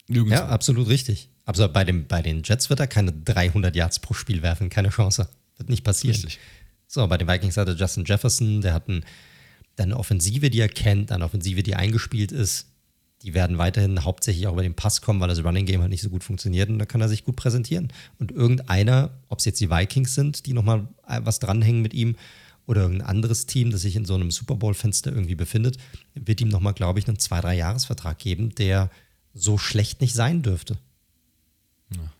[0.07, 0.35] Nirgendwo.
[0.35, 1.27] Ja, absolut richtig.
[1.43, 4.87] Aber bei, dem, bei den Jets wird er keine 300 Yards pro Spiel werfen, keine
[4.87, 5.27] Chance.
[5.57, 6.15] Wird nicht passieren.
[6.15, 6.39] Richtig.
[6.87, 9.03] So, bei den Vikings hat er Justin Jefferson, der hat ein,
[9.75, 12.67] eine Offensive, die er kennt, eine Offensive, die eingespielt ist
[13.23, 16.03] die werden weiterhin hauptsächlich auch über den Pass kommen, weil das Running Game halt nicht
[16.03, 17.91] so gut funktioniert und da kann er sich gut präsentieren.
[18.19, 22.15] Und irgendeiner, ob es jetzt die Vikings sind, die nochmal was dranhängen mit ihm,
[22.67, 25.77] oder irgendein anderes Team, das sich in so einem Super Bowl-Fenster irgendwie befindet,
[26.13, 28.91] wird ihm nochmal, glaube ich, einen zwei, drei Jahresvertrag geben, der
[29.33, 30.77] so schlecht nicht sein dürfte.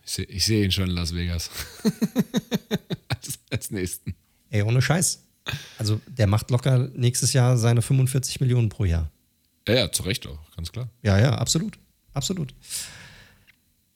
[0.02, 1.50] ich sehe seh ihn schon in Las Vegas.
[3.08, 4.14] als, als nächsten.
[4.48, 5.22] Ey, ohne Scheiß.
[5.76, 9.10] Also der macht locker nächstes Jahr seine 45 Millionen pro Jahr.
[9.68, 10.90] Ja, ja, zu Recht auch, ganz klar.
[11.02, 11.78] Ja, ja, absolut.
[12.14, 12.54] Absolut.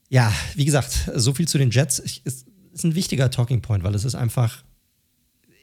[0.08, 1.98] Ja, wie gesagt, so viel zu den Jets.
[1.98, 4.62] Es ist ein wichtiger Talking Point, weil es ist einfach,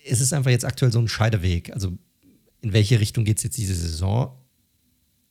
[0.05, 1.71] es ist einfach jetzt aktuell so ein Scheideweg.
[1.71, 1.97] Also,
[2.61, 4.35] in welche Richtung geht es jetzt diese Saison?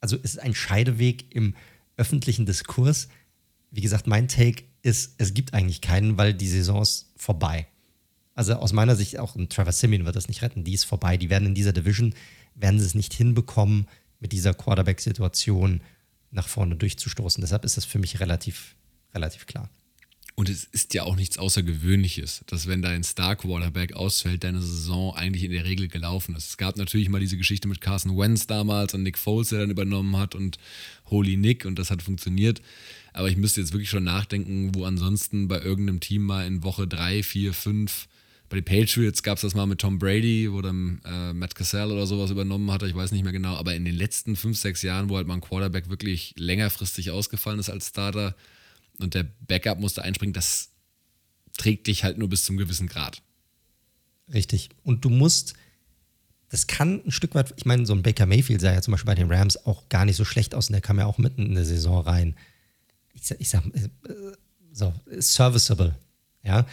[0.01, 1.55] Also, es ist ein Scheideweg im
[1.97, 3.09] öffentlichen Diskurs.
[3.71, 7.67] Wie gesagt, mein Take ist, es gibt eigentlich keinen, weil die Saison ist vorbei.
[8.35, 10.63] Also aus meiner Sicht auch ein Trevor Simeon wird das nicht retten.
[10.63, 11.17] Die ist vorbei.
[11.17, 12.15] Die werden in dieser Division
[12.55, 13.89] werden sie es nicht hinbekommen,
[14.21, 15.81] mit dieser Quarterback-Situation
[16.31, 17.41] nach vorne durchzustoßen.
[17.41, 18.77] Deshalb ist das für mich relativ,
[19.15, 19.71] relativ klar.
[20.39, 25.43] Und es ist ja auch nichts Außergewöhnliches, dass wenn dein Star-Quarterback ausfällt, deine Saison eigentlich
[25.43, 26.51] in der Regel gelaufen ist.
[26.51, 29.71] Es gab natürlich mal diese Geschichte mit Carson Wentz damals und Nick Foles, der dann
[29.71, 30.59] übernommen hat und
[31.07, 32.63] Holy Nick und das hat funktioniert.
[33.13, 36.87] Aber ich müsste jetzt wirklich schon nachdenken, wo ansonsten bei irgendeinem Team mal in Woche
[36.87, 38.09] 3, 4, 5
[38.49, 41.93] bei den Patriots gab es das mal mit Tom Brady, wo dann äh, Matt Cassell
[41.93, 44.83] oder sowas übernommen hatte, ich weiß nicht mehr genau, aber in den letzten fünf, sechs
[44.83, 48.35] Jahren, wo halt mal ein Quarterback wirklich längerfristig ausgefallen ist als Starter
[48.99, 50.71] und der Backup musste einspringen, das
[51.57, 53.23] trägt dich halt nur bis zum gewissen Grad.
[54.33, 54.71] Richtig.
[54.83, 55.55] Und du musst,
[56.49, 59.07] das kann ein Stück weit, ich meine, so ein Baker Mayfield sah ja zum Beispiel
[59.07, 61.45] bei den Rams auch gar nicht so schlecht aus und der kam ja auch mitten
[61.45, 62.37] in der Saison rein.
[63.13, 63.89] Ich, ich sag, äh,
[64.73, 65.97] so, serviceable.
[66.43, 66.67] Ja,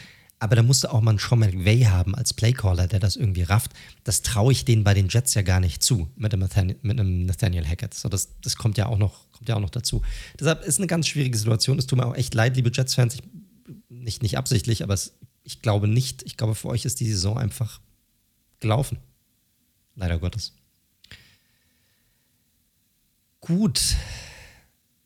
[0.46, 3.72] aber da musste auch mal einen Sean McVay haben als Playcaller, der das irgendwie rafft.
[4.04, 7.00] Das traue ich denen bei den Jets ja gar nicht zu mit einem Nathaniel, mit
[7.00, 7.96] einem Nathaniel Hackett.
[7.96, 10.04] So, das, das kommt ja auch noch, kommt ja auch noch dazu.
[10.40, 11.80] Deshalb ist eine ganz schwierige Situation.
[11.80, 13.18] Es tut mir auch echt leid, liebe Jets-Fans.
[13.90, 16.22] Nicht, nicht absichtlich, aber es, ich glaube nicht.
[16.22, 17.82] Ich glaube, für euch ist die Saison einfach
[18.60, 19.00] gelaufen.
[19.96, 20.54] Leider Gottes.
[23.42, 23.96] Gut.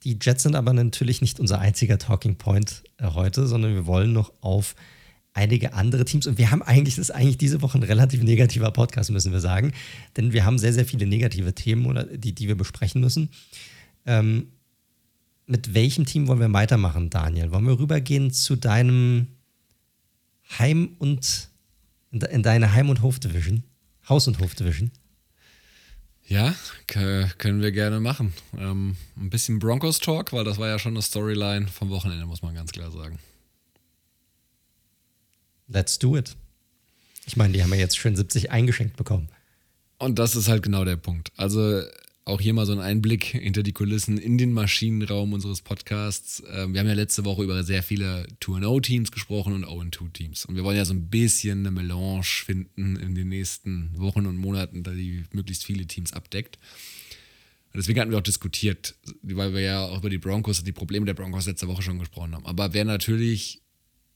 [0.03, 4.11] Die Jets sind aber natürlich nicht unser einziger Talking Point äh, heute, sondern wir wollen
[4.11, 4.75] noch auf
[5.34, 6.27] einige andere Teams.
[6.27, 9.39] Und wir haben eigentlich, das ist eigentlich diese Woche ein relativ negativer Podcast, müssen wir
[9.39, 9.73] sagen.
[10.17, 13.30] Denn wir haben sehr, sehr viele negative Themen, oder, die, die wir besprechen müssen.
[14.05, 14.47] Ähm,
[15.45, 17.51] mit welchem Team wollen wir weitermachen, Daniel?
[17.51, 19.27] Wollen wir rübergehen zu deinem
[20.57, 21.49] Heim- und
[22.11, 23.63] in deine Heim- und Hofdivision?
[24.07, 24.91] Haus- und Hofdivision?
[26.27, 26.53] Ja,
[26.86, 28.34] können wir gerne machen.
[28.55, 32.53] Ähm, ein bisschen Broncos-Talk, weil das war ja schon eine Storyline vom Wochenende, muss man
[32.53, 33.17] ganz klar sagen.
[35.70, 36.36] Let's do it.
[37.26, 39.30] Ich meine, die haben ja jetzt schön 70 eingeschenkt bekommen.
[39.99, 41.32] Und das ist halt genau der Punkt.
[41.38, 41.84] Also
[42.26, 46.43] auch hier mal so ein Einblick hinter die Kulissen in den Maschinenraum unseres Podcasts.
[46.51, 50.45] Ähm, wir haben ja letzte Woche über sehr viele 2-0-Teams gesprochen und 0-2-Teams.
[50.45, 54.38] Und wir wollen ja so ein bisschen eine Melange finden in den nächsten Wochen und
[54.38, 56.57] Monaten, da die möglichst viele Teams abdeckt.
[57.74, 60.72] Und deswegen hatten wir auch diskutiert, weil wir ja auch über die Broncos und die
[60.72, 62.45] Probleme der Broncos letzte Woche schon gesprochen haben.
[62.45, 63.61] Aber wer natürlich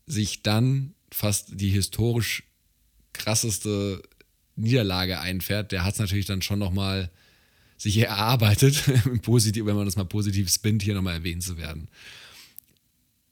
[0.06, 2.44] sich dann fast die historisch
[3.14, 4.02] krasseste
[4.56, 7.12] Niederlage einfährt, der hat es natürlich dann schon nochmal mal
[7.84, 8.84] sich erarbeitet,
[9.22, 11.90] positiv, wenn man das mal positiv spinnt, hier nochmal erwähnt zu werden.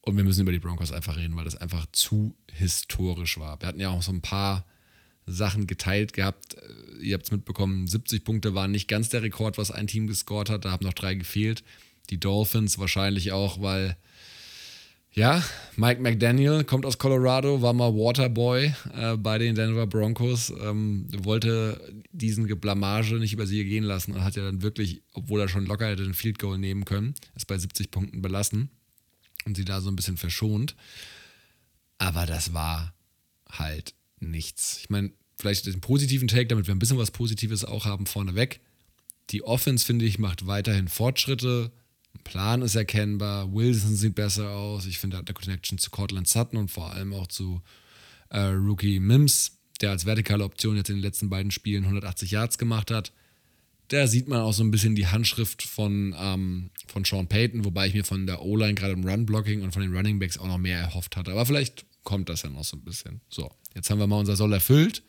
[0.02, 3.60] Und wir müssen über die Broncos einfach reden, weil das einfach zu historisch war.
[3.62, 4.66] Wir hatten ja auch so ein paar
[5.26, 6.56] Sachen geteilt gehabt.
[6.56, 10.08] Äh, ihr habt es mitbekommen, 70 Punkte waren nicht ganz der Rekord, was ein Team
[10.08, 10.66] gescored hat.
[10.66, 11.64] Da haben noch drei gefehlt.
[12.10, 13.96] Die Dolphins wahrscheinlich auch, weil
[15.14, 15.44] ja,
[15.76, 21.94] Mike McDaniel kommt aus Colorado, war mal Waterboy äh, bei den Denver Broncos, ähm, wollte
[22.12, 25.66] diesen Blamage nicht über sie gehen lassen und hat ja dann wirklich, obwohl er schon
[25.66, 28.70] locker hätte den Field Goal nehmen können, es bei 70 Punkten belassen
[29.46, 30.76] und sie da so ein bisschen verschont.
[31.98, 32.94] Aber das war
[33.50, 34.80] halt nichts.
[34.82, 38.62] Ich meine, vielleicht den positiven Take, damit wir ein bisschen was Positives auch haben vorneweg.
[39.32, 41.72] Die Offense, finde ich, macht weiterhin Fortschritte
[42.24, 44.86] Plan ist erkennbar, Wilson sieht besser aus.
[44.86, 47.62] Ich finde, er hat eine Connection zu Cortland Sutton und vor allem auch zu
[48.30, 52.58] äh, Rookie Mims, der als vertikale Option jetzt in den letzten beiden Spielen 180 Yards
[52.58, 53.12] gemacht hat.
[53.90, 57.88] Da sieht man auch so ein bisschen die Handschrift von, ähm, von Sean Payton, wobei
[57.88, 60.58] ich mir von der O-Line gerade im Run-Blocking und von den Running Backs auch noch
[60.58, 61.32] mehr erhofft hatte.
[61.32, 63.20] Aber vielleicht kommt das ja noch so ein bisschen.
[63.30, 65.04] So, jetzt haben wir mal unser Soll erfüllt.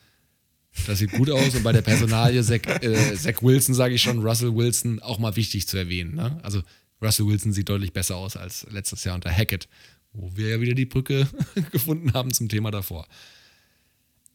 [0.87, 4.21] Das sieht gut aus und bei der Personalie Zach, äh, Zach Wilson, sage ich schon,
[4.21, 6.15] Russell Wilson, auch mal wichtig zu erwähnen.
[6.15, 6.41] Ne?
[6.43, 6.63] Also
[7.03, 9.69] Russell Wilson sieht deutlich besser aus als letztes Jahr unter Hackett,
[10.13, 11.29] wo wir ja wieder die Brücke
[11.73, 13.09] gefunden haben zum Thema davor.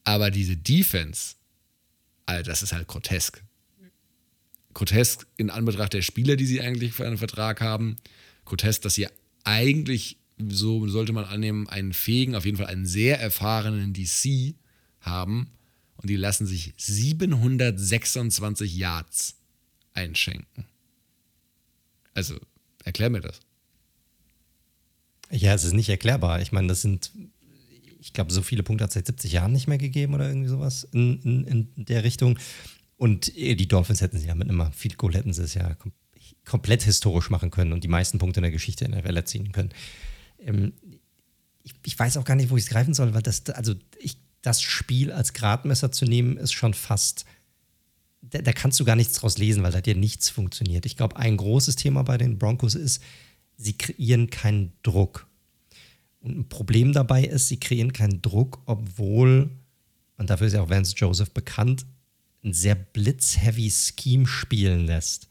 [0.03, 1.35] Aber diese Defense,
[2.25, 3.43] Alter, das ist halt grotesk.
[4.73, 7.95] Grotesk in Anbetracht der Spieler, die sie eigentlich für einen Vertrag haben.
[8.45, 9.07] Grotesk, dass sie
[9.43, 14.55] eigentlich, so sollte man annehmen, einen fähigen, auf jeden Fall einen sehr erfahrenen DC
[15.01, 15.51] haben.
[15.95, 19.37] Und die lassen sich 726 Yards
[19.93, 20.65] einschenken.
[22.13, 22.39] Also,
[22.87, 23.41] Erklär mir das.
[25.29, 26.41] Ja, es ist nicht erklärbar.
[26.41, 27.11] Ich meine, das sind,
[27.99, 30.47] ich glaube, so viele Punkte hat es seit 70 Jahren nicht mehr gegeben oder irgendwie
[30.47, 32.39] sowas in, in, in der Richtung.
[32.95, 35.91] Und die Dolphins hätten sie ja mit einem Field Goal hätten sie es ja kom
[36.45, 39.51] komplett historisch machen können und die meisten Punkte in der Geschichte in der Welle ziehen
[39.51, 39.71] können.
[40.39, 40.71] Ähm,
[41.61, 44.17] ich, ich, weiß auch gar nicht, wo ich es greifen soll, weil das, also ich,
[44.41, 47.25] das Spiel als Gradmesser zu nehmen, ist schon fast
[48.29, 50.85] da, da, kannst du gar nichts draus lesen, weil da dir nichts funktioniert.
[50.85, 53.01] Ich glaube, ein großes Thema bei den Broncos ist,
[53.57, 55.27] sie kreieren keinen Druck.
[56.21, 59.49] Und ein Problem dabei ist, sie kreieren keinen Druck, obwohl,
[60.17, 61.85] und dafür ist ja auch Vance Joseph bekannt,
[62.43, 65.27] ein sehr blitz-heavy Scheme spielen lässt.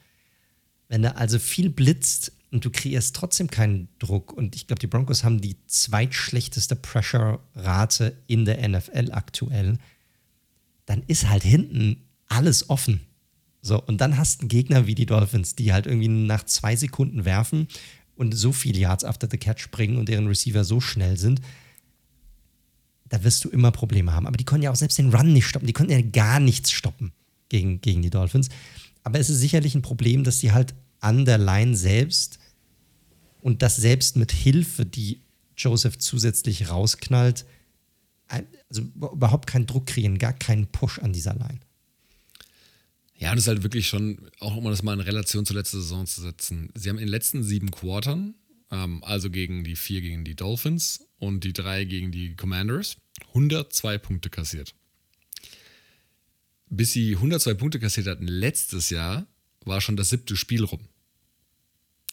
[0.88, 4.86] Wenn er also viel blitzt und du kreierst trotzdem keinen Druck, und ich glaube, die
[4.86, 9.78] Broncos haben die zweitschlechteste Pressure-Rate in der NFL aktuell,
[10.84, 13.00] dann ist halt hinten alles offen.
[13.62, 16.76] So, und dann hast du einen Gegner wie die Dolphins, die halt irgendwie nach zwei
[16.76, 17.68] Sekunden werfen
[18.14, 21.40] und so viele Yards after the catch bringen und deren Receiver so schnell sind,
[23.08, 24.26] da wirst du immer Probleme haben.
[24.26, 25.66] Aber die konnten ja auch selbst den Run nicht stoppen.
[25.66, 27.12] Die konnten ja gar nichts stoppen
[27.48, 28.48] gegen, gegen die Dolphins.
[29.02, 32.38] Aber es ist sicherlich ein Problem, dass die halt an der Line selbst
[33.40, 35.20] und das selbst mit Hilfe, die
[35.56, 37.46] Joseph zusätzlich rausknallt,
[38.28, 41.60] also überhaupt keinen Druck kriegen, gar keinen Push an dieser Line.
[43.18, 46.06] Ja, das ist halt wirklich schon, auch um das mal in Relation zur letzten Saison
[46.06, 46.70] zu setzen.
[46.74, 48.34] Sie haben in den letzten sieben Quartern,
[48.70, 52.96] ähm, also gegen die vier gegen die Dolphins und die drei gegen die Commanders,
[53.28, 54.74] 102 Punkte kassiert.
[56.68, 59.26] Bis sie 102 Punkte kassiert hatten letztes Jahr,
[59.64, 60.80] war schon das siebte Spiel rum.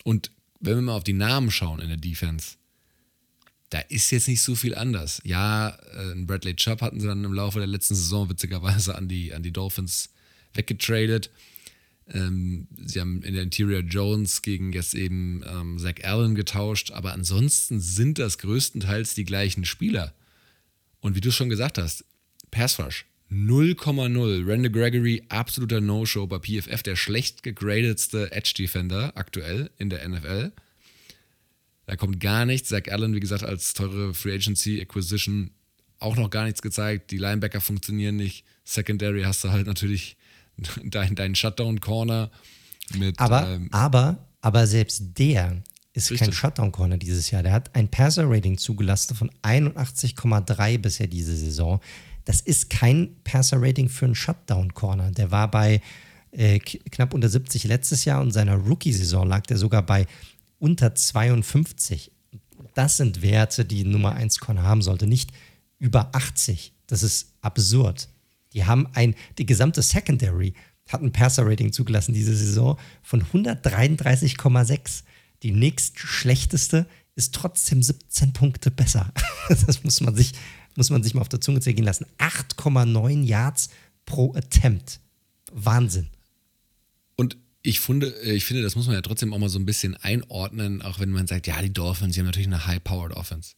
[0.03, 2.55] Und wenn wir mal auf die Namen schauen in der Defense,
[3.69, 5.19] da ist jetzt nicht so viel anders.
[5.25, 9.33] Ja, äh, Bradley Chubb hatten sie dann im Laufe der letzten Saison witzigerweise an die,
[9.33, 10.12] an die Dolphins
[10.53, 11.29] weggetradet.
[12.11, 17.13] Ähm, sie haben in der Interior Jones gegen jetzt eben ähm, Zach Allen getauscht, aber
[17.13, 20.13] ansonsten sind das größtenteils die gleichen Spieler.
[20.99, 22.05] Und wie du schon gesagt hast,
[22.51, 24.47] Pass Rush 0,0.
[24.47, 30.51] Randall Gregory, absoluter No-Show bei PFF, der schlecht gegradetste Edge-Defender aktuell in der NFL.
[31.85, 32.69] Da kommt gar nichts.
[32.69, 35.51] Zach Allen, wie gesagt, als teure Free Agency Acquisition
[35.99, 37.11] auch noch gar nichts gezeigt.
[37.11, 38.45] Die Linebacker funktionieren nicht.
[38.65, 40.15] Secondary hast du halt natürlich
[40.83, 42.31] deinen dein Shutdown-Corner
[42.95, 43.19] mit.
[43.19, 46.27] Aber, ähm, aber, aber selbst der ist richtig.
[46.27, 47.43] kein Shutdown-Corner dieses Jahr.
[47.43, 51.79] Der hat ein Passer-Rating zugelassen von 81,3 bisher diese Saison.
[52.25, 55.11] Das ist kein Passer-Rating für einen Shutdown-Corner.
[55.11, 55.81] Der war bei
[56.31, 60.07] äh, knapp unter 70 letztes Jahr und seiner Rookie-Saison lag der sogar bei
[60.59, 62.11] unter 52.
[62.73, 65.31] Das sind Werte, die Nummer 1 Corner haben sollte, nicht
[65.77, 66.73] über 80.
[66.87, 68.09] Das ist absurd.
[68.53, 70.53] Die haben ein, die gesamte Secondary
[70.89, 75.03] hat ein Passer-Rating zugelassen diese Saison von 133,6.
[75.41, 76.85] Die nächstschlechteste
[77.15, 79.11] ist trotzdem 17 Punkte besser.
[79.49, 80.31] Das muss man sich,
[80.77, 82.05] muss man sich mal auf der Zunge zergehen lassen.
[82.17, 83.69] 8,9 Yards
[84.05, 85.01] pro Attempt.
[85.51, 86.07] Wahnsinn.
[87.17, 89.97] Und ich finde, ich finde, das muss man ja trotzdem auch mal so ein bisschen
[89.97, 93.55] einordnen, auch wenn man sagt, ja, die Dolphins, die haben natürlich eine High-Powered Offense.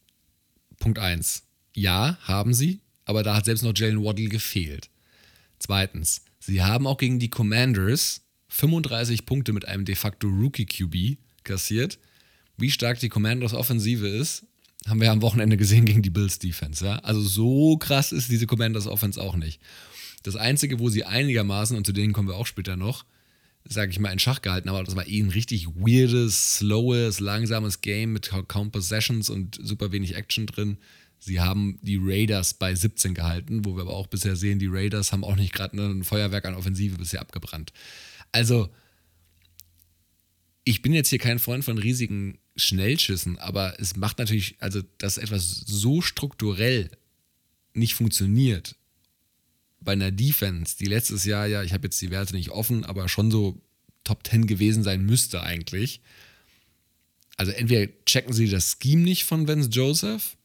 [0.78, 1.44] Punkt 1.
[1.74, 4.90] Ja, haben sie, aber da hat selbst noch Jalen Waddle gefehlt.
[5.58, 11.18] Zweitens, sie haben auch gegen die Commanders 35 Punkte mit einem de facto Rookie QB
[11.44, 11.98] kassiert.
[12.58, 14.44] Wie stark die Commanders Offensive ist,
[14.86, 16.84] haben wir am Wochenende gesehen gegen die Bills Defense.
[16.84, 16.96] Ja?
[16.98, 19.60] Also so krass ist diese Commanders Offense auch nicht.
[20.22, 23.04] Das Einzige, wo sie einigermaßen, und zu denen kommen wir auch später noch,
[23.64, 27.80] sage ich mal, in Schach gehalten, aber das war eh ein richtig weirdes, slowes, langsames
[27.80, 30.78] Game mit kaum Possessions und super wenig Action drin.
[31.18, 35.12] Sie haben die Raiders bei 17 gehalten, wo wir aber auch bisher sehen, die Raiders
[35.12, 37.72] haben auch nicht gerade ein Feuerwerk an Offensive bisher abgebrannt.
[38.32, 38.68] Also,
[40.64, 45.18] ich bin jetzt hier kein Freund von riesigen Schnellschüssen, aber es macht natürlich, also dass
[45.18, 46.90] etwas so strukturell
[47.72, 48.76] nicht funktioniert
[49.80, 53.08] bei einer Defense, die letztes Jahr ja, ich habe jetzt die Werte nicht offen, aber
[53.08, 53.62] schon so
[54.04, 56.00] Top 10 gewesen sein müsste eigentlich.
[57.36, 60.36] Also entweder checken sie das Scheme nicht von Vance Joseph,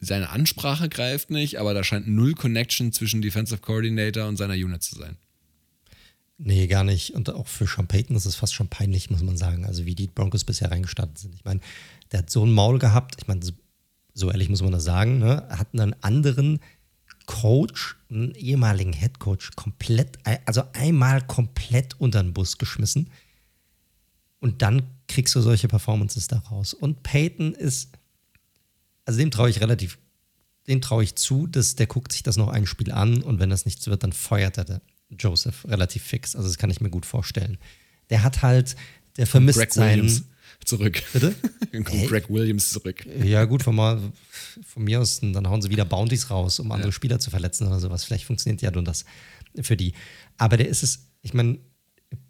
[0.00, 4.82] seine Ansprache greift nicht, aber da scheint null Connection zwischen Defensive Coordinator und seiner Unit
[4.82, 5.16] zu sein.
[6.38, 7.14] Nee, gar nicht.
[7.14, 9.64] Und auch für Sean Payton ist es fast schon peinlich, muss man sagen.
[9.64, 11.34] Also wie die Broncos bisher reingestartet sind.
[11.34, 11.60] Ich meine,
[12.12, 13.16] der hat so ein Maul gehabt.
[13.18, 13.40] Ich meine,
[14.14, 15.18] so ehrlich muss man das sagen.
[15.18, 15.44] Ne?
[15.50, 16.60] Hat einen anderen
[17.26, 23.10] Coach, einen ehemaligen Head Coach, komplett, also einmal komplett unter den Bus geschmissen.
[24.38, 26.72] Und dann kriegst du solche Performances daraus.
[26.72, 27.97] Und Peyton ist,
[29.08, 29.96] also dem traue ich relativ,
[30.66, 33.48] dem traue ich zu, dass der guckt sich das noch ein Spiel an und wenn
[33.48, 36.36] das nichts wird, dann feuert er Joseph relativ fix.
[36.36, 37.56] Also das kann ich mir gut vorstellen.
[38.10, 38.76] Der hat halt,
[39.16, 40.02] der vermisst Greg seinen.
[40.02, 40.24] Williams
[40.62, 41.02] zurück.
[41.14, 41.34] Bitte?
[41.72, 43.06] Dann kommt Greg Williams zurück.
[43.24, 43.98] Ja, gut, von, mal,
[44.66, 46.92] von mir aus, dann hauen sie wieder Bounties raus, um andere ja.
[46.92, 48.04] Spieler zu verletzen oder sowas.
[48.04, 49.06] Vielleicht funktioniert ja nun das
[49.62, 49.94] für die.
[50.36, 51.58] Aber der ist es, ich meine,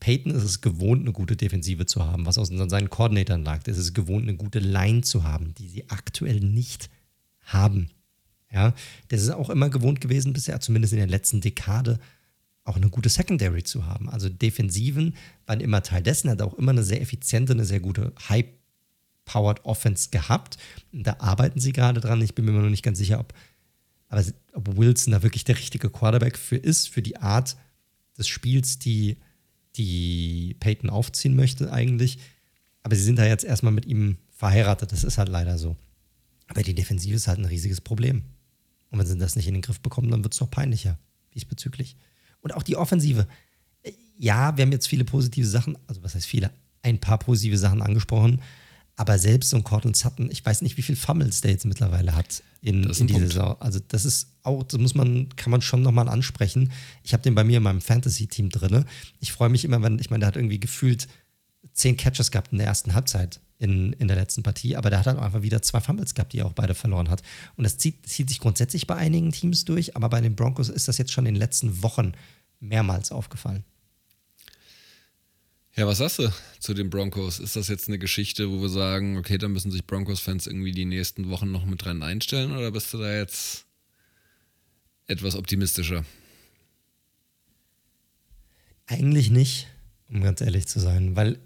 [0.00, 3.62] Peyton ist es gewohnt, eine gute Defensive zu haben, was aus seinen Koordinatoren lag.
[3.62, 6.90] Der ist es gewohnt, eine gute Line zu haben, die sie aktuell nicht
[7.42, 7.90] haben.
[8.50, 8.74] Ja,
[9.08, 11.98] das ist auch immer gewohnt gewesen, bisher, zumindest in der letzten Dekade,
[12.64, 14.08] auch eine gute Secondary zu haben.
[14.08, 15.14] Also Defensiven
[15.46, 20.10] waren immer Teil dessen, hat auch immer eine sehr effiziente, eine sehr gute High-Powered Offense
[20.10, 20.58] gehabt.
[20.92, 22.22] Da arbeiten sie gerade dran.
[22.22, 23.34] Ich bin mir noch nicht ganz sicher, ob,
[24.52, 27.56] ob Wilson da wirklich der richtige Quarterback für ist, für die Art
[28.18, 29.16] des Spiels, die,
[29.78, 32.18] die Peyton aufziehen möchte eigentlich.
[32.82, 34.92] Aber sie sind da jetzt erstmal mit ihm verheiratet.
[34.92, 35.76] Das ist halt leider so.
[36.48, 38.22] Aber die Defensive ist halt ein riesiges Problem.
[38.90, 40.98] Und wenn sie das nicht in den Griff bekommen, dann wird es noch peinlicher
[41.34, 41.96] diesbezüglich.
[42.40, 43.26] Und auch die Offensive.
[44.16, 46.50] Ja, wir haben jetzt viele positive Sachen, also was heißt viele?
[46.82, 48.40] Ein paar positive Sachen angesprochen.
[48.96, 52.14] Aber selbst so ein Cortland Sutton, ich weiß nicht, wie viel Fummels der jetzt mittlerweile
[52.16, 53.56] hat in, in dieser Saison.
[53.60, 56.72] Also das ist auch, das muss man, kann man schon nochmal ansprechen.
[57.02, 58.84] Ich habe den bei mir in meinem Fantasy-Team drin.
[59.20, 61.08] Ich freue mich immer, wenn, ich meine, der hat irgendwie gefühlt
[61.72, 65.06] zehn Catches gehabt in der ersten Halbzeit in, in der letzten Partie, aber der hat
[65.06, 67.22] halt einfach wieder zwei Fumbles gehabt, die er auch beide verloren hat.
[67.56, 70.88] Und das zieht, zieht sich grundsätzlich bei einigen Teams durch, aber bei den Broncos ist
[70.88, 72.12] das jetzt schon in den letzten Wochen
[72.60, 73.64] mehrmals aufgefallen.
[75.78, 77.38] Ja, was sagst du zu den Broncos?
[77.38, 80.84] Ist das jetzt eine Geschichte, wo wir sagen, okay, da müssen sich Broncos-Fans irgendwie die
[80.84, 83.64] nächsten Wochen noch mit dran einstellen oder bist du da jetzt
[85.06, 86.04] etwas optimistischer?
[88.86, 89.68] Eigentlich nicht,
[90.08, 91.38] um ganz ehrlich zu sein, weil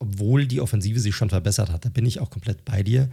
[0.00, 3.08] obwohl die Offensive sich schon verbessert hat, da bin ich auch komplett bei dir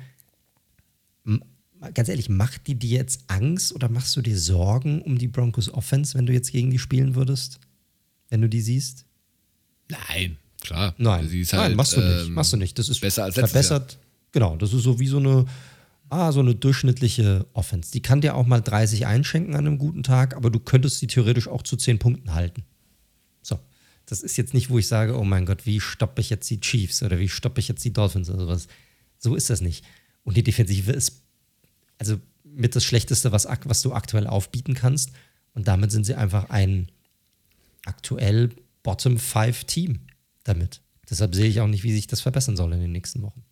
[1.93, 5.71] ganz ehrlich, macht die dir jetzt Angst oder machst du dir Sorgen um die Broncos
[5.71, 7.59] Offense, wenn du jetzt gegen die spielen würdest?
[8.29, 9.05] Wenn du die siehst?
[9.89, 10.95] Nein, klar.
[10.97, 12.27] Nein, halt, Nein machst du nicht.
[12.27, 12.77] Ähm, machst du nicht.
[12.79, 13.93] Das ist besser als verbessert.
[13.93, 14.01] Jahr.
[14.31, 15.45] Genau, das ist so wie so eine,
[16.09, 17.91] ah, so eine durchschnittliche Offense.
[17.91, 21.07] Die kann dir auch mal 30 einschenken an einem guten Tag, aber du könntest sie
[21.07, 22.63] theoretisch auch zu 10 Punkten halten.
[23.41, 23.59] So.
[24.05, 26.59] Das ist jetzt nicht, wo ich sage, oh mein Gott, wie stoppe ich jetzt die
[26.59, 28.67] Chiefs oder wie stoppe ich jetzt die Dolphins oder sowas.
[29.17, 29.85] So ist das nicht.
[30.23, 31.21] Und die Defensive ist
[31.97, 35.11] also mit das Schlechteste, was, was du aktuell aufbieten kannst.
[35.53, 36.91] Und damit sind sie einfach ein
[37.85, 38.49] aktuell
[38.83, 39.99] Bottom-5-Team
[40.43, 40.81] damit.
[41.09, 43.43] Deshalb sehe ich auch nicht, wie sich das verbessern soll in den nächsten Wochen.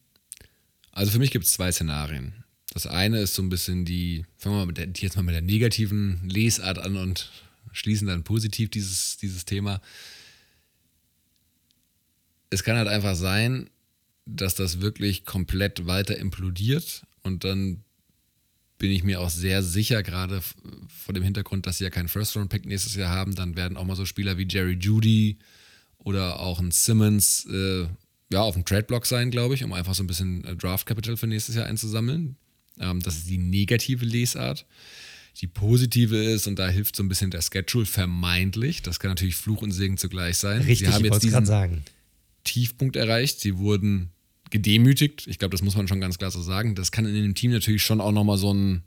[0.91, 2.43] Also für mich gibt es zwei Szenarien.
[2.73, 5.41] Das eine ist so ein bisschen die, fangen wir mal der, jetzt mal mit der
[5.41, 7.31] negativen Lesart an und
[7.71, 9.81] schließen dann positiv dieses, dieses Thema.
[12.49, 13.69] Es kann halt einfach sein,
[14.25, 17.83] dass das wirklich komplett weiter implodiert und dann
[18.83, 20.41] bin ich mir auch sehr sicher, gerade
[20.89, 23.95] vor dem Hintergrund, dass sie ja keinen First-Round-Pick nächstes Jahr haben, dann werden auch mal
[23.95, 25.37] so Spieler wie Jerry Judy
[25.99, 27.87] oder auch ein Simmons äh,
[28.29, 31.27] ja, auf dem Trade-Block sein, glaube ich, um einfach so ein bisschen äh, Draft-Capital für
[31.27, 32.35] nächstes Jahr einzusammellen.
[32.77, 34.65] Ähm, das ist die negative Lesart.
[35.39, 39.37] Die positive ist, und da hilft so ein bisschen der Schedule vermeintlich, das kann natürlich
[39.37, 40.57] Fluch und Segen zugleich sein.
[40.57, 41.85] Richtig, sie haben jetzt diesen sagen.
[42.43, 43.39] Tiefpunkt erreicht.
[43.39, 44.09] Sie wurden
[44.53, 45.25] gedemütigt.
[45.25, 46.75] Ich glaube, das muss man schon ganz klar so sagen.
[46.75, 48.83] Das kann in dem Team natürlich schon auch nochmal so ein,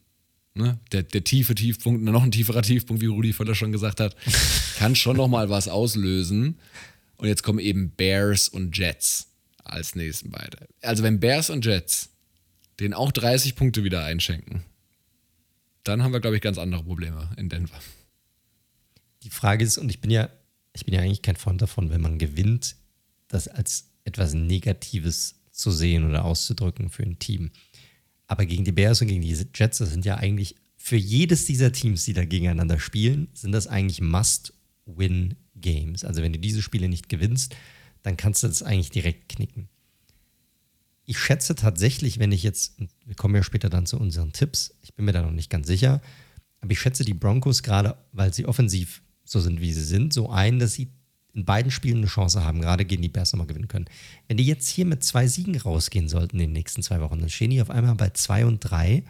[0.55, 4.17] ne, der, der tiefe Tiefpunkt, noch ein tieferer Tiefpunkt, wie Rudi Völler schon gesagt hat,
[4.79, 6.61] kann schon nochmal was auslösen.
[7.17, 9.27] Und jetzt kommen eben Bears und Jets
[9.65, 10.69] als nächsten beide.
[10.83, 12.11] Also wenn Bears und Jets
[12.79, 14.63] den auch 30 Punkte wieder einschenken,
[15.83, 17.81] dann haben wir, glaube ich, ganz andere Probleme in Denver.
[19.25, 20.29] Die Frage ist, und ich bin ja,
[20.75, 22.77] ich bin ja eigentlich kein Freund davon, wenn man gewinnt,
[23.27, 27.51] das als etwas Negatives zu sehen oder auszudrücken für ein Team.
[28.27, 31.73] Aber gegen die Bears und gegen die Jets, das sind ja eigentlich für jedes dieser
[31.73, 36.05] Teams, die da gegeneinander spielen, sind das eigentlich Must-Win-Games.
[36.05, 37.57] Also wenn du diese Spiele nicht gewinnst,
[38.03, 39.69] dann kannst du das eigentlich direkt knicken.
[41.05, 44.95] Ich schätze tatsächlich, wenn ich jetzt, wir kommen ja später dann zu unseren Tipps, ich
[44.95, 46.01] bin mir da noch nicht ganz sicher,
[46.61, 50.31] aber ich schätze die Broncos gerade, weil sie offensiv so sind, wie sie sind, so
[50.31, 50.89] ein, dass sie
[51.37, 53.85] in beiden Spielen eine Chance haben, gerade gegen die Bears nochmal gewinnen können.
[54.27, 57.29] Wenn die jetzt hier mit zwei Siegen rausgehen sollten in den nächsten zwei Wochen, dann
[57.29, 59.05] stehen die auf einmal bei zwei und drei.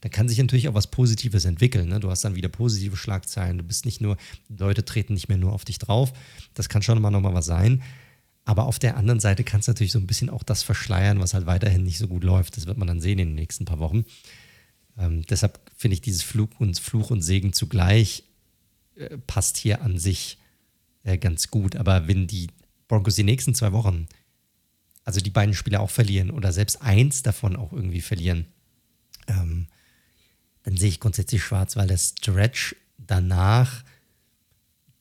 [0.00, 1.88] Da kann sich natürlich auch was Positives entwickeln.
[1.88, 1.98] Ne?
[1.98, 3.58] Du hast dann wieder positive Schlagzeilen.
[3.58, 4.16] Du bist nicht nur,
[4.48, 6.12] Leute treten nicht mehr nur auf dich drauf.
[6.54, 7.82] Das kann schon mal nochmal was sein.
[8.44, 11.34] Aber auf der anderen Seite kann es natürlich so ein bisschen auch das verschleiern, was
[11.34, 12.56] halt weiterhin nicht so gut läuft.
[12.56, 14.04] Das wird man dann sehen in den nächsten paar Wochen.
[14.96, 18.22] Ähm, deshalb finde ich dieses Fluch und, Fluch und Segen zugleich
[18.94, 20.38] äh, passt hier an sich
[21.06, 21.76] äh, ganz gut.
[21.76, 22.48] Aber wenn die
[22.88, 24.08] Broncos die nächsten zwei Wochen,
[25.04, 28.46] also die beiden Spiele auch verlieren oder selbst eins davon auch irgendwie verlieren,
[29.28, 29.68] ähm,
[30.64, 33.84] dann sehe ich grundsätzlich schwarz, weil der Stretch danach,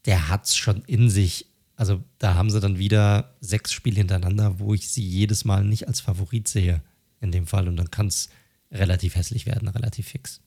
[0.05, 1.47] der hat es schon in sich.
[1.75, 5.87] Also da haben sie dann wieder sechs Spiele hintereinander, wo ich sie jedes Mal nicht
[5.87, 6.83] als Favorit sehe
[7.19, 7.67] in dem Fall.
[7.67, 8.29] Und dann kann es
[8.71, 10.39] relativ hässlich werden, relativ fix.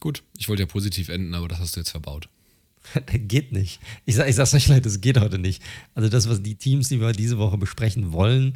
[0.00, 2.28] Gut, ich wollte ja positiv enden, aber das hast du jetzt verbaut.
[3.12, 3.80] geht nicht.
[4.04, 5.62] Ich, sag, ich sag's euch leid, das geht heute nicht.
[5.94, 8.54] Also das, was die Teams, die wir diese Woche besprechen wollen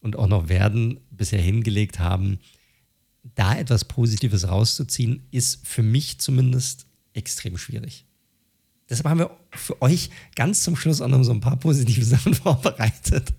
[0.00, 2.38] und auch noch werden, bisher hingelegt haben,
[3.34, 8.04] da etwas Positives rauszuziehen, ist für mich zumindest extrem schwierig.
[8.88, 12.34] Deshalb haben wir für euch ganz zum Schluss auch noch so ein paar positive Sachen
[12.34, 13.32] vorbereitet,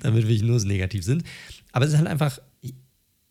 [0.00, 1.22] damit wir nicht nur so negativ sind.
[1.72, 2.40] Aber es ist halt einfach,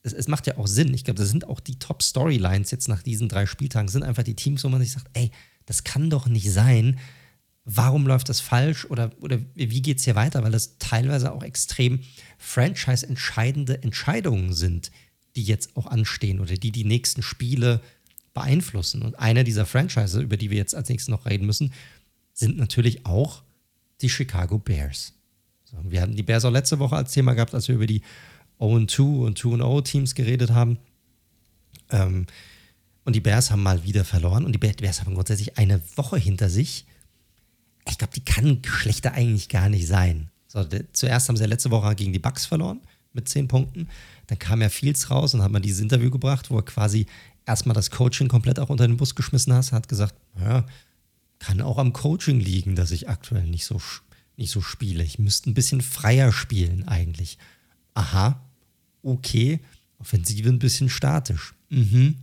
[0.01, 0.93] es, es macht ja auch Sinn.
[0.93, 4.35] Ich glaube, das sind auch die Top-Storylines jetzt nach diesen drei Spieltagen, sind einfach die
[4.35, 5.31] Teams, wo man sich sagt, ey,
[5.69, 6.97] das kann doch nicht sein.
[7.63, 10.41] Warum läuft das falsch oder, oder wie geht es hier weiter?
[10.41, 11.99] Weil das teilweise auch extrem
[12.39, 14.89] franchise-entscheidende Entscheidungen sind,
[15.35, 17.81] die jetzt auch anstehen oder die die nächsten Spiele
[18.33, 19.03] beeinflussen.
[19.03, 21.71] Und einer dieser Franchise, über die wir jetzt als nächstes noch reden müssen,
[22.33, 23.43] sind natürlich auch
[24.01, 25.13] die Chicago Bears.
[25.65, 28.01] So, wir hatten die Bears auch letzte Woche als Thema gehabt, als wir über die
[28.59, 30.79] 0-2 und 2-0-Teams geredet haben.
[31.91, 32.25] Ähm,
[33.09, 34.45] und die Bears haben mal wieder verloren.
[34.45, 36.85] Und die Bears haben grundsätzlich eine Woche hinter sich.
[37.87, 40.29] Ich glaube, die kann schlechter eigentlich gar nicht sein.
[40.47, 42.81] So, zuerst haben sie ja letzte Woche gegen die Bucks verloren
[43.13, 43.89] mit zehn Punkten.
[44.27, 47.07] Dann kam ja Fields raus und hat mal dieses Interview gebracht, wo er quasi
[47.47, 49.71] erstmal das Coaching komplett auch unter den Bus geschmissen hat.
[49.71, 50.63] Hat gesagt, ja,
[51.39, 53.81] kann auch am Coaching liegen, dass ich aktuell nicht so,
[54.37, 55.03] nicht so spiele.
[55.03, 57.39] Ich müsste ein bisschen freier spielen eigentlich.
[57.95, 58.39] Aha,
[59.01, 59.61] okay.
[59.97, 61.55] Offensive ein bisschen statisch.
[61.69, 62.17] Mhm.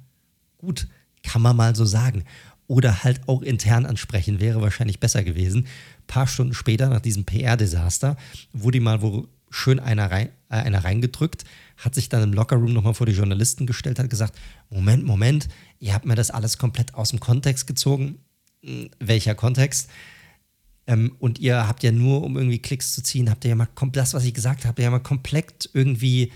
[0.66, 0.88] Gut,
[1.22, 2.24] kann man mal so sagen.
[2.66, 5.60] Oder halt auch intern ansprechen, wäre wahrscheinlich besser gewesen.
[5.62, 8.16] Ein paar Stunden später, nach diesem PR-Desaster,
[8.52, 11.44] wurde mal wo schön einer, rein, äh, einer reingedrückt,
[11.76, 14.36] hat sich dann im Lockerroom nochmal vor die Journalisten gestellt, hat gesagt:
[14.68, 15.48] Moment, Moment,
[15.78, 18.18] ihr habt mir das alles komplett aus dem Kontext gezogen.
[18.64, 19.88] Hm, welcher Kontext?
[20.88, 23.68] Ähm, und ihr habt ja nur, um irgendwie Klicks zu ziehen, habt ihr ja mal
[23.92, 26.32] das, was ich gesagt habe, ja mal komplett irgendwie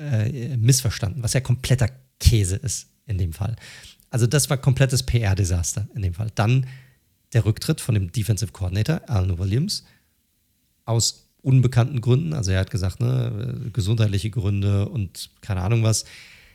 [0.00, 3.56] äh, missverstanden, was ja kompletter Käse ist in dem Fall.
[4.10, 6.30] Also das war komplettes PR-Desaster in dem Fall.
[6.34, 6.66] Dann
[7.32, 9.84] der Rücktritt von dem Defensive Coordinator, Alan Williams,
[10.84, 12.32] aus unbekannten Gründen.
[12.32, 16.04] Also er hat gesagt, ne, gesundheitliche Gründe und keine Ahnung was.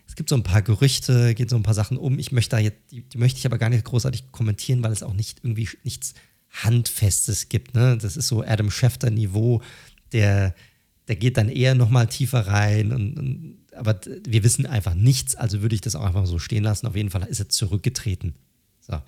[0.07, 2.19] Es gibt so ein paar Gerüchte, geht so ein paar Sachen um.
[2.19, 5.03] Ich möchte da jetzt, die, die möchte ich aber gar nicht großartig kommentieren, weil es
[5.03, 6.13] auch nicht irgendwie nichts
[6.49, 7.73] Handfestes gibt.
[7.73, 7.97] Ne?
[7.97, 9.61] Das ist so Adam Schefter-Niveau,
[10.11, 10.53] der,
[11.07, 12.91] der geht dann eher nochmal tiefer rein.
[12.91, 16.63] Und, und, aber wir wissen einfach nichts, also würde ich das auch einfach so stehen
[16.63, 16.87] lassen.
[16.87, 18.33] Auf jeden Fall ist er zurückgetreten.
[18.81, 19.01] So,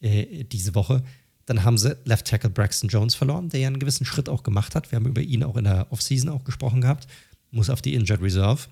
[0.00, 1.02] äh, diese Woche.
[1.46, 4.74] Dann haben sie Left Tackle Braxton Jones verloren, der ja einen gewissen Schritt auch gemacht
[4.74, 4.92] hat.
[4.92, 7.06] Wir haben über ihn auch in der Offseason auch gesprochen gehabt.
[7.50, 8.68] Muss auf die Injured Reserve.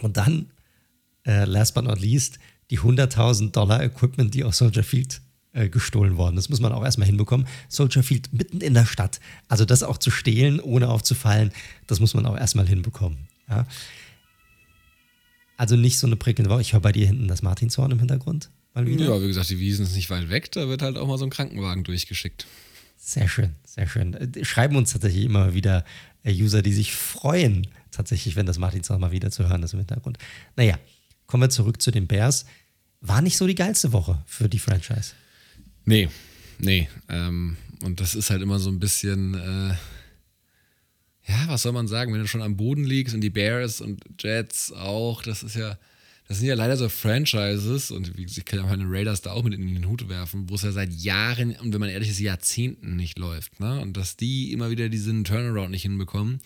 [0.00, 0.50] Und dann,
[1.24, 2.38] äh, last but not least,
[2.70, 5.20] die 100.000 Dollar Equipment, die aus Soldier Field
[5.52, 6.36] äh, gestohlen worden.
[6.36, 7.46] Das muss man auch erstmal hinbekommen.
[7.68, 9.20] Soldier Field mitten in der Stadt.
[9.48, 11.52] Also das auch zu stehlen, ohne aufzufallen,
[11.86, 13.28] das muss man auch erstmal hinbekommen.
[13.48, 13.66] Ja?
[15.62, 16.60] Also nicht so eine prickelnde Woche.
[16.60, 18.50] Ich höre bei dir hinten das Martinshorn im Hintergrund.
[18.74, 19.04] Mal wieder.
[19.04, 21.24] Ja, wie gesagt, die Wiesen ist nicht weit weg, da wird halt auch mal so
[21.24, 22.48] ein Krankenwagen durchgeschickt.
[22.96, 24.14] Sehr schön, sehr schön.
[24.14, 25.84] Äh, schreiben uns tatsächlich immer wieder
[26.24, 29.78] äh, User, die sich freuen, tatsächlich, wenn das Martinshorn mal wieder zu hören ist im
[29.78, 30.18] Hintergrund.
[30.56, 30.80] Naja,
[31.28, 32.44] kommen wir zurück zu den Bears.
[33.00, 35.12] War nicht so die geilste Woche für die Franchise.
[35.84, 36.08] Nee,
[36.58, 36.88] nee.
[37.08, 39.74] Ähm, und das ist halt immer so ein bisschen, äh,
[41.32, 44.02] ja, was soll man sagen, wenn du schon am Boden liegst und die Bears und
[44.20, 45.78] Jets auch, das ist ja,
[46.28, 49.54] das sind ja leider so Franchises und ich kann ja meine Raiders da auch mit
[49.54, 52.96] in den Hut werfen, wo es ja seit Jahren und wenn man ehrlich ist, Jahrzehnten
[52.96, 53.60] nicht läuft.
[53.60, 53.80] Ne?
[53.80, 56.40] Und dass die immer wieder diesen Turnaround nicht hinbekommen.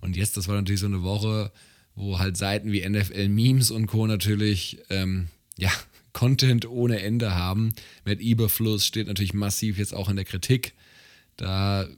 [0.00, 1.52] Und jetzt, das war natürlich so eine Woche,
[1.94, 4.06] wo halt Seiten wie NFL Memes und Co.
[4.06, 5.70] natürlich, ähm, ja,
[6.12, 7.72] Content ohne Ende haben.
[8.04, 10.74] Mit Überfluss steht natürlich massiv jetzt auch in der Kritik.
[11.36, 11.88] Da,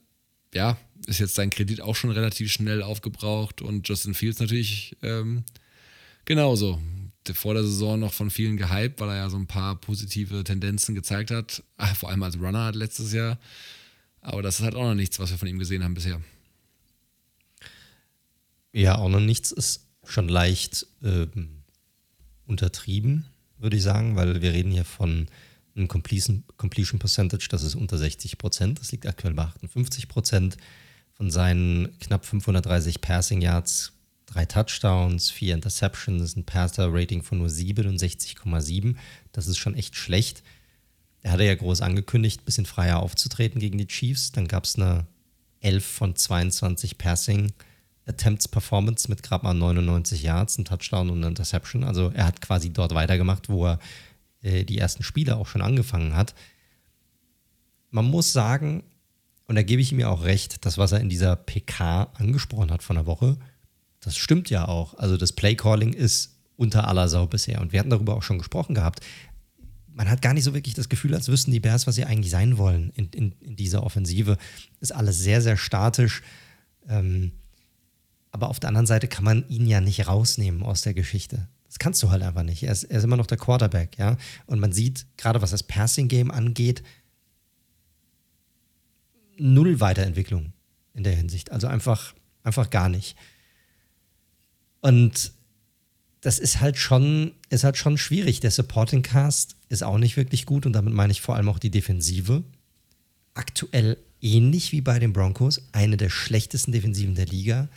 [0.55, 5.45] ja, ist jetzt sein Kredit auch schon relativ schnell aufgebraucht und Justin Fields natürlich ähm,
[6.25, 6.81] genauso.
[7.33, 10.95] Vor der Saison noch von vielen gehypt, weil er ja so ein paar positive Tendenzen
[10.95, 13.39] gezeigt hat, Ach, vor allem als Runner hat letztes Jahr.
[14.21, 16.21] Aber das ist halt auch noch nichts, was wir von ihm gesehen haben bisher.
[18.73, 21.63] Ja, auch noch nichts ist schon leicht ähm,
[22.47, 23.25] untertrieben
[23.65, 25.27] würde ich sagen, weil wir reden hier von
[25.75, 28.79] einem Completion, Completion Percentage, das ist unter 60 Prozent.
[28.79, 30.57] Das liegt aktuell bei 58 Prozent.
[31.15, 33.93] Von seinen knapp 530 Passing Yards,
[34.27, 38.97] drei Touchdowns, vier Interceptions, ein Passer-Rating von nur 67,7.
[39.33, 40.43] Das ist schon echt schlecht.
[41.23, 44.33] Er hatte ja groß angekündigt, ein bisschen freier aufzutreten gegen die Chiefs.
[44.33, 45.07] Dann gab es eine
[45.61, 47.53] 11 von 22 Passing
[48.07, 51.85] Attempts Performance mit gerade mal 99 Yards, ein Touchdown und eine Interception.
[51.85, 53.79] Also er hat quasi dort weitergemacht, wo er
[54.43, 56.35] äh, die ersten Spiele auch schon angefangen hat.
[57.91, 58.85] Man muss sagen,
[59.47, 62.71] und da gebe ich ihm ja auch recht, das, was er in dieser PK angesprochen
[62.71, 63.37] hat von der Woche,
[64.01, 64.95] das stimmt ja auch.
[64.95, 67.61] Also das Playcalling ist unter aller Sau bisher.
[67.61, 69.01] Und wir hatten darüber auch schon gesprochen gehabt.
[69.93, 72.31] Man hat gar nicht so wirklich das Gefühl, als wüssten die Bears, was sie eigentlich
[72.31, 74.39] sein wollen in, in, in dieser Offensive.
[74.81, 76.23] Ist alles sehr, sehr statisch.
[76.89, 77.33] Ähm,
[78.31, 81.49] aber auf der anderen Seite kann man ihn ja nicht rausnehmen aus der Geschichte.
[81.67, 82.63] Das kannst du halt einfach nicht.
[82.63, 84.17] Er ist, er ist immer noch der Quarterback, ja.
[84.47, 86.83] Und man sieht, gerade was das Passing-Game angeht,
[89.39, 90.53] null Weiterentwicklung
[90.95, 91.51] in der Hinsicht.
[91.51, 93.17] Also einfach, einfach gar nicht.
[94.81, 95.33] Und
[96.21, 98.41] das ist halt schon, ist halt schon schwierig.
[98.41, 101.59] Der Supporting Cast ist auch nicht wirklich gut und damit meine ich vor allem auch
[101.59, 102.43] die Defensive.
[103.35, 107.69] Aktuell ähnlich wie bei den Broncos, eine der schlechtesten Defensiven der Liga.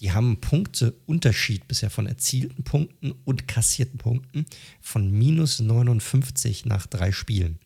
[0.00, 4.46] Die haben einen Punkteunterschied bisher von erzielten Punkten und kassierten Punkten
[4.80, 7.58] von minus 59 nach drei Spielen.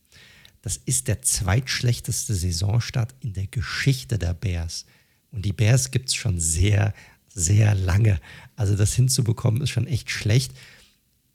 [0.63, 4.87] Das ist der zweitschlechteste Saisonstart in der Geschichte der Bears.
[5.31, 6.95] Und die Bears gibt es schon sehr,
[7.29, 8.21] sehr lange.
[8.57, 10.53] Also das hinzubekommen ist schon echt schlecht.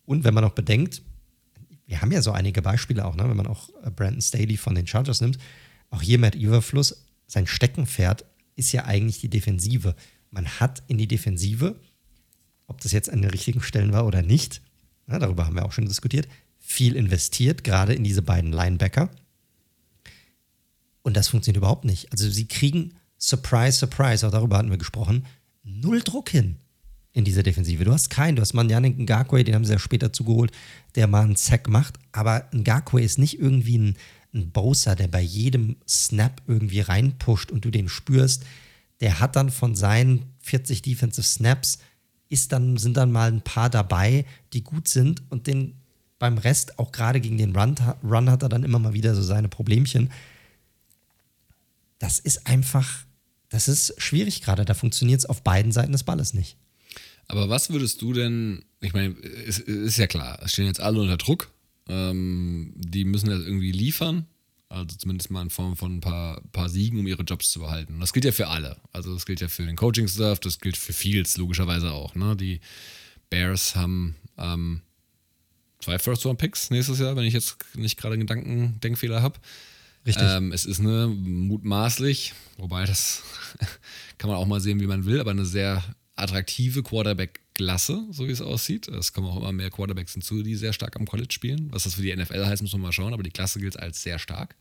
[0.06, 1.02] Und wenn man auch bedenkt,
[1.86, 3.30] wir haben ja so einige Beispiele auch, ne?
[3.30, 5.38] wenn man auch äh, Brandon Staley von den Chargers nimmt,
[5.90, 8.26] auch hier Matt Überfluss, sein Steckenpferd
[8.56, 9.96] ist ja eigentlich die Defensive
[10.32, 11.80] man hat in die Defensive,
[12.68, 14.62] ob das jetzt an den richtigen Stellen war oder nicht,
[15.08, 16.28] ja, darüber haben wir auch schon diskutiert,
[16.68, 19.10] viel investiert, gerade in diese beiden Linebacker.
[21.02, 22.12] Und das funktioniert überhaupt nicht.
[22.12, 25.26] Also sie kriegen, surprise, surprise, auch darüber hatten wir gesprochen,
[25.64, 26.58] null Druck hin
[27.14, 27.84] in dieser Defensive.
[27.84, 30.52] Du hast keinen, du hast mal einen Yannick Ngakwe, den haben sie ja später zugeholt,
[30.96, 33.98] der mal einen Sack macht, aber Ngakwe ist nicht irgendwie ein,
[34.34, 38.44] ein Bowser, der bei jedem Snap irgendwie reinpusht und du den spürst
[39.00, 41.80] der hat dann von seinen 40 Defensive Snaps,
[42.30, 45.80] ist dann, sind dann mal ein paar dabei, die gut sind und den
[46.20, 49.22] beim Rest, auch gerade gegen den Run, Run hat er dann immer mal wieder so
[49.22, 50.12] seine Problemchen.
[52.00, 53.06] Das ist einfach,
[53.50, 54.66] das ist schwierig gerade.
[54.66, 56.58] Da funktioniert es auf beiden Seiten des Balles nicht.
[57.28, 59.16] Aber was würdest du denn, ich meine,
[59.48, 61.52] es ist ja klar, es stehen jetzt alle unter Druck.
[61.90, 64.26] Ähm, die müssen jetzt irgendwie liefern.
[64.70, 67.96] Also zumindest mal in Form von ein paar, paar Siegen, um ihre Jobs zu behalten.
[67.96, 68.78] Und das gilt ja für alle.
[68.92, 72.16] Also das gilt ja für den Coaching-Staff, das gilt für Fields logischerweise auch.
[72.16, 72.36] Ne?
[72.36, 72.60] Die
[73.30, 74.82] Bears haben ähm,
[75.80, 79.40] zwei First-Round-Picks nächstes Jahr, wenn ich jetzt nicht gerade einen Gedankendenkfehler habe.
[80.06, 80.26] Richtig.
[80.26, 83.24] Ähm, es ist eine mutmaßlich, wobei das
[84.18, 85.84] kann man auch mal sehen, wie man will, aber eine sehr
[86.16, 88.88] attraktive Quarterback-Klasse, so wie es aussieht.
[88.88, 91.68] Es kommen auch immer mehr Quarterbacks hinzu, die sehr stark am College spielen.
[91.72, 94.02] Was das für die NFL heißt, muss man mal schauen, aber die Klasse gilt als
[94.02, 94.56] sehr stark.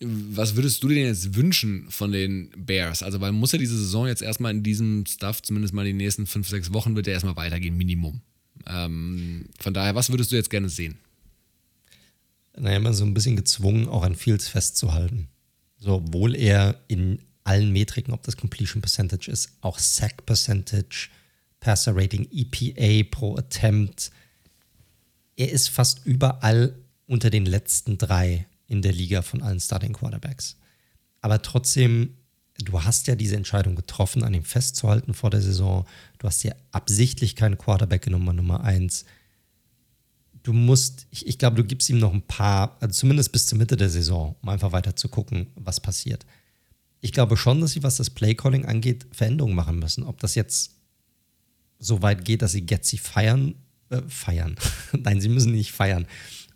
[0.00, 3.04] Was würdest du dir jetzt wünschen von den Bears?
[3.04, 5.92] Also, weil man muss ja diese Saison jetzt erstmal in diesem Stuff, zumindest mal die
[5.92, 8.20] nächsten fünf, sechs Wochen, wird ja erstmal weitergehen, Minimum.
[8.66, 10.98] Ähm, von daher, was würdest du jetzt gerne sehen?
[12.56, 15.28] Naja, immer so ein bisschen gezwungen, auch an Fields festzuhalten.
[15.78, 21.08] So, obwohl er in allen Metriken, ob das Completion Percentage ist, auch Sack Percentage,
[21.60, 24.10] Passer Rating, EPA pro Attempt.
[25.36, 26.74] Er ist fast überall
[27.06, 30.56] unter den letzten drei in der Liga von allen Starting Quarterbacks.
[31.20, 32.16] Aber trotzdem,
[32.64, 35.86] du hast ja diese Entscheidung getroffen, an ihm festzuhalten vor der Saison.
[36.18, 39.04] Du hast ja absichtlich keinen Quarterback Nummer Nummer eins.
[40.42, 43.58] Du musst, ich, ich glaube, du gibst ihm noch ein paar, also zumindest bis zur
[43.58, 46.26] Mitte der Saison, um einfach weiter zu gucken, was passiert
[47.02, 50.04] ich glaube schon, dass sie, was das Playcalling angeht, Veränderungen machen müssen.
[50.04, 50.76] Ob das jetzt
[51.78, 53.56] so weit geht, dass sie Getzi feiern,
[53.90, 54.54] äh, feiern.
[54.92, 56.06] Nein, sie müssen nicht feiern.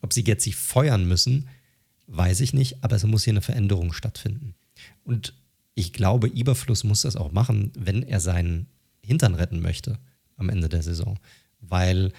[0.03, 1.49] Ob sie Getzi feuern müssen,
[2.07, 4.55] weiß ich nicht, aber es muss hier eine Veränderung stattfinden.
[5.03, 5.35] Und
[5.77, 8.67] ich glaube, Überfluss muss das auch machen, wenn er seinen
[9.03, 9.99] Hintern retten möchte
[10.37, 11.19] am Ende der Saison.
[11.61, 12.13] Weil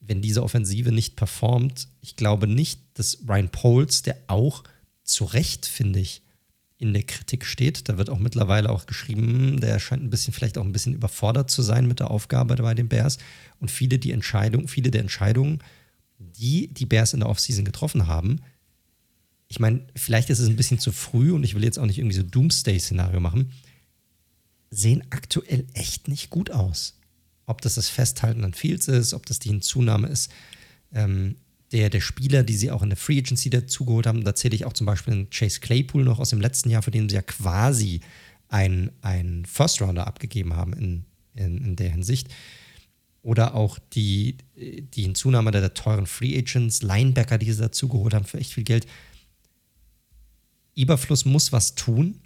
[0.00, 4.62] wenn diese Offensive nicht performt, ich glaube nicht, dass Ryan Poles, der auch
[5.02, 6.22] zu Recht, finde ich,
[6.78, 7.88] in der Kritik steht.
[7.88, 11.50] Da wird auch mittlerweile auch geschrieben, der scheint ein bisschen, vielleicht auch ein bisschen überfordert
[11.50, 13.18] zu sein mit der Aufgabe bei den Bears.
[13.58, 15.58] Und viele, die Entscheidung, viele der Entscheidungen,
[16.18, 18.40] die die Bears in der Offseason getroffen haben,
[19.48, 21.98] ich meine, vielleicht ist es ein bisschen zu früh und ich will jetzt auch nicht
[21.98, 23.52] irgendwie so Doomsday-Szenario machen,
[24.70, 26.98] sehen aktuell echt nicht gut aus.
[27.46, 30.30] Ob das das Festhalten an Fields ist, ob das die Hinzunahme ist,
[30.92, 31.36] ähm,
[31.72, 34.24] der, der Spieler, die sie auch in der Free Agency dazugeholt haben.
[34.24, 36.90] Da zähle ich auch zum Beispiel einen Chase Claypool noch aus dem letzten Jahr, für
[36.90, 38.00] den sie ja quasi
[38.48, 42.28] einen First Rounder abgegeben haben in, in, in, der Hinsicht.
[43.22, 48.24] Oder auch die, die Hinzunahme der, der teuren Free Agents, Linebacker, die sie dazugeholt haben
[48.24, 48.86] für echt viel Geld.
[50.78, 52.20] Überfluss muss was tun,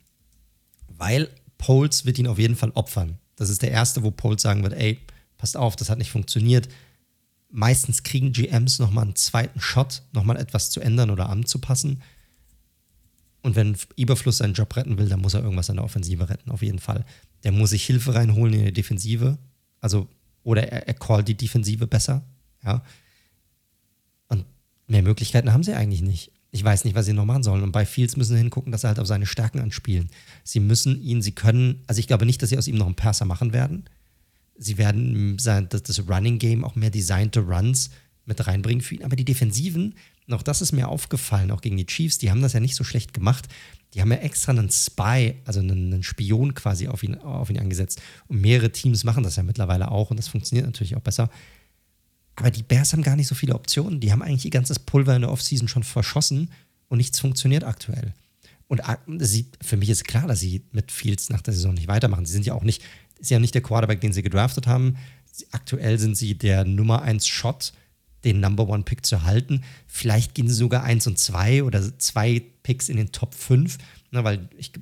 [0.88, 1.28] weil
[1.58, 3.18] Poles wird ihn auf jeden Fall opfern.
[3.36, 5.00] Das ist der erste, wo Poles sagen wird, ey,
[5.38, 6.68] passt auf, das hat nicht funktioniert
[7.52, 12.02] meistens kriegen GMs nochmal einen zweiten Shot, nochmal etwas zu ändern oder anzupassen.
[13.42, 16.50] Und wenn Überfluss seinen Job retten will, dann muss er irgendwas an der Offensive retten,
[16.50, 17.04] auf jeden Fall.
[17.44, 19.38] Der muss sich Hilfe reinholen in der Defensive.
[19.80, 20.08] Also,
[20.42, 22.24] oder er, er callt die Defensive besser.
[22.64, 22.82] Ja.
[24.28, 24.46] Und
[24.86, 26.32] mehr Möglichkeiten haben sie eigentlich nicht.
[26.52, 27.62] Ich weiß nicht, was sie noch machen sollen.
[27.62, 30.10] Und bei Fields müssen sie hingucken, dass sie halt auf seine Stärken anspielen.
[30.44, 32.94] Sie müssen ihn, sie können, also ich glaube nicht, dass sie aus ihm noch einen
[32.94, 33.88] Perser machen werden
[34.56, 37.90] sie werden das Running Game auch mehr designte Runs
[38.24, 39.04] mit reinbringen für ihn.
[39.04, 39.94] Aber die Defensiven,
[40.30, 42.84] auch das ist mir aufgefallen, auch gegen die Chiefs, die haben das ja nicht so
[42.84, 43.48] schlecht gemacht.
[43.94, 47.58] Die haben ja extra einen Spy, also einen, einen Spion quasi auf ihn, auf ihn
[47.58, 48.00] angesetzt.
[48.28, 51.28] Und mehrere Teams machen das ja mittlerweile auch und das funktioniert natürlich auch besser.
[52.36, 54.00] Aber die Bears haben gar nicht so viele Optionen.
[54.00, 56.50] Die haben eigentlich ihr ganzes Pulver in der Offseason schon verschossen
[56.88, 58.14] und nichts funktioniert aktuell.
[58.68, 58.80] Und
[59.60, 62.24] für mich ist klar, dass sie mit Fields nach der Saison nicht weitermachen.
[62.24, 62.82] Sie sind ja auch nicht
[63.22, 64.96] ist ja nicht der Quarterback, den sie gedraftet haben.
[65.52, 67.72] Aktuell sind sie der Nummer 1 Shot,
[68.24, 69.62] den Number One Pick zu halten.
[69.86, 73.78] Vielleicht gehen sie sogar 1 und 2 oder zwei Picks in den Top 5,
[74.10, 74.72] ne, weil ich,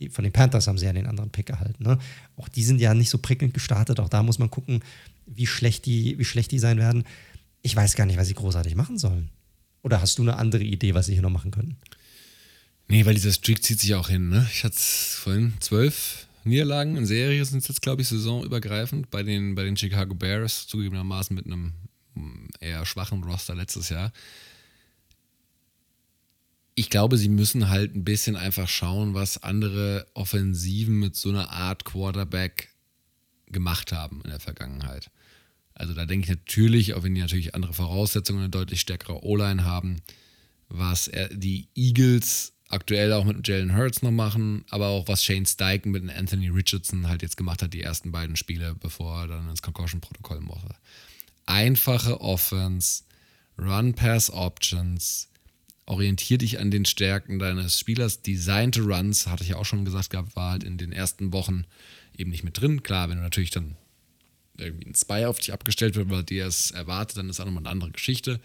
[0.00, 1.84] die, von den Panthers haben sie ja den anderen Pick erhalten.
[1.84, 1.98] Ne?
[2.36, 4.00] Auch die sind ja nicht so prickelnd gestartet.
[4.00, 4.80] Auch da muss man gucken,
[5.26, 7.04] wie schlecht die, wie schlecht die sein werden.
[7.62, 9.30] Ich weiß gar nicht, was sie großartig machen sollen.
[9.82, 11.76] Oder hast du eine andere Idee, was sie hier noch machen können?
[12.88, 14.28] Nee, weil dieser Streak zieht sich auch hin.
[14.28, 14.46] Ne?
[14.52, 19.22] Ich hatte es vorhin zwölf Niederlagen in Serie sind es jetzt, glaube ich, saisonübergreifend bei
[19.22, 21.72] den, bei den Chicago Bears, zugegebenermaßen mit einem
[22.60, 24.12] eher schwachen Roster letztes Jahr.
[26.74, 31.50] Ich glaube, sie müssen halt ein bisschen einfach schauen, was andere Offensiven mit so einer
[31.50, 32.68] Art Quarterback
[33.46, 35.10] gemacht haben in der Vergangenheit.
[35.74, 39.64] Also da denke ich natürlich, auch wenn die natürlich andere Voraussetzungen, eine deutlich stärkere O-Line
[39.64, 39.96] haben,
[40.68, 45.92] was die Eagles aktuell auch mit Jalen Hurts noch machen, aber auch was Shane Steichen
[45.92, 49.62] mit Anthony Richardson halt jetzt gemacht hat, die ersten beiden Spiele, bevor er dann ins
[49.62, 50.74] Concussion-Protokoll musste.
[51.46, 53.04] Einfache Offense,
[53.58, 55.28] Run-Pass-Options,
[55.86, 58.22] orientier dich an den Stärken deines Spielers.
[58.22, 61.66] Designte Runs, hatte ich ja auch schon gesagt gehabt, war halt in den ersten Wochen
[62.16, 62.82] eben nicht mit drin.
[62.82, 63.76] Klar, wenn du natürlich dann
[64.58, 67.62] irgendwie ein Spy auf dich abgestellt wird, weil dir es erwartet, dann ist auch nochmal
[67.62, 68.40] eine andere Geschichte.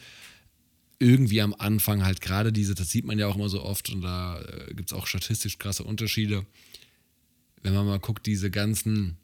[1.00, 4.02] Irgendwie am Anfang halt gerade diese, das sieht man ja auch immer so oft und
[4.02, 6.46] da äh, gibt es auch statistisch krasse Unterschiede.
[7.62, 9.18] Wenn man mal guckt, diese ganzen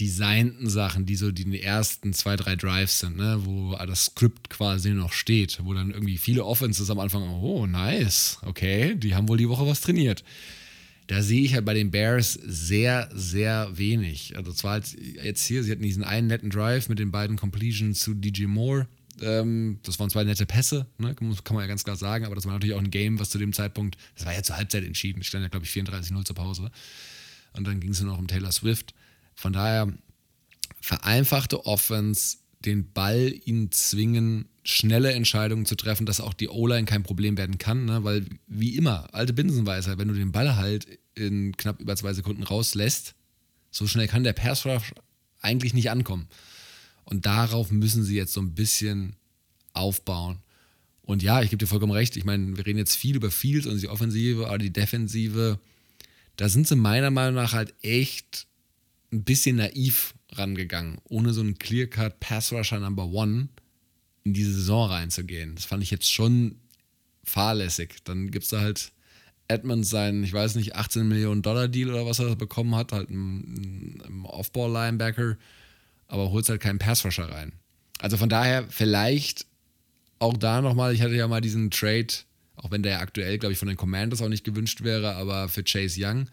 [0.00, 4.90] designten Sachen, die so die ersten zwei, drei Drives sind, ne, wo das Skript quasi
[4.90, 9.38] noch steht, wo dann irgendwie viele Offenses am Anfang, oh, nice, okay, die haben wohl
[9.38, 10.22] die Woche was trainiert.
[11.08, 14.36] Da sehe ich halt bei den Bears sehr, sehr wenig.
[14.36, 14.82] Also zwar
[15.22, 18.86] jetzt hier, sie hatten diesen einen netten Drive mit den beiden Completions zu DJ Moore.
[19.22, 21.14] Ähm, das waren zwei nette Pässe, ne?
[21.14, 23.38] kann man ja ganz klar sagen, aber das war natürlich auch ein Game, was zu
[23.38, 26.70] dem Zeitpunkt, das war ja zur Halbzeit entschieden, stand ja glaube ich 34-0 zur Pause.
[27.54, 28.94] Und dann ging es nur noch um Taylor Swift.
[29.34, 29.92] Von daher
[30.80, 37.02] vereinfachte Offense, den Ball ihn zwingen, schnelle Entscheidungen zu treffen, dass auch die O-Line kein
[37.02, 38.04] Problem werden kann, ne?
[38.04, 42.42] weil wie immer, alte Binsenweisheit, wenn du den Ball halt in knapp über zwei Sekunden
[42.42, 43.14] rauslässt,
[43.70, 44.92] so schnell kann der Pass Rush
[45.40, 46.28] eigentlich nicht ankommen.
[47.04, 49.16] Und darauf müssen sie jetzt so ein bisschen
[49.72, 50.38] aufbauen.
[51.02, 52.16] Und ja, ich gebe dir vollkommen recht.
[52.16, 55.58] Ich meine, wir reden jetzt viel über Fields und die Offensive, aber die Defensive,
[56.36, 58.46] da sind sie meiner Meinung nach halt echt
[59.10, 63.48] ein bisschen naiv rangegangen, ohne so einen Clear-Cut Pass Rusher Number One
[64.24, 65.54] in diese Saison reinzugehen.
[65.54, 66.56] Das fand ich jetzt schon
[67.24, 67.96] fahrlässig.
[68.04, 68.92] Dann gibt es da halt
[69.48, 73.10] Edmonds seinen, ich weiß nicht, 18 Millionen Dollar Deal oder was er bekommen hat, halt
[73.10, 75.36] ein, ein Off-Ball-Linebacker,
[76.06, 77.52] aber holt halt keinen Pass Rusher rein.
[77.98, 79.46] Also von daher vielleicht
[80.18, 82.08] auch da nochmal, ich hatte ja mal diesen Trade,
[82.56, 85.62] auch wenn der aktuell, glaube ich, von den Commanders auch nicht gewünscht wäre, aber für
[85.64, 86.28] Chase Young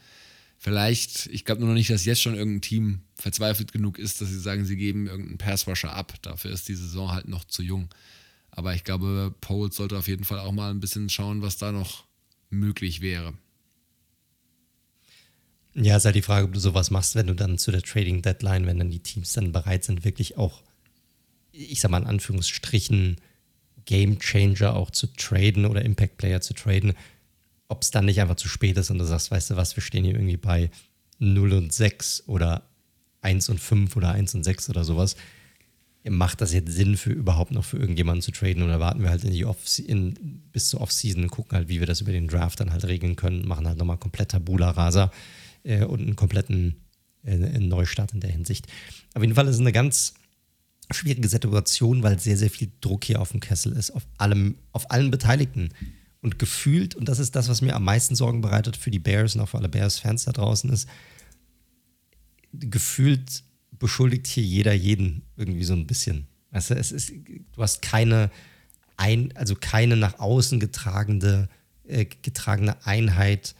[0.66, 4.30] Vielleicht, ich glaube nur noch nicht, dass jetzt schon irgendein Team verzweifelt genug ist, dass
[4.30, 6.16] sie sagen, sie geben irgendeinen Passrusher ab.
[6.24, 7.88] Dafür ist die Saison halt noch zu jung.
[8.50, 11.72] Aber ich glaube, Poles sollte auf jeden Fall auch mal ein bisschen schauen, was da
[11.72, 12.06] noch
[12.50, 13.36] möglich wäre.
[15.76, 18.24] Ja, ist halt die Frage, ob du sowas machst, wenn du dann zu der Trading
[18.24, 20.64] Deadline, wenn dann die Teams dann bereit sind, wirklich auch,
[21.52, 23.18] ich sag mal in Anführungsstrichen,
[23.86, 26.94] Game Changer auch zu traden oder Impact Player zu traden,
[27.68, 29.82] ob es dann nicht einfach zu spät ist und du sagst, weißt du was, wir
[29.82, 30.70] stehen hier irgendwie bei
[31.20, 32.64] 0 und 6 oder
[33.22, 35.16] 1 und 5 oder 1 und 6 oder sowas.
[36.08, 39.24] Macht das jetzt Sinn für überhaupt noch für irgendjemanden zu traden oder warten wir halt
[39.24, 42.28] in die Off in, bis zur Offseason und gucken halt, wie wir das über den
[42.28, 45.12] Draft dann halt regeln können, machen halt nochmal komplett Tabula Rasa
[45.64, 46.76] äh, und einen kompletten
[47.24, 48.68] äh, Neustart in der Hinsicht.
[49.16, 50.14] Auf jeden Fall ist es eine ganz
[50.92, 54.92] schwierige Situation, weil sehr, sehr viel Druck hier auf dem Kessel ist, auf allem, auf
[54.92, 55.70] allen Beteiligten.
[56.26, 59.36] Und gefühlt, und das ist das, was mir am meisten Sorgen bereitet für die Bears
[59.36, 60.90] und auch für alle Bears-Fans da draußen ist,
[62.52, 63.44] gefühlt
[63.78, 66.26] beschuldigt hier jeder jeden irgendwie so ein bisschen.
[66.50, 68.32] Weißt du, es ist, du hast keine,
[68.98, 71.48] ein, also keine nach außen getragene,
[71.88, 73.54] äh, getragene Einheit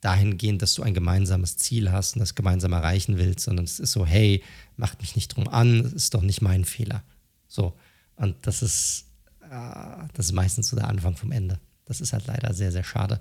[0.00, 3.90] dahingehend, dass du ein gemeinsames Ziel hast und das gemeinsam erreichen willst, sondern es ist
[3.90, 4.44] so, hey,
[4.76, 7.02] macht mich nicht drum an, es ist doch nicht mein Fehler.
[7.48, 7.76] So.
[8.14, 9.06] Und das ist,
[9.40, 11.58] äh, das ist meistens so der Anfang vom Ende.
[11.92, 13.20] Das ist halt leider sehr, sehr schade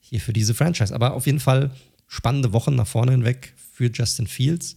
[0.00, 0.92] hier für diese Franchise.
[0.92, 1.70] Aber auf jeden Fall
[2.08, 4.76] spannende Wochen nach vorne hinweg für Justin Fields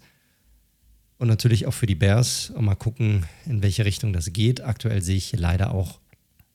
[1.17, 2.51] und natürlich auch für die Bears.
[2.51, 4.61] Und mal gucken, in welche Richtung das geht.
[4.61, 5.99] Aktuell sehe ich hier leider auch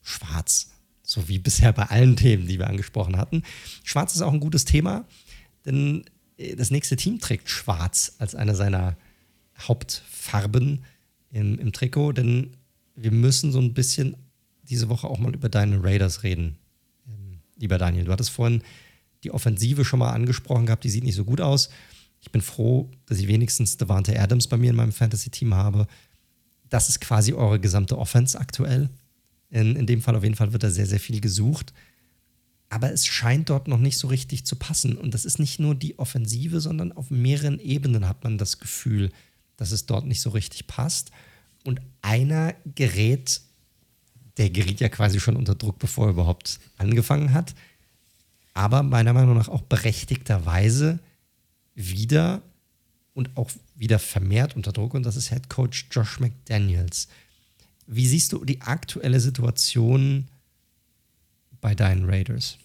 [0.02, 0.70] schwarz.
[1.02, 3.42] So wie bisher bei allen Themen, die wir angesprochen hatten.
[3.82, 5.04] Schwarz ist auch ein gutes Thema,
[5.66, 6.04] denn
[6.36, 8.96] äh, das nächste Team trägt schwarz als eine seiner
[9.59, 10.84] Hauptfarben
[11.32, 12.56] im, im Trikot, denn
[12.94, 14.16] wir müssen so ein bisschen
[14.62, 16.59] diese Woche auch mal über deine Raiders reden,
[17.59, 18.05] lieber Daniel.
[18.05, 18.62] Du hattest vorhin
[19.24, 21.68] die Offensive schon mal angesprochen gehabt, die sieht nicht so gut aus.
[22.20, 25.86] Ich bin froh, dass ich wenigstens Devante Adams bei mir in meinem Fantasy-Team habe.
[26.68, 28.90] Das ist quasi eure gesamte Offense aktuell.
[29.51, 31.72] In, in dem Fall auf jeden Fall wird da sehr, sehr viel gesucht.
[32.70, 34.97] Aber es scheint dort noch nicht so richtig zu passen.
[34.97, 39.10] Und das ist nicht nur die Offensive, sondern auf mehreren Ebenen hat man das Gefühl,
[39.56, 41.10] dass es dort nicht so richtig passt.
[41.64, 43.40] Und einer gerät
[44.39, 47.55] der geriet ja quasi schon unter Druck, bevor er überhaupt angefangen hat.
[48.55, 50.98] Aber meiner Meinung nach auch berechtigterweise
[51.74, 52.43] wieder
[53.15, 54.94] und auch wieder vermehrt unter Druck.
[54.94, 57.09] Und das ist Head Coach Josh McDaniels.
[57.86, 60.28] Wie siehst du die aktuelle Situation
[61.60, 62.59] bei deinen Raiders?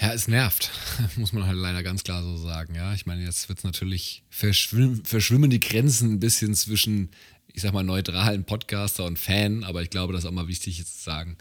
[0.00, 0.70] Ja, es nervt,
[1.16, 2.74] muss man halt leider ganz klar so sagen.
[2.74, 7.10] Ja, ich meine, jetzt wird es natürlich verschwimmen, verschwimmen die Grenzen ein bisschen zwischen
[7.52, 10.78] ich sag mal, neutralen Podcaster und Fan, aber ich glaube, das ist auch mal wichtig
[10.78, 11.36] jetzt zu sagen.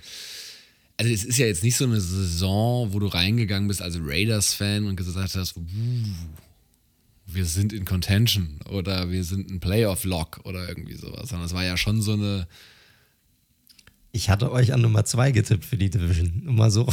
[0.97, 4.85] Also es ist ja jetzt nicht so eine Saison, wo du reingegangen bist als Raiders-Fan
[4.85, 5.55] und gesagt hast,
[7.25, 11.63] wir sind in Contention oder wir sind ein Playoff-Lock oder irgendwie sowas, sondern es war
[11.63, 12.47] ja schon so eine
[14.11, 16.41] Ich hatte euch an Nummer 2 getippt für die Division.
[16.43, 16.87] Nur mal so.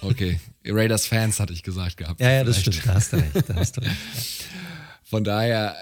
[0.00, 2.20] Okay, Raiders-Fans hatte ich gesagt gehabt.
[2.20, 2.86] Ja, ja, das stimmt.
[2.86, 3.48] Da hast du recht.
[3.48, 3.96] Da hast du recht.
[5.02, 5.76] Von daher,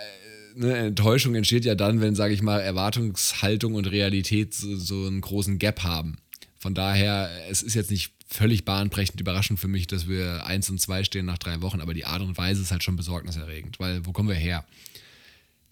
[0.55, 5.21] eine Enttäuschung entsteht ja dann, wenn, sage ich mal, Erwartungshaltung und Realität so, so einen
[5.21, 6.19] großen Gap haben.
[6.59, 10.81] Von daher, es ist jetzt nicht völlig bahnbrechend überraschend für mich, dass wir 1 und
[10.81, 14.07] 2 stehen nach drei Wochen, aber die Art und Weise ist halt schon besorgniserregend, weil
[14.07, 14.65] wo kommen wir her?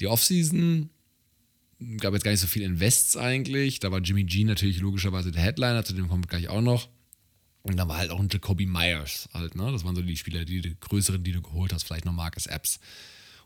[0.01, 0.91] Die Offseason
[1.99, 3.81] gab jetzt gar nicht so viel Invests eigentlich.
[3.81, 6.89] Da war Jimmy G natürlich logischerweise der Headliner, zu dem kommen wir gleich auch noch.
[7.63, 9.71] Und da war halt auch ein Jacoby Myers halt, ne?
[9.71, 12.47] Das waren so die Spieler, die, die größeren, die du geholt hast, vielleicht noch Marcus
[12.47, 12.81] Epps.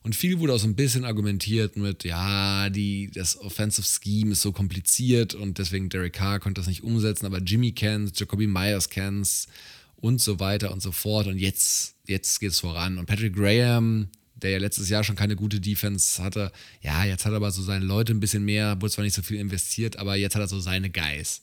[0.05, 4.43] Und viel wurde auch so ein bisschen argumentiert mit, ja, die, das Offensive Scheme ist
[4.43, 8.91] so kompliziert und deswegen Derek Carr konnte das nicht umsetzen, aber Jimmy kennt's, Jacoby Myers
[8.91, 9.49] kennt's
[9.97, 11.27] und so weiter und so fort.
[11.27, 12.99] Und jetzt, jetzt geht's voran.
[12.99, 16.53] Und Patrick Graham, der ja letztes Jahr schon keine gute Defense hatte,
[16.83, 19.23] ja, jetzt hat er aber so seine Leute ein bisschen mehr, wurde zwar nicht so
[19.23, 21.41] viel investiert, aber jetzt hat er so seine Guys.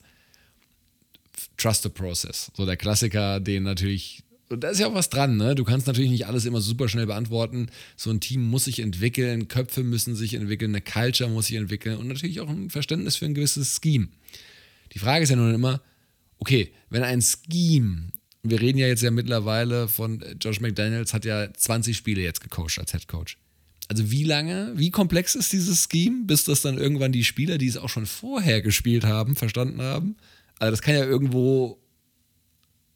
[1.57, 2.51] Trust the process.
[2.55, 5.56] So der Klassiker, den natürlich und da ist ja auch was dran, ne?
[5.56, 7.68] Du kannst natürlich nicht alles immer super schnell beantworten.
[7.95, 11.98] So ein Team muss sich entwickeln, Köpfe müssen sich entwickeln, eine Culture muss sich entwickeln
[11.98, 14.10] und natürlich auch ein Verständnis für ein gewisses Scheme.
[14.94, 15.82] Die Frage ist ja nun immer,
[16.40, 18.11] okay, wenn ein Scheme,
[18.44, 22.80] wir reden ja jetzt ja mittlerweile von Josh McDaniels, hat ja 20 Spiele jetzt gecoacht
[22.80, 23.38] als Head Coach.
[23.88, 27.68] Also wie lange, wie komplex ist dieses Scheme, bis das dann irgendwann die Spieler, die
[27.68, 30.15] es auch schon vorher gespielt haben, verstanden haben?
[30.60, 31.78] Also das kann ja irgendwo,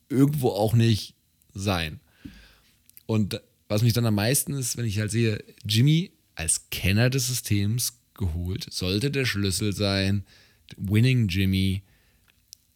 [0.10, 1.15] irgendwo auch nicht
[1.56, 1.99] sein.
[3.06, 7.27] Und was mich dann am meisten ist, wenn ich halt sehe, Jimmy als Kenner des
[7.27, 10.23] Systems geholt, sollte der Schlüssel sein,
[10.77, 11.84] Winning Jimmy.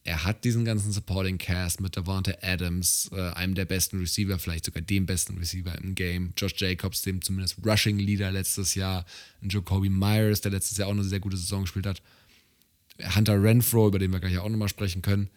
[0.03, 4.65] Er hat diesen ganzen Supporting Cast mit Davante Adams, äh, einem der besten Receiver, vielleicht
[4.65, 6.33] sogar dem besten Receiver im Game.
[6.37, 9.05] Josh Jacobs, dem zumindest Rushing Leader letztes Jahr.
[9.41, 12.01] Und Jacoby Myers, der letztes Jahr auch eine sehr gute Saison gespielt hat.
[13.15, 15.29] Hunter Renfro, über den wir gleich auch nochmal sprechen können.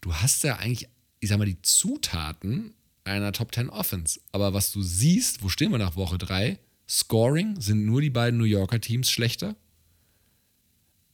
[0.00, 0.88] Du hast ja eigentlich
[1.20, 2.74] ich sag mal, die Zutaten
[3.04, 4.20] einer Top 10 Offense.
[4.32, 6.58] Aber was du siehst, wo stehen wir nach Woche 3?
[6.88, 9.56] Scoring sind nur die beiden New Yorker Teams schlechter.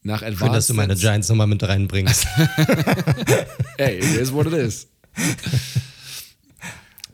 [0.03, 2.27] Nach Advanced Schön, dass du meine Giants nochmal mit reinbringst.
[3.79, 4.87] hey, it is what it is.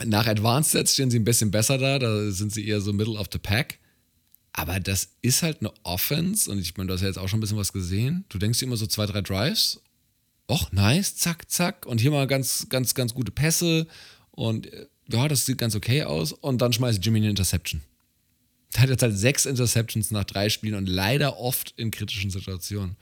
[0.04, 3.18] Nach Advanced Sets stehen sie ein bisschen besser da, da sind sie eher so Middle
[3.18, 3.78] of the Pack.
[4.52, 7.38] Aber das ist halt eine Offense und ich meine, du hast ja jetzt auch schon
[7.38, 8.24] ein bisschen was gesehen.
[8.28, 9.80] Du denkst dir immer so zwei, drei Drives
[10.50, 11.86] och, nice, zack, zack.
[11.86, 13.86] Und hier mal ganz, ganz, ganz gute Pässe.
[14.30, 16.32] Und äh, ja, das sieht ganz okay aus.
[16.32, 17.82] Und dann schmeißt Jimmy eine Interception.
[18.72, 22.94] Er hat jetzt halt sechs Interceptions nach drei Spielen und leider oft in kritischen Situationen.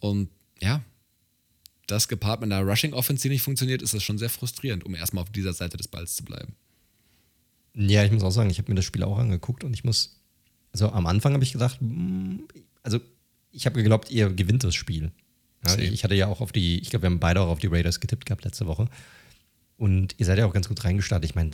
[0.00, 0.28] Und
[0.60, 0.84] ja,
[1.86, 4.94] das gepaart mit einer Rushing Offense, die nicht funktioniert, ist das schon sehr frustrierend, um
[4.94, 6.54] erstmal auf dieser Seite des Balls zu bleiben.
[7.74, 10.20] Ja, ich muss auch sagen, ich habe mir das Spiel auch angeguckt und ich muss,
[10.72, 12.46] also am Anfang habe ich gedacht, hm,
[12.82, 13.00] also
[13.50, 15.10] ich habe geglaubt, ihr gewinnt das Spiel.
[15.66, 17.66] Ja, ich hatte ja auch auf die, ich glaube, wir haben beide auch auf die
[17.66, 18.88] Raiders getippt gehabt letzte Woche.
[19.76, 21.30] Und ihr seid ja auch ganz gut reingestartet.
[21.30, 21.50] Ich meine,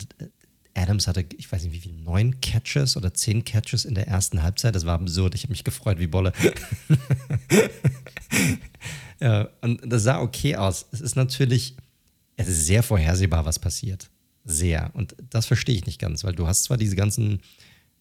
[0.75, 4.43] Adams hatte, ich weiß nicht wie viel, neun Catches oder zehn Catches in der ersten
[4.43, 4.75] Halbzeit.
[4.75, 5.35] Das war absurd.
[5.35, 6.33] Ich habe mich gefreut wie Bolle.
[9.19, 10.85] ja, und das sah okay aus.
[10.91, 11.75] Es ist natürlich,
[12.35, 14.09] es ist sehr vorhersehbar, was passiert.
[14.43, 14.91] Sehr.
[14.93, 17.39] Und das verstehe ich nicht ganz, weil du hast zwar diese ganzen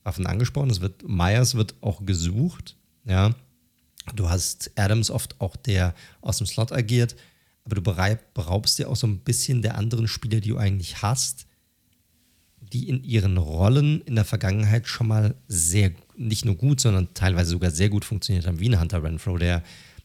[0.02, 3.34] Waffen angesprochen, es wird, Myers wird auch gesucht, ja.
[4.14, 7.16] Du hast Adams oft auch, der aus dem Slot agiert,
[7.64, 11.46] aber du beraubst dir auch so ein bisschen der anderen Spieler, die du eigentlich hast,
[12.60, 17.50] die in ihren Rollen in der Vergangenheit schon mal sehr, nicht nur gut, sondern teilweise
[17.50, 19.62] sogar sehr gut funktioniert haben, wie ein Hunter Renfro, der,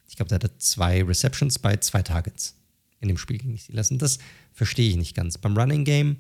[0.08, 2.56] ich glaube, der hatte zwei Receptions bei zwei Targets
[3.02, 3.92] in dem Spiel gegen die Steelers.
[3.92, 4.20] Und das
[4.54, 5.38] verstehe ich nicht ganz.
[5.38, 6.18] Beim Running Game,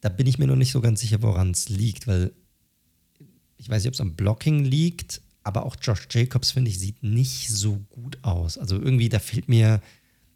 [0.00, 2.32] da bin ich mir noch nicht so ganz sicher, woran es liegt, weil
[3.56, 7.02] ich weiß nicht, ob es am Blocking liegt, aber auch Josh Jacobs, finde ich, sieht
[7.02, 8.56] nicht so gut aus.
[8.56, 9.80] Also irgendwie, da fehlt mir,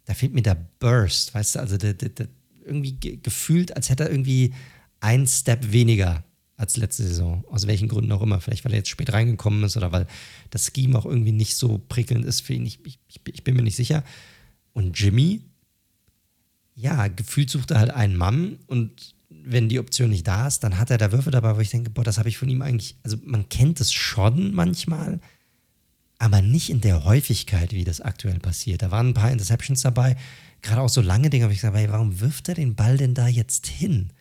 [0.03, 2.27] da fehlt mir der Burst, weißt du, also der, der, der
[2.65, 4.53] irgendwie ge gefühlt, als hätte er irgendwie
[4.99, 6.25] einen Step weniger
[6.57, 7.45] als letzte Saison.
[7.49, 8.41] Aus welchen Gründen auch immer.
[8.41, 10.05] Vielleicht, weil er jetzt spät reingekommen ist oder weil
[10.49, 12.65] das Scheme auch irgendwie nicht so prickelnd ist für ihn.
[12.65, 14.03] Ich, ich, ich bin mir nicht sicher.
[14.73, 15.41] Und Jimmy,
[16.75, 20.77] ja, gefühlt sucht er halt einen Mann und wenn die Option nicht da ist, dann
[20.77, 22.95] hat er da Würfe dabei, wo ich denke, boah, das habe ich von ihm eigentlich,
[23.03, 25.19] also man kennt es schon manchmal,
[26.17, 28.81] aber nicht in der Häufigkeit, wie das aktuell passiert.
[28.81, 30.15] Da waren ein paar Interceptions dabei,
[30.61, 33.13] gerade auch so lange Dinge, wo ich gesagt, hey, warum wirft er den Ball denn
[33.13, 34.11] da jetzt hin?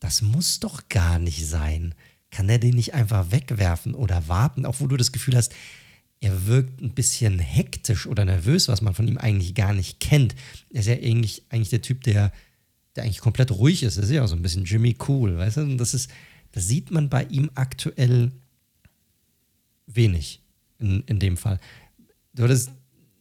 [0.00, 1.94] Das muss doch gar nicht sein.
[2.30, 5.52] Kann er den nicht einfach wegwerfen oder warten, wo du das Gefühl hast,
[6.20, 10.36] er wirkt ein bisschen hektisch oder nervös, was man von ihm eigentlich gar nicht kennt.
[10.70, 12.32] Er ist ja eigentlich, eigentlich der Typ, der
[12.96, 13.98] der eigentlich komplett ruhig ist.
[13.98, 15.60] Das ist ja auch so ein bisschen Jimmy Cool, weißt du?
[15.62, 16.10] Und das ist,
[16.52, 18.32] das sieht man bei ihm aktuell
[19.86, 20.42] wenig
[20.78, 21.58] in, in dem Fall.
[22.34, 22.70] Du hattest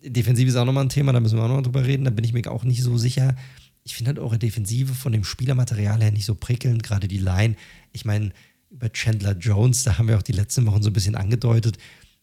[0.03, 2.05] Defensive ist auch nochmal ein Thema, da müssen wir auch noch drüber reden.
[2.05, 3.35] Da bin ich mir auch nicht so sicher.
[3.83, 7.55] Ich finde halt eure Defensive von dem Spielermaterial her nicht so prickelnd, gerade die Line.
[7.91, 8.31] Ich meine,
[8.69, 11.77] über Chandler Jones, da haben wir auch die letzten Wochen so ein bisschen angedeutet.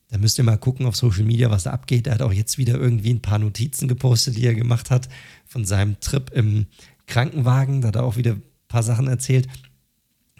[0.08, 2.06] Da müsst ihr mal gucken auf Social Media, was da abgeht.
[2.06, 5.08] Er hat auch jetzt wieder irgendwie ein paar Notizen gepostet, die er gemacht hat
[5.44, 6.66] von seinem Trip im
[7.08, 7.80] Krankenwagen.
[7.80, 9.48] Da hat er auch wieder ein paar Sachen erzählt.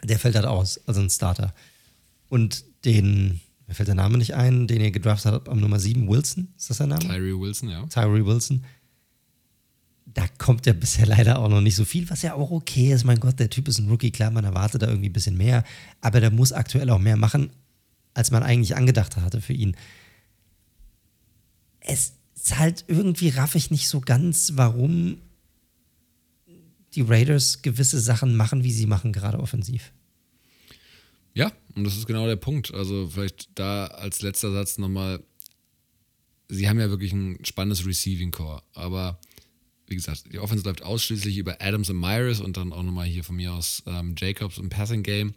[0.03, 1.53] Der fällt halt aus, also ein Starter.
[2.29, 6.07] Und den, mir fällt der Name nicht ein, den ihr gedraftet habt am Nummer 7,
[6.07, 7.01] Wilson, ist das sein Name?
[7.01, 7.85] Tyree Wilson, ja.
[7.87, 8.63] Tyree Wilson.
[10.05, 13.03] Da kommt ja bisher leider auch noch nicht so viel, was ja auch okay ist.
[13.03, 15.63] Mein Gott, der Typ ist ein Rookie, klar, man erwartet da irgendwie ein bisschen mehr.
[15.99, 17.51] Aber der muss aktuell auch mehr machen,
[18.13, 19.75] als man eigentlich angedacht hatte für ihn.
[21.81, 25.17] Es ist halt irgendwie raff ich nicht so ganz, warum
[26.95, 29.91] die Raiders gewisse Sachen machen, wie sie machen, gerade offensiv.
[31.33, 32.73] Ja, und das ist genau der Punkt.
[32.73, 35.23] Also vielleicht da als letzter Satz nochmal,
[36.47, 39.19] sie haben ja wirklich ein spannendes Receiving Core, aber
[39.87, 43.23] wie gesagt, die Offense läuft ausschließlich über Adams und Myers und dann auch nochmal hier
[43.23, 45.33] von mir aus ähm, Jacobs im Passing Game.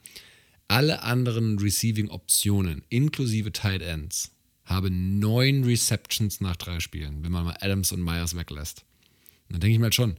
[0.68, 4.30] Alle anderen Receiving-Optionen, inklusive Tight Ends,
[4.64, 8.84] haben neun Receptions nach drei Spielen, wenn man mal Adams und Myers weglässt.
[9.48, 10.16] Dann denke ich mir halt schon,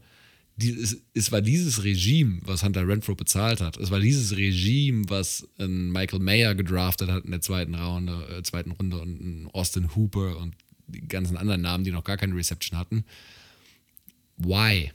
[0.61, 3.77] es, war dieses Regime, was Hunter Renfro bezahlt hat.
[3.77, 8.71] Es war dieses Regime, was Michael Mayer gedraftet hat in der zweiten Runde, äh, zweiten
[8.71, 10.55] Runde und Austin Hooper und
[10.87, 13.03] die ganzen anderen Namen, die noch gar keine Reception hatten.
[14.37, 14.91] Why?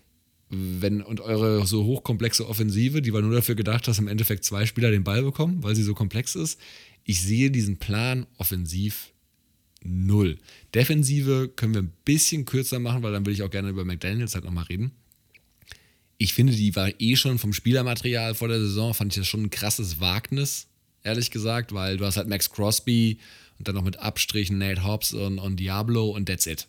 [0.51, 4.64] Wenn, und eure so hochkomplexe Offensive, die war nur dafür gedacht, dass im Endeffekt zwei
[4.64, 6.59] Spieler den Ball bekommen, weil sie so komplex ist.
[7.05, 9.12] Ich sehe diesen Plan offensiv
[9.82, 10.39] null.
[10.74, 14.35] Defensive können wir ein bisschen kürzer machen, weil dann will ich auch gerne über McDaniels
[14.35, 14.93] halt nochmal reden
[16.19, 19.45] ich finde, die war eh schon vom Spielermaterial vor der Saison, fand ich das schon
[19.45, 20.66] ein krasses Wagnis,
[21.03, 23.19] ehrlich gesagt, weil du hast halt Max Crosby
[23.59, 26.69] und dann noch mit Abstrichen Nate Hobbs und, und Diablo und that's it.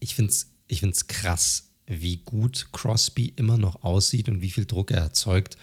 [0.00, 4.66] Ich finde es ich find's krass, wie gut Crosby immer noch aussieht und wie viel
[4.66, 5.56] Druck er erzeugt.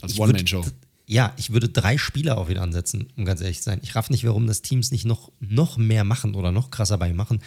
[0.00, 0.64] Als One-Man-Show.
[1.06, 3.80] Ja, ich würde drei Spieler auf ihn ansetzen, um ganz ehrlich zu sein.
[3.82, 7.08] Ich raff nicht, warum das Teams nicht noch, noch mehr machen oder noch krasser bei
[7.08, 7.40] ihm machen.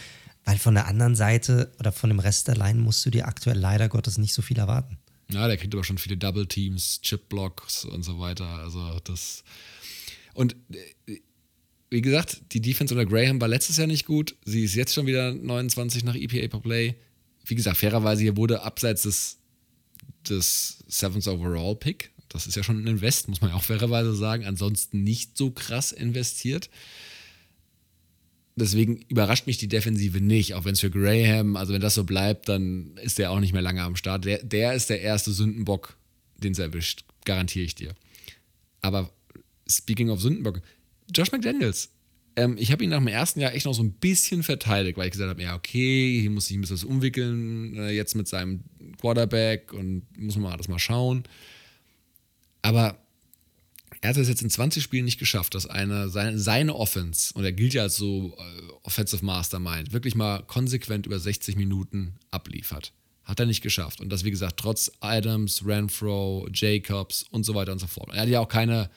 [0.44, 3.58] Weil von der anderen Seite oder von dem Rest der Line musst du dir aktuell
[3.58, 4.98] leider Gottes nicht so viel erwarten.
[5.30, 8.46] Ja, der kriegt aber schon viele Double Teams, Chip Blocks und so weiter.
[8.46, 9.42] Also das.
[10.34, 10.54] Und
[11.06, 11.20] äh,
[11.90, 14.36] wie gesagt, die Defense unter Graham war letztes Jahr nicht gut.
[14.44, 16.96] Sie ist jetzt schon wieder 29 nach EPA per Play.
[17.46, 19.38] Wie gesagt, fairerweise hier wurde abseits des,
[20.28, 24.12] des Seventh Overall Pick, das ist ja schon ein Invest, muss man ja auch fairerweise
[24.14, 26.68] sagen, ansonsten nicht so krass investiert.
[28.56, 32.04] Deswegen überrascht mich die Defensive nicht, auch wenn es für Graham, also wenn das so
[32.04, 34.24] bleibt, dann ist der auch nicht mehr lange am Start.
[34.24, 35.96] Der, der ist der erste Sündenbock,
[36.36, 37.94] den es erwischt, garantiere ich dir.
[38.80, 39.10] Aber
[39.68, 40.60] speaking of Sündenbock,
[41.12, 41.90] Josh McDaniels,
[42.36, 45.06] ähm, ich habe ihn nach dem ersten Jahr echt noch so ein bisschen verteidigt, weil
[45.06, 48.28] ich gesagt habe, ja, okay, hier muss ich ein bisschen was umwickeln, äh, jetzt mit
[48.28, 48.60] seinem
[49.00, 51.24] Quarterback und muss man mal das mal schauen.
[52.62, 52.98] Aber
[54.04, 57.42] er hat es jetzt in 20 Spielen nicht geschafft, dass eine, seine, seine Offense, und
[57.42, 62.92] er gilt ja als so äh, Offensive Mastermind, wirklich mal konsequent über 60 Minuten abliefert.
[63.22, 64.02] Hat er nicht geschafft.
[64.02, 68.10] Und das, wie gesagt, trotz Adams, Renfro, Jacobs und so weiter und so fort.
[68.12, 68.90] Er hat ja auch keine,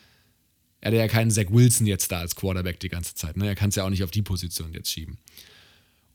[0.82, 3.38] er hat ja keinen Zach Wilson jetzt da als Quarterback die ganze Zeit.
[3.38, 3.48] Ne?
[3.48, 5.18] Er kann es ja auch nicht auf die Position jetzt schieben.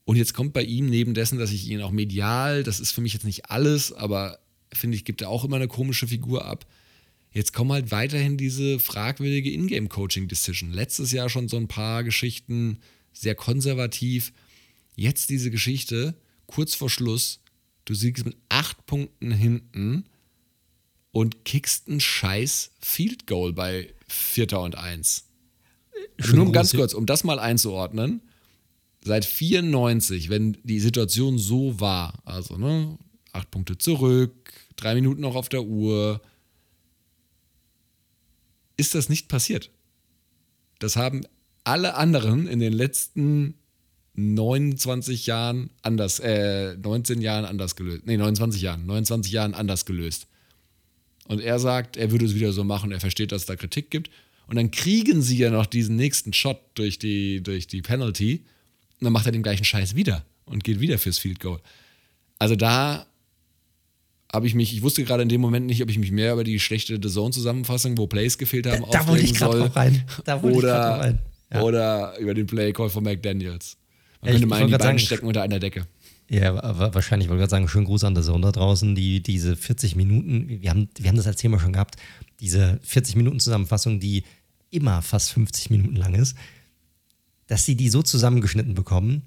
[0.05, 3.01] Und jetzt kommt bei ihm neben dessen, dass ich ihn auch medial, das ist für
[3.01, 4.39] mich jetzt nicht alles, aber
[4.70, 6.66] finde ich, gibt er auch immer eine komische Figur ab
[7.33, 10.71] Jetzt kommen halt weiterhin diese fragwürdige Ingame-Coaching-Decision.
[10.73, 12.79] Letztes Jahr schon so ein paar Geschichten,
[13.13, 14.33] sehr konservativ.
[14.97, 16.15] Jetzt diese Geschichte,
[16.47, 17.41] kurz vor Schluss,
[17.87, 20.05] du siegst mit acht Punkten hinten
[21.11, 25.29] und kickst einen scheiß Field Goal bei Vierter und Eins.
[26.21, 28.21] Also nur ganz kurz, um das mal einzuordnen.
[29.05, 32.99] Seit 94, wenn die Situation so war, also ne,
[33.33, 36.21] acht Punkte zurück, drei Minuten noch auf der Uhr,
[38.83, 39.71] ist das nicht passiert.
[40.81, 41.25] Das haben
[41.63, 43.55] alle anderen in den letzten
[44.15, 48.03] 29 Jahren anders, äh, 19 Jahren anders gelöst.
[48.07, 50.27] Nee, 29 Jahren, 29 Jahren anders gelöst.
[51.29, 53.91] Und er sagt, er würde es wieder so machen, er versteht, dass es da Kritik
[53.93, 54.11] gibt.
[54.49, 58.45] Und dann kriegen sie ja noch diesen nächsten Shot durch die, durch die Penalty.
[58.99, 61.61] Und dann macht er den gleichen Scheiß wieder und geht wieder fürs Field Goal.
[62.41, 63.07] Also da
[64.33, 66.45] habe ich mich, ich wusste gerade in dem Moment nicht, ob ich mich mehr über
[66.45, 70.05] die schlechte The Zone-Zusammenfassung, wo Plays gefehlt haben, da, da wollte ich gerade noch rein.
[70.25, 71.19] Da wollte oder, ich rein.
[71.53, 71.63] Ja.
[71.63, 73.77] oder über den Play-Call von McDaniels.
[74.23, 75.87] Man ja, könnte meinen, die beiden stecken unter einer Decke.
[76.31, 76.55] Ja,
[76.95, 79.97] wahrscheinlich, ich wollte gerade sagen, schönen Gruß an der Zone da draußen, die diese 40
[79.97, 81.97] Minuten, wir haben, wir haben das als Thema schon gehabt,
[82.41, 84.25] diese 40 Minuten Zusammenfassung, die
[84.71, 86.37] immer fast 50 Minuten lang ist,
[87.49, 89.23] dass sie die so zusammengeschnitten bekommen,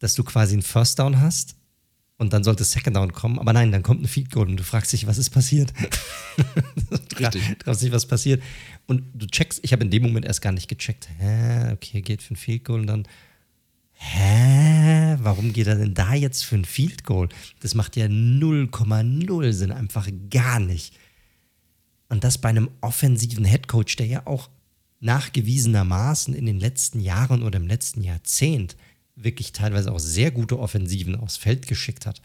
[0.00, 1.56] dass du quasi einen First Down hast
[2.16, 4.62] und dann sollte Second Down kommen, aber nein, dann kommt ein Field Goal und du
[4.62, 5.72] fragst dich, was ist passiert?
[7.18, 7.42] Richtig.
[7.58, 8.42] du fragst dich, was passiert.
[8.86, 12.22] Und du checkst, ich habe in dem Moment erst gar nicht gecheckt, hä, okay, geht
[12.22, 13.08] für ein Field Goal und dann,
[13.94, 17.28] hä, warum geht er denn da jetzt für ein Field Goal?
[17.60, 20.94] Das macht ja 0,0 Sinn, einfach gar nicht.
[22.08, 24.50] Und das bei einem offensiven Headcoach, der ja auch
[25.00, 28.76] nachgewiesenermaßen in den letzten Jahren oder im letzten Jahrzehnt
[29.16, 32.20] wirklich teilweise auch sehr gute Offensiven aufs Feld geschickt hat.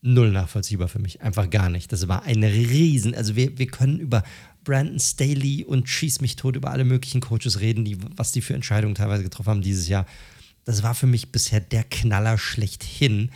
[0.00, 1.90] Null nachvollziehbar für mich, einfach gar nicht.
[1.90, 3.14] Das war ein Riesen.
[3.14, 4.22] Also wir, wir können über
[4.62, 8.54] Brandon Staley und Schieß mich tot über alle möglichen Coaches reden, die, was die für
[8.54, 10.06] Entscheidungen teilweise getroffen haben dieses Jahr.
[10.64, 13.30] Das war für mich bisher der Knaller schlechthin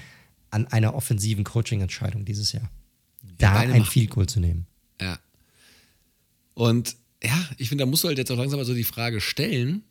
[0.50, 2.70] an einer offensiven Coaching-Entscheidung dieses Jahr.
[3.38, 4.66] Da ja, ein Field Goal zu nehmen.
[5.00, 5.18] Ja.
[6.54, 9.20] Und ja, ich finde, da musst du halt jetzt auch langsam mal so die Frage
[9.20, 9.82] stellen,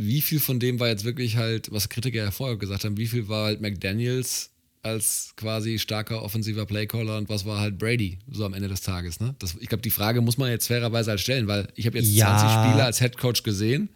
[0.00, 3.08] wie viel von dem war jetzt wirklich halt, was Kritiker ja vorher gesagt haben, wie
[3.08, 4.50] viel war halt McDaniels
[4.82, 9.18] als quasi starker offensiver Playcaller und was war halt Brady so am Ende des Tages.
[9.18, 9.34] Ne?
[9.40, 12.10] Das, ich glaube, die Frage muss man jetzt fairerweise halt stellen, weil ich habe jetzt
[12.10, 12.38] ja.
[12.38, 13.88] 20 Spieler als Headcoach gesehen.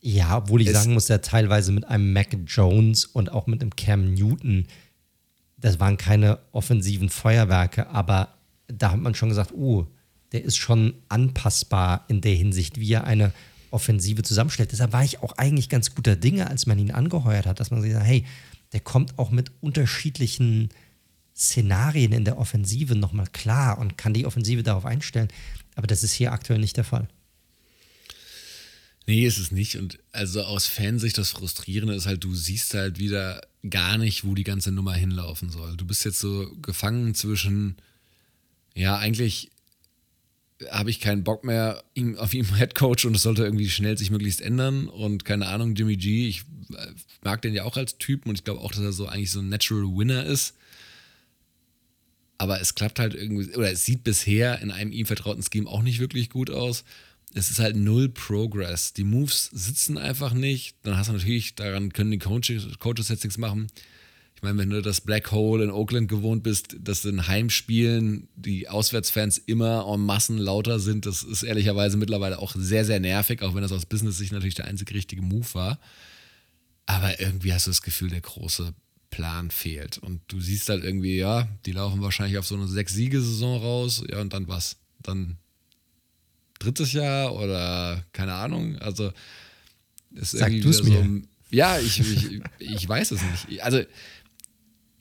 [0.00, 3.60] Ja, obwohl ich es sagen muss, der teilweise mit einem Mac Jones und auch mit
[3.60, 4.66] einem Cam Newton,
[5.56, 8.34] das waren keine offensiven Feuerwerke, aber
[8.68, 9.86] da hat man schon gesagt, oh,
[10.32, 13.32] der ist schon anpassbar in der Hinsicht, wie er eine
[13.74, 14.72] Offensive zusammenstellt.
[14.72, 17.82] Deshalb war ich auch eigentlich ganz guter Dinge, als man ihn angeheuert hat, dass man
[17.82, 18.24] gesagt hat, hey,
[18.72, 20.70] der kommt auch mit unterschiedlichen
[21.36, 25.28] Szenarien in der Offensive nochmal klar und kann die Offensive darauf einstellen.
[25.74, 27.08] Aber das ist hier aktuell nicht der Fall.
[29.06, 29.76] Nee, ist es nicht.
[29.76, 34.34] Und also aus Fansicht das Frustrierende ist halt, du siehst halt wieder gar nicht, wo
[34.34, 35.76] die ganze Nummer hinlaufen soll.
[35.76, 37.76] Du bist jetzt so gefangen zwischen,
[38.74, 39.50] ja, eigentlich
[40.70, 41.82] habe ich keinen Bock mehr
[42.16, 44.88] auf ihn Headcoach und es sollte irgendwie schnell sich möglichst ändern.
[44.88, 46.86] Und keine Ahnung, Jimmy G, ich äh,
[47.22, 49.40] mag den ja auch als Typen und ich glaube auch, dass er so eigentlich so
[49.40, 50.54] ein Natural Winner ist.
[52.36, 55.82] Aber es klappt halt irgendwie, oder es sieht bisher in einem ihm vertrauten Scheme auch
[55.82, 56.84] nicht wirklich gut aus.
[57.32, 58.92] Es ist halt null Progress.
[58.92, 60.76] Die Moves sitzen einfach nicht.
[60.82, 63.68] Dann hast du natürlich, daran können die Coaches, Coaches jetzt nichts machen
[64.44, 69.38] meine, wenn du das Black Hole in Oakland gewohnt bist, dass in Heimspielen die Auswärtsfans
[69.38, 73.62] immer en Massen lauter sind, das ist ehrlicherweise mittlerweile auch sehr, sehr nervig, auch wenn
[73.62, 75.80] das aus Business-Sicht natürlich der einzig richtige Move war.
[76.86, 78.74] Aber irgendwie hast du das Gefühl, der große
[79.10, 79.98] Plan fehlt.
[79.98, 84.20] Und du siehst halt irgendwie, ja, die laufen wahrscheinlich auf so eine Sechs-Siege-Saison raus, ja,
[84.20, 84.76] und dann was?
[85.02, 85.38] Dann
[86.58, 88.78] drittes Jahr oder keine Ahnung.
[88.78, 89.12] Also
[90.12, 90.84] ist Sag irgendwie so.
[90.84, 91.22] Mir.
[91.50, 93.62] Ja, ich, ich, ich weiß es nicht.
[93.62, 93.82] Also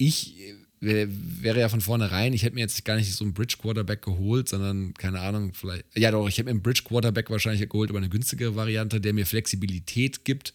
[0.07, 0.35] ich
[0.83, 4.49] wäre ja von vornherein, ich hätte mir jetzt gar nicht so einen Bridge Quarterback geholt,
[4.49, 7.99] sondern keine Ahnung, vielleicht, ja doch, ich hätte mir einen Bridge Quarterback wahrscheinlich geholt, aber
[7.99, 10.53] eine günstigere Variante, der mir Flexibilität gibt.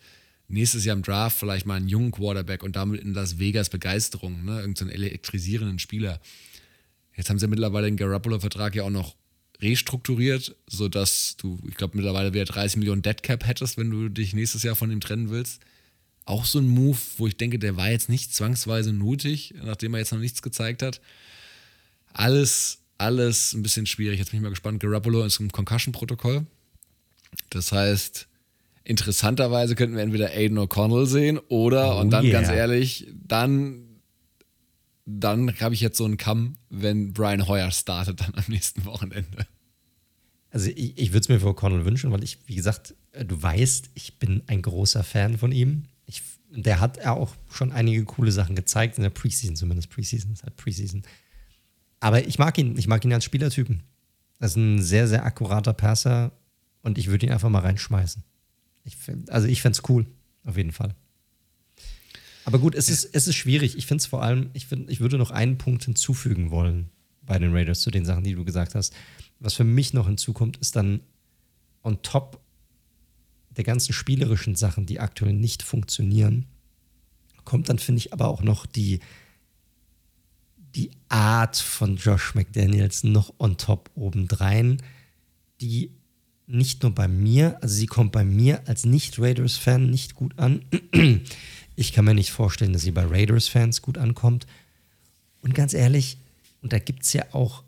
[0.49, 4.45] Nächstes Jahr im Draft vielleicht mal einen jungen Quarterback und damit in Las Vegas Begeisterung,
[4.45, 4.61] ne?
[4.61, 6.21] irgendeinen so elektrisierenden Spieler.
[7.17, 9.15] Jetzt haben sie mittlerweile den Garoppolo-Vertrag ja auch noch
[9.61, 14.35] restrukturiert, sodass du, ich glaube, mittlerweile wieder 30 Millionen Dead Cap hättest, wenn du dich
[14.35, 15.61] nächstes Jahr von ihm trennen willst
[16.29, 20.01] auch so ein Move, wo ich denke, der war jetzt nicht zwangsweise nötig, nachdem er
[20.01, 21.01] jetzt noch nichts gezeigt hat.
[22.13, 24.19] Alles, alles ein bisschen schwierig.
[24.19, 24.81] Jetzt bin ich mal gespannt.
[24.81, 26.47] Garoppolo ist im Concussion-Protokoll.
[27.51, 28.29] Das heißt,
[28.85, 32.41] interessanterweise könnten wir entweder Aiden O'Connell sehen oder, oh und dann yeah.
[32.41, 34.01] ganz ehrlich, dann,
[35.07, 39.47] dann habe ich jetzt so einen Kamm, wenn Brian Hoyer startet dann am nächsten Wochenende.
[40.51, 43.91] Also ich, ich würde es mir für O'Connell wünschen, weil ich, wie gesagt, du weißt,
[43.95, 45.85] ich bin ein großer Fan von ihm
[46.51, 49.91] der hat ja auch schon einige coole Sachen gezeigt, in der Preseason zumindest.
[49.91, 51.03] Preseason ist halt Preseason.
[52.01, 53.83] Aber ich mag ihn, ich mag ihn als Spielertypen.
[54.39, 56.33] Das ist ein sehr, sehr akkurater Passer
[56.83, 58.23] und ich würde ihn einfach mal reinschmeißen.
[58.85, 60.07] Ich find, also ich fände es cool,
[60.45, 60.95] auf jeden Fall.
[62.45, 63.77] Aber gut, es, ist, es ist schwierig.
[63.77, 66.89] Ich finde es vor allem, ich, find, ich würde noch einen Punkt hinzufügen wollen
[67.23, 68.95] bei den Raiders zu den Sachen, die du gesagt hast.
[69.39, 71.01] Was für mich noch hinzukommt, ist dann
[71.83, 72.41] on top
[73.59, 76.47] der ganzen spielerischen Sachen, die aktuell nicht funktionieren,
[77.45, 79.01] kommt dann, finde ich, aber auch noch die,
[80.75, 84.81] die Art von Josh McDaniels noch on top obendrein,
[85.61, 85.91] die
[86.47, 90.63] nicht nur bei mir, also sie kommt bei mir als Nicht-Raiders-Fan nicht gut an.
[91.75, 94.47] Ich kann mir nicht vorstellen, dass sie bei Raiders-Fans gut ankommt.
[95.43, 96.19] Und ganz ehrlich,
[96.61, 97.63] und da gibt es ja auch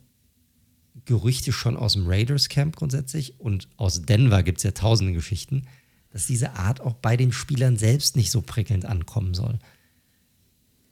[1.04, 5.66] Gerüchte schon aus dem Raiders-Camp grundsätzlich und aus Denver gibt es ja tausende Geschichten,
[6.12, 9.58] dass diese Art auch bei den Spielern selbst nicht so prickelnd ankommen soll.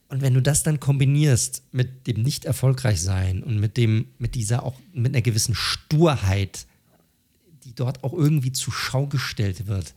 [0.08, 4.34] Und wenn du das dann kombinierst mit dem nicht erfolgreich sein und mit dem, mit
[4.34, 6.66] dieser auch, mit einer gewissen Sturheit,
[7.64, 9.92] die dort auch irgendwie zur Schau gestellt wird,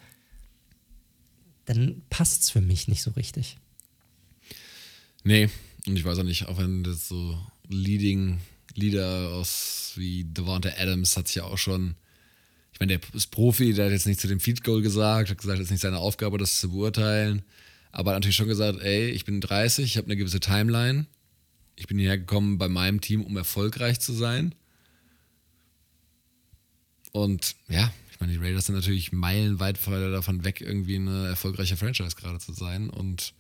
[1.66, 3.58] dann passt es für mich nicht so richtig.
[5.24, 5.50] Nee,
[5.88, 7.40] und ich weiß auch nicht, auch wenn das so
[7.70, 8.42] Leading
[8.76, 11.96] Leader aus wie Devonta Adams hat sich ja auch schon,
[12.74, 15.38] ich meine, der ist Profi, der hat jetzt nicht zu dem Feed Goal gesagt, hat
[15.38, 17.44] gesagt, es ist nicht seine Aufgabe, das zu beurteilen,
[17.92, 21.06] aber hat natürlich schon gesagt, ey, ich bin 30, ich habe eine gewisse Timeline,
[21.76, 24.56] ich bin hierher gekommen bei meinem Team, um erfolgreich zu sein.
[27.12, 32.16] Und ja, ich meine, die Raiders sind natürlich meilenweit davon weg, irgendwie eine erfolgreiche Franchise
[32.16, 33.34] gerade zu sein und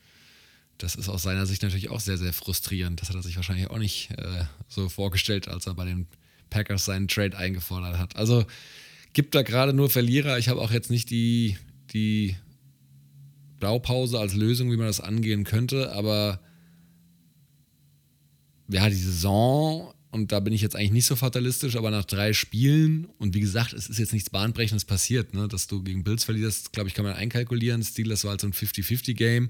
[0.81, 3.01] das ist aus seiner Sicht natürlich auch sehr, sehr frustrierend.
[3.01, 6.07] Das hat er sich wahrscheinlich auch nicht äh, so vorgestellt, als er bei den
[6.49, 8.15] Packers seinen Trade eingefordert hat.
[8.15, 8.45] Also
[9.13, 10.37] gibt da gerade nur Verlierer.
[10.37, 11.57] Ich habe auch jetzt nicht die,
[11.93, 12.35] die
[13.59, 16.41] Blaupause als Lösung, wie man das angehen könnte, aber
[18.69, 22.33] ja, die Saison, und da bin ich jetzt eigentlich nicht so fatalistisch, aber nach drei
[22.33, 26.23] Spielen, und wie gesagt, es ist jetzt nichts Bahnbrechendes passiert, ne, dass du gegen Bills
[26.23, 27.83] verlierst, glaube ich, kann man einkalkulieren.
[27.83, 29.49] Steelers war halt so ein 50-50-Game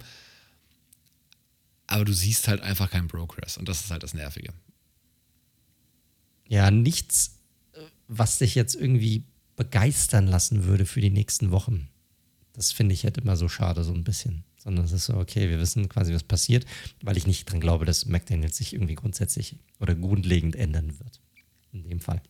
[1.91, 4.53] aber du siehst halt einfach keinen Progress und das ist halt das Nervige.
[6.47, 7.37] Ja, nichts,
[8.07, 9.25] was dich jetzt irgendwie
[9.61, 11.87] begeistern lassen würde für die nächsten Wochen.
[12.53, 14.43] Das finde ich halt immer so schade, so ein bisschen.
[14.57, 16.65] Sondern es ist so, okay, wir wissen quasi, was passiert,
[17.03, 21.21] weil ich nicht dran glaube, dass McDaniels sich irgendwie grundsätzlich oder grundlegend ändern wird.
[21.73, 22.23] In dem Fall.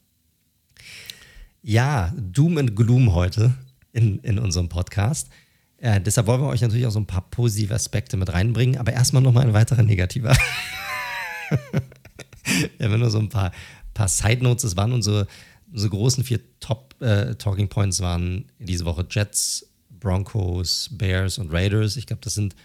[1.62, 3.54] Ja, Doom and Gloom heute
[3.94, 5.30] in, in unserem Podcast.
[5.78, 8.92] Äh, deshalb wollen wir euch natürlich auch so ein paar positive Aspekte mit reinbringen, aber
[8.92, 10.36] erstmal nochmal ein weiterer negativer.
[12.78, 13.54] wir haben nur so ein paar,
[13.94, 14.66] paar Side Notes.
[14.66, 15.28] Es waren unsere,
[15.72, 21.98] unsere großen vier Top äh, Talking Points waren diese Woche Jets, Broncos, Bears und Raiders.
[21.98, 22.56] Ich glaube, das sind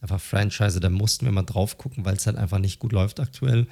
[0.00, 3.18] einfach Franchise, da mussten wir mal drauf gucken, weil es halt einfach nicht gut läuft
[3.20, 3.66] aktuell.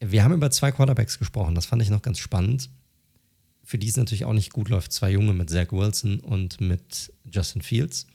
[0.00, 2.70] Wir haben über zwei Quarterbacks gesprochen, das fand ich noch ganz spannend
[3.68, 4.94] für die es natürlich auch nicht gut läuft.
[4.94, 8.06] Zwei Junge mit Zach Wilson und mit Justin Fields.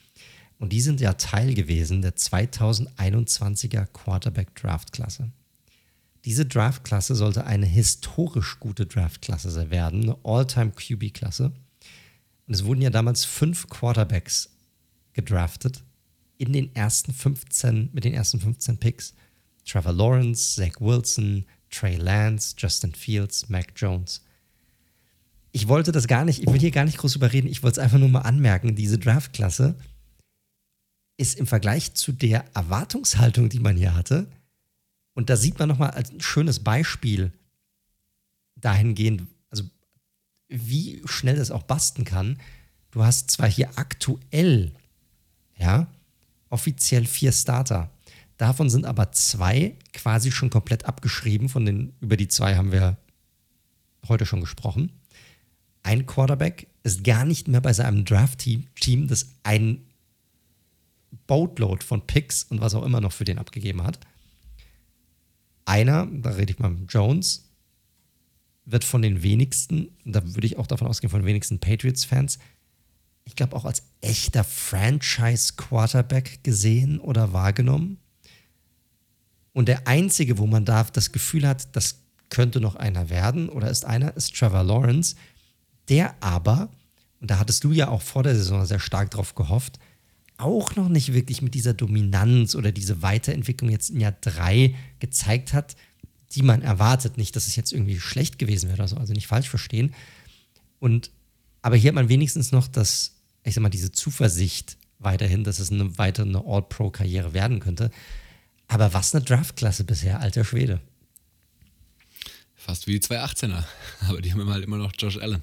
[0.58, 5.30] Und die sind ja Teil gewesen der 2021er Quarterback Draft-Klasse.
[6.26, 11.52] Diese Draft-Klasse sollte eine historisch gute Draft-Klasse werden, eine All-Time QB-Klasse.
[12.48, 14.50] Und es wurden ja damals fünf Quarterbacks
[15.14, 15.84] gedraftet
[16.38, 19.14] in den ersten 15, mit den ersten 15 Picks.
[19.66, 24.22] Trevor Lawrence, Zach Wilson, Trey Lance, Justin Fields, Mac Jones
[25.54, 27.84] ich wollte das gar nicht, ich will hier gar nicht groß überreden, ich wollte es
[27.84, 29.76] einfach nur mal anmerken, diese Draft-Klasse
[31.16, 34.28] ist im Vergleich zu der Erwartungshaltung, die man hier hatte,
[35.14, 37.32] und da sieht man nochmal als ein schönes Beispiel
[38.56, 39.64] dahingehend, also
[40.48, 42.40] wie schnell das auch basten kann.
[42.92, 44.72] Du hast zwar hier aktuell,
[45.58, 45.88] ja,
[46.50, 47.92] offiziell vier Starter.
[48.38, 51.50] Davon sind aber zwei quasi schon komplett abgeschrieben.
[51.50, 52.98] Von den, über die zwei haben wir
[54.08, 54.92] heute schon gesprochen
[55.84, 59.86] ein Quarterback ist gar nicht mehr bei seinem Draft-Team, das ein
[61.28, 64.00] Boatload von Picks und was auch immer noch für den abgegeben hat.
[65.66, 67.50] Einer, da rede ich mal mit Jones,
[68.66, 72.40] wird von den wenigsten, da würde ich auch davon ausgehen, von den wenigsten Patriots-Fans,
[73.26, 77.98] ich glaube auch als echter Franchise-Quarterback gesehen oder wahrgenommen.
[79.54, 82.00] Und der einzige, wo man da das Gefühl hat, das
[82.30, 85.16] könnte noch einer werden oder ist einer, ist Trevor Lawrence,
[85.90, 86.70] der aber,
[87.22, 89.80] und da hattest du ja auch vor der Saison sehr stark drauf gehofft,
[90.44, 95.54] auch noch nicht wirklich mit dieser Dominanz oder diese Weiterentwicklung jetzt in Jahr drei gezeigt
[95.54, 95.76] hat,
[96.32, 97.18] die man erwartet.
[97.18, 99.94] Nicht, dass es jetzt irgendwie schlecht gewesen wäre oder so, also nicht falsch verstehen.
[100.80, 101.12] Und
[101.62, 105.72] aber hier hat man wenigstens noch das, ich sag mal, diese Zuversicht weiterhin, dass es
[105.72, 107.90] eine weitere All-Pro-Karriere werden könnte.
[108.68, 110.82] Aber was eine Draftklasse bisher, alter Schwede.
[112.56, 113.64] Fast wie die 218er.
[114.08, 115.42] Aber die haben halt immer noch Josh Allen.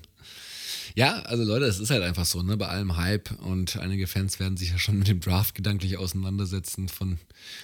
[0.95, 2.57] Ja, also Leute, es ist halt einfach so, ne?
[2.57, 6.89] Bei allem Hype und einige Fans werden sich ja schon mit dem Draft gedanklich auseinandersetzen
[6.89, 7.19] von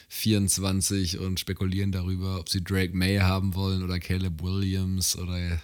[0.08, 5.60] 24 und spekulieren darüber, ob sie Drake May haben wollen oder Caleb Williams oder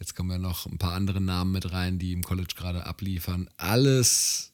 [0.00, 3.48] jetzt kommen ja noch ein paar andere Namen mit rein, die im College gerade abliefern.
[3.56, 4.52] Alles,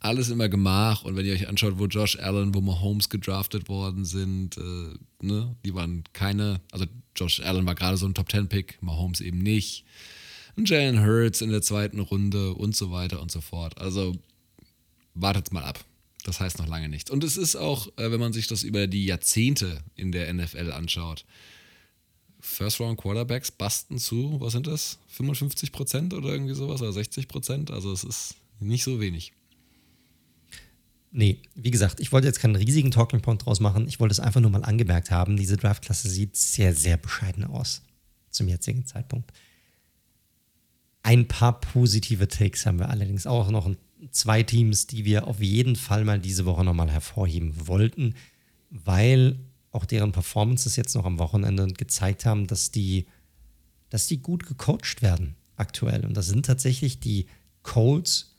[0.00, 4.04] alles immer Gemach und wenn ihr euch anschaut, wo Josh Allen, wo Mahomes gedraftet worden
[4.04, 5.54] sind, äh, ne?
[5.64, 9.38] Die waren keine, also Josh Allen war gerade so ein Top 10 Pick, Mahomes eben
[9.38, 9.84] nicht
[10.56, 13.78] ein Jalen Hurts in der zweiten Runde und so weiter und so fort.
[13.78, 14.16] Also
[15.14, 15.84] wartet mal ab.
[16.24, 17.10] Das heißt noch lange nichts.
[17.10, 20.70] Und es ist auch, äh, wenn man sich das über die Jahrzehnte in der NFL
[20.70, 21.24] anschaut,
[22.40, 24.98] First-Round-Quarterbacks basten zu, was sind das?
[25.08, 27.70] 55 Prozent oder irgendwie sowas oder 60 Prozent?
[27.70, 29.32] Also es ist nicht so wenig.
[31.12, 33.86] Nee, wie gesagt, ich wollte jetzt keinen riesigen Talking Point draus machen.
[33.86, 35.36] Ich wollte es einfach nur mal angemerkt haben.
[35.36, 37.82] Diese Draftklasse sieht sehr, sehr bescheiden aus
[38.30, 39.30] zum jetzigen Zeitpunkt.
[41.02, 43.70] Ein paar positive Takes haben wir allerdings auch noch.
[44.10, 48.14] Zwei Teams, die wir auf jeden Fall mal diese Woche nochmal hervorheben wollten,
[48.68, 49.38] weil
[49.70, 53.06] auch deren Performances jetzt noch am Wochenende gezeigt haben, dass die,
[53.90, 56.04] dass die gut gecoacht werden aktuell.
[56.04, 57.26] Und das sind tatsächlich die
[57.62, 58.34] Colts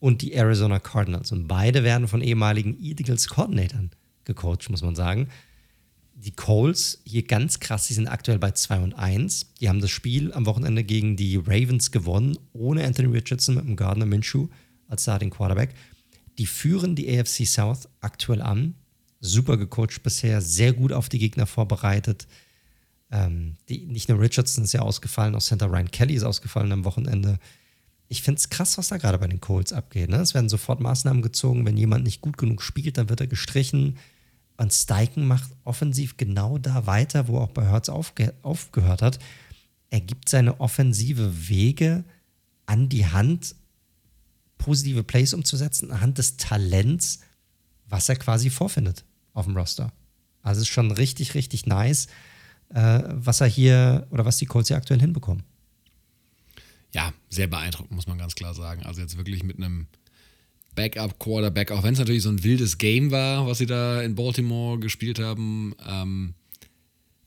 [0.00, 1.30] und die Arizona Cardinals.
[1.30, 3.90] Und beide werden von ehemaligen Eagles Coordinatoren
[4.24, 5.28] gecoacht, muss man sagen.
[6.24, 9.54] Die Colts hier ganz krass, die sind aktuell bei 2 und 1.
[9.60, 13.74] Die haben das Spiel am Wochenende gegen die Ravens gewonnen, ohne Anthony Richardson mit dem
[13.74, 14.46] Gardner Minshew
[14.86, 15.74] als Starting Quarterback.
[16.38, 18.76] Die führen die AFC South aktuell an.
[19.20, 22.28] Super gecoacht bisher, sehr gut auf die Gegner vorbereitet.
[23.10, 26.84] Ähm, die, nicht nur Richardson ist ja ausgefallen, auch Center Ryan Kelly ist ausgefallen am
[26.84, 27.40] Wochenende.
[28.06, 30.08] Ich finde es krass, was da gerade bei den Colts abgeht.
[30.08, 30.18] Ne?
[30.18, 31.66] Es werden sofort Maßnahmen gezogen.
[31.66, 33.96] Wenn jemand nicht gut genug spielt, dann wird er gestrichen.
[34.62, 39.18] Und Steichen macht offensiv genau da weiter, wo auch bei Hertz aufge aufgehört hat.
[39.90, 42.04] Er gibt seine offensive Wege
[42.66, 43.54] an die Hand,
[44.58, 47.20] positive Plays umzusetzen, anhand des Talents,
[47.88, 49.92] was er quasi vorfindet auf dem Roster.
[50.42, 52.06] Also es ist schon richtig, richtig nice
[52.74, 55.42] äh, was er hier oder was die Colts hier aktuell hinbekommen.
[56.92, 58.84] Ja, sehr beeindruckend, muss man ganz klar sagen.
[58.84, 59.86] Also jetzt wirklich mit einem
[60.74, 64.78] Backup-Quarterback, auch wenn es natürlich so ein wildes Game war, was sie da in Baltimore
[64.78, 66.34] gespielt haben, ähm,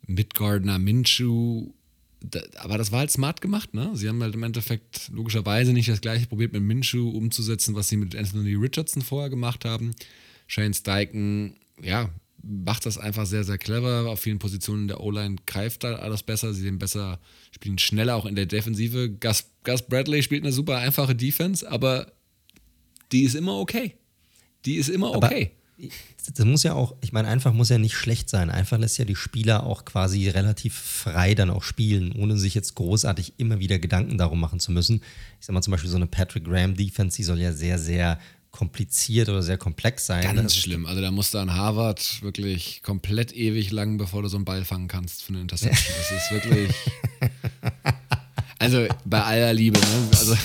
[0.07, 1.71] mit Gardner Minshew.
[2.21, 3.91] Da, aber das war halt smart gemacht, ne?
[3.93, 7.97] Sie haben halt im Endeffekt logischerweise nicht das gleiche probiert mit Minshew umzusetzen, was sie
[7.97, 9.91] mit Anthony Richardson vorher gemacht haben.
[10.47, 12.09] Shane Steichen, ja,
[12.41, 14.09] macht das einfach sehr, sehr clever.
[14.09, 16.53] Auf vielen Positionen der O-Line greift da alles besser.
[16.53, 17.19] Sie sind besser,
[17.51, 19.09] spielen schneller auch in der Defensive.
[19.09, 22.11] Gus, Gus Bradley spielt eine super einfache Defense, aber
[23.11, 23.95] die ist immer okay.
[24.65, 25.51] Die ist immer okay.
[25.51, 25.65] Aber
[26.33, 28.49] das muss ja auch, ich meine, einfach muss ja nicht schlecht sein.
[28.49, 32.75] Einfach lässt ja die Spieler auch quasi relativ frei dann auch spielen, ohne sich jetzt
[32.75, 35.01] großartig immer wieder Gedanken darum machen zu müssen.
[35.39, 38.19] Ich sag mal zum Beispiel so eine Patrick Graham Defense, die soll ja sehr, sehr
[38.51, 40.33] kompliziert oder sehr komplex sein.
[40.33, 40.85] Ganz schlimm.
[40.85, 44.63] Also da musst du an Harvard wirklich komplett ewig lang, bevor du so einen Ball
[44.63, 45.95] fangen kannst für eine Interception.
[45.97, 46.71] Das ist wirklich.
[48.57, 50.07] Also bei aller Liebe, ne?
[50.11, 50.35] Also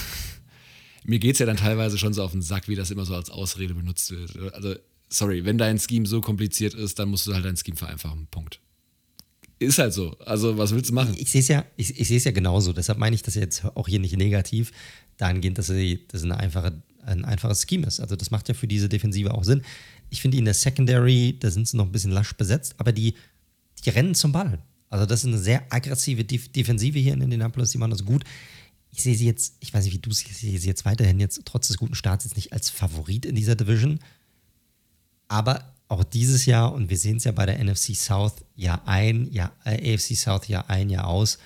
[1.11, 3.15] mir geht es ja dann teilweise schon so auf den Sack, wie das immer so
[3.17, 4.55] als Ausrede benutzt wird.
[4.55, 4.77] Also,
[5.09, 8.29] sorry, wenn dein Scheme so kompliziert ist, dann musst du halt dein Scheme vereinfachen.
[8.31, 8.61] Punkt.
[9.59, 10.17] Ist halt so.
[10.21, 11.15] Also, was willst du machen?
[11.15, 12.73] Ich, ich sehe es ja, ich, ich ja genauso.
[12.73, 14.71] Deshalb meine ich das jetzt auch hier nicht negativ.
[15.17, 17.99] Dahingehend, dass das eine einfache ein einfaches Scheme ist.
[17.99, 19.63] Also das macht ja für diese Defensive auch Sinn.
[20.11, 23.15] Ich finde, in der Secondary, da sind sie noch ein bisschen lasch besetzt, aber die,
[23.85, 24.63] die rennen zum Ball.
[24.91, 28.25] Also das ist eine sehr aggressive Def Defensive hier in Indianapolis, die machen das gut.
[28.93, 31.21] Ich sehe sie jetzt, ich weiß nicht, wie du sie, ich sehe sie jetzt weiterhin
[31.21, 34.01] jetzt trotz des guten Starts jetzt nicht als Favorit in dieser Division.
[35.29, 39.31] Aber auch dieses Jahr, und wir sehen es ja bei der NFC South Jahr ein,
[39.33, 41.39] Jahr, äh, AFC South Jahr ein, Jahr aus,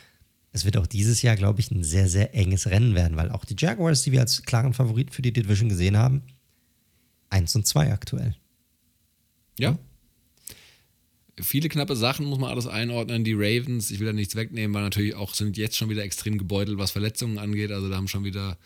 [0.53, 3.45] es wird auch dieses Jahr, glaube ich, ein sehr, sehr enges Rennen werden, weil auch
[3.45, 6.23] die Jaguars, die wir als klaren Favoriten für die Division gesehen haben,
[7.31, 8.37] 1 und 2 aktuell.
[9.59, 9.77] Ja.
[11.41, 13.25] Viele knappe Sachen muss man alles einordnen.
[13.25, 16.39] Die Ravens, ich will da nichts wegnehmen, weil natürlich auch sind jetzt schon wieder extrem
[16.39, 17.73] gebeutelt, was Verletzungen angeht.
[17.73, 18.57] Also da haben schon wieder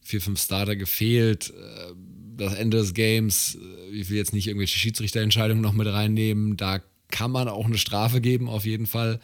[0.00, 1.50] vier, fünf Starter gefehlt.
[1.50, 1.94] Äh,
[2.36, 6.56] das Ende des Games, äh, ich will jetzt nicht irgendwelche Schiedsrichterentscheidungen noch mit reinnehmen.
[6.56, 6.80] Da
[7.10, 9.20] kann man auch eine Strafe geben, auf jeden Fall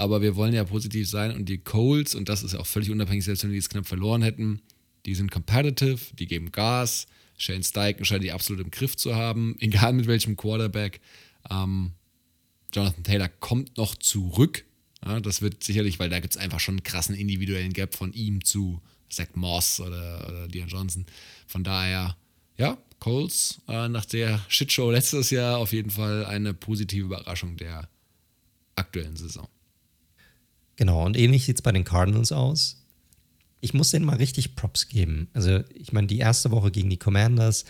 [0.00, 3.24] aber wir wollen ja positiv sein und die Colts, und das ist auch völlig unabhängig,
[3.24, 4.62] selbst wenn die es knapp verloren hätten,
[5.04, 7.06] die sind competitive, die geben Gas.
[7.36, 11.00] Shane Steichen scheint die absolut im Griff zu haben, egal mit welchem Quarterback.
[11.50, 11.92] Ähm,
[12.72, 14.64] Jonathan Taylor kommt noch zurück.
[15.04, 18.12] Ja, das wird sicherlich, weil da gibt es einfach schon einen krassen individuellen Gap von
[18.12, 21.06] ihm zu Zach Moss oder, oder Dion Johnson.
[21.46, 22.16] Von daher,
[22.56, 27.88] ja, Colts äh, nach der Shitshow letztes Jahr auf jeden Fall eine positive Überraschung der
[28.76, 29.48] aktuellen Saison.
[30.76, 32.76] Genau, und ähnlich sieht es bei den Cardinals aus.
[33.60, 35.28] Ich muss denen mal richtig Props geben.
[35.34, 37.66] Also, ich meine, die erste Woche gegen die Commanders,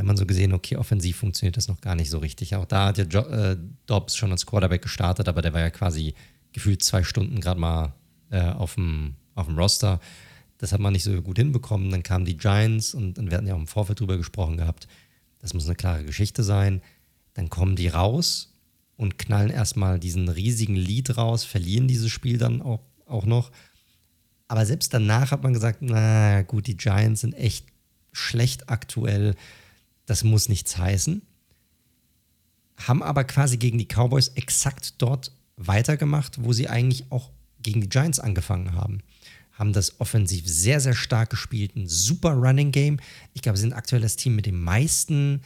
[0.00, 2.56] da hat man so gesehen, okay, offensiv funktioniert das noch gar nicht so richtig.
[2.56, 5.68] Auch da hat ja jo äh, Dobbs schon als Quarterback gestartet, aber der war ja
[5.68, 6.14] quasi
[6.54, 7.92] gefühlt zwei Stunden gerade mal
[8.30, 10.00] äh, auf dem Roster.
[10.56, 11.90] Das hat man nicht so gut hinbekommen.
[11.90, 14.88] Dann kamen die Giants und, und wir hatten ja auch im Vorfeld drüber gesprochen gehabt.
[15.38, 16.80] Das muss eine klare Geschichte sein.
[17.34, 18.54] Dann kommen die raus
[18.96, 23.50] und knallen erstmal diesen riesigen Lead raus, verlieren dieses Spiel dann auch, auch noch.
[24.48, 27.66] Aber selbst danach hat man gesagt, na gut, die Giants sind echt
[28.12, 29.36] schlecht aktuell.
[30.10, 31.22] Das muss nichts heißen.
[32.78, 37.30] Haben aber quasi gegen die Cowboys exakt dort weitergemacht, wo sie eigentlich auch
[37.62, 39.04] gegen die Giants angefangen haben.
[39.52, 41.76] Haben das offensiv sehr, sehr stark gespielt.
[41.76, 42.98] Ein super Running Game.
[43.34, 45.42] Ich glaube, sie sind aktuell das Team mit den meisten,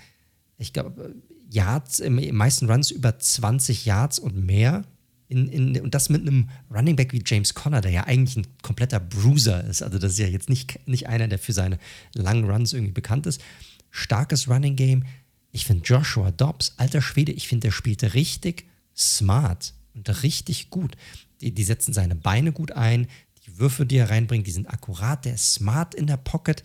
[0.57, 1.15] ich glaube,
[1.51, 4.87] Yards, im meisten Runs über 20 Yards und mehr
[5.29, 8.47] In, in, und das mit einem Running Back wie James Conner, der ja eigentlich ein
[8.63, 9.83] kompletter Bruiser ist.
[9.83, 11.79] Also, das ist ja jetzt nicht, nicht einer, der für seine
[12.15, 13.43] langen Runs irgendwie bekannt ist.
[13.95, 15.05] Starkes Running Game.
[15.53, 20.97] Ich finde Joshua Dobbs, alter Schwede, ich finde, der spielte richtig smart und richtig gut.
[21.41, 23.07] Die, die setzen seine Beine gut ein.
[23.47, 25.25] Die Würfe, die er reinbringt, die sind akkurat.
[25.25, 26.65] Der ist smart in der Pocket.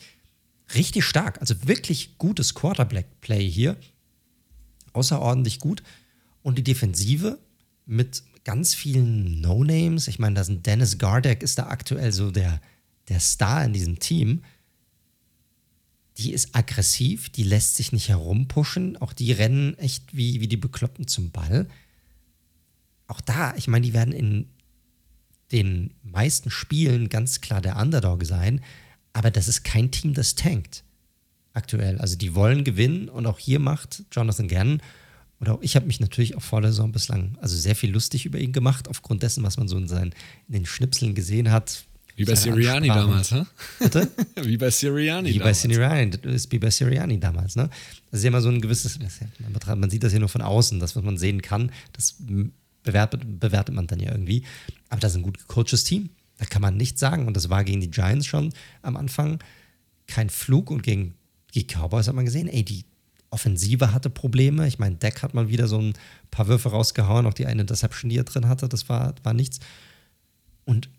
[0.74, 1.40] Richtig stark.
[1.40, 3.78] Also wirklich gutes Quarterback-Play hier.
[4.94, 5.84] Außerordentlich gut.
[6.42, 7.38] Und die Defensive
[7.86, 10.08] mit ganz vielen No-Names.
[10.08, 12.60] Ich meine, da sind Dennis Gardeck ist da aktuell so der,
[13.08, 14.42] der Star in diesem Team.
[16.20, 18.98] Die ist aggressiv, die lässt sich nicht herumpushen.
[18.98, 21.68] Auch die rennen echt wie, wie die Bekloppten zum Ball.
[23.08, 24.50] Auch da, ich meine, die werden in
[25.52, 28.62] den meisten Spielen ganz klar der Underdog sein.
[29.14, 30.84] Aber das ist kein Team, das tankt
[31.54, 31.98] aktuell.
[32.00, 34.82] Also die wollen gewinnen und auch hier macht Jonathan Gannon
[35.40, 38.40] oder ich habe mich natürlich auch vor der Saison bislang also sehr viel lustig über
[38.40, 40.14] ihn gemacht, aufgrund dessen, was man so in, seinen,
[40.48, 41.86] in den Schnipseln gesehen hat.
[42.20, 43.48] Wie bei Siriani damals, ne?
[43.80, 44.10] Bitte?
[44.44, 45.64] wie bei Siriani wie damals.
[45.64, 47.70] Bei Siriani, das ist wie bei Siriani damals, ne?
[48.12, 49.00] Das ist ja immer so ein gewisses,
[49.66, 52.18] man sieht das ja nur von außen, das, was man sehen kann, das
[52.84, 54.44] bewertet, bewertet man dann ja irgendwie.
[54.90, 56.10] Aber das ist ein gut gecoachtes Team.
[56.40, 57.26] Da kann man nichts sagen.
[57.26, 58.52] Und das war gegen die Giants schon
[58.82, 59.40] am Anfang
[60.08, 60.72] kein Flug.
[60.72, 61.16] Und gegen
[61.54, 62.84] die Cowboys hat man gesehen, ey, die
[63.30, 64.68] Offensive hatte Probleme.
[64.68, 65.94] Ich meine, Deck hat mal wieder so ein
[66.32, 69.60] paar Würfe rausgehauen, auch die eine Interception, die er drin hatte, das war, war nichts.
[70.66, 70.90] Und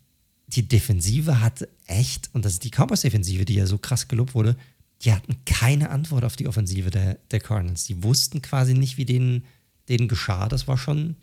[0.56, 4.56] die Defensive hatte echt, und das ist die Cowboys-Defensive, die ja so krass gelobt wurde,
[5.02, 7.84] die hatten keine Antwort auf die Offensive der, der Cardinals.
[7.84, 9.44] Die wussten quasi nicht, wie denen,
[9.88, 10.48] denen geschah.
[10.48, 11.16] Das war schon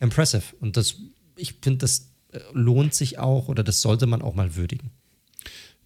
[0.00, 0.44] impressive.
[0.60, 0.96] Und das,
[1.36, 4.90] ich finde, das äh, lohnt sich auch oder das sollte man auch mal würdigen.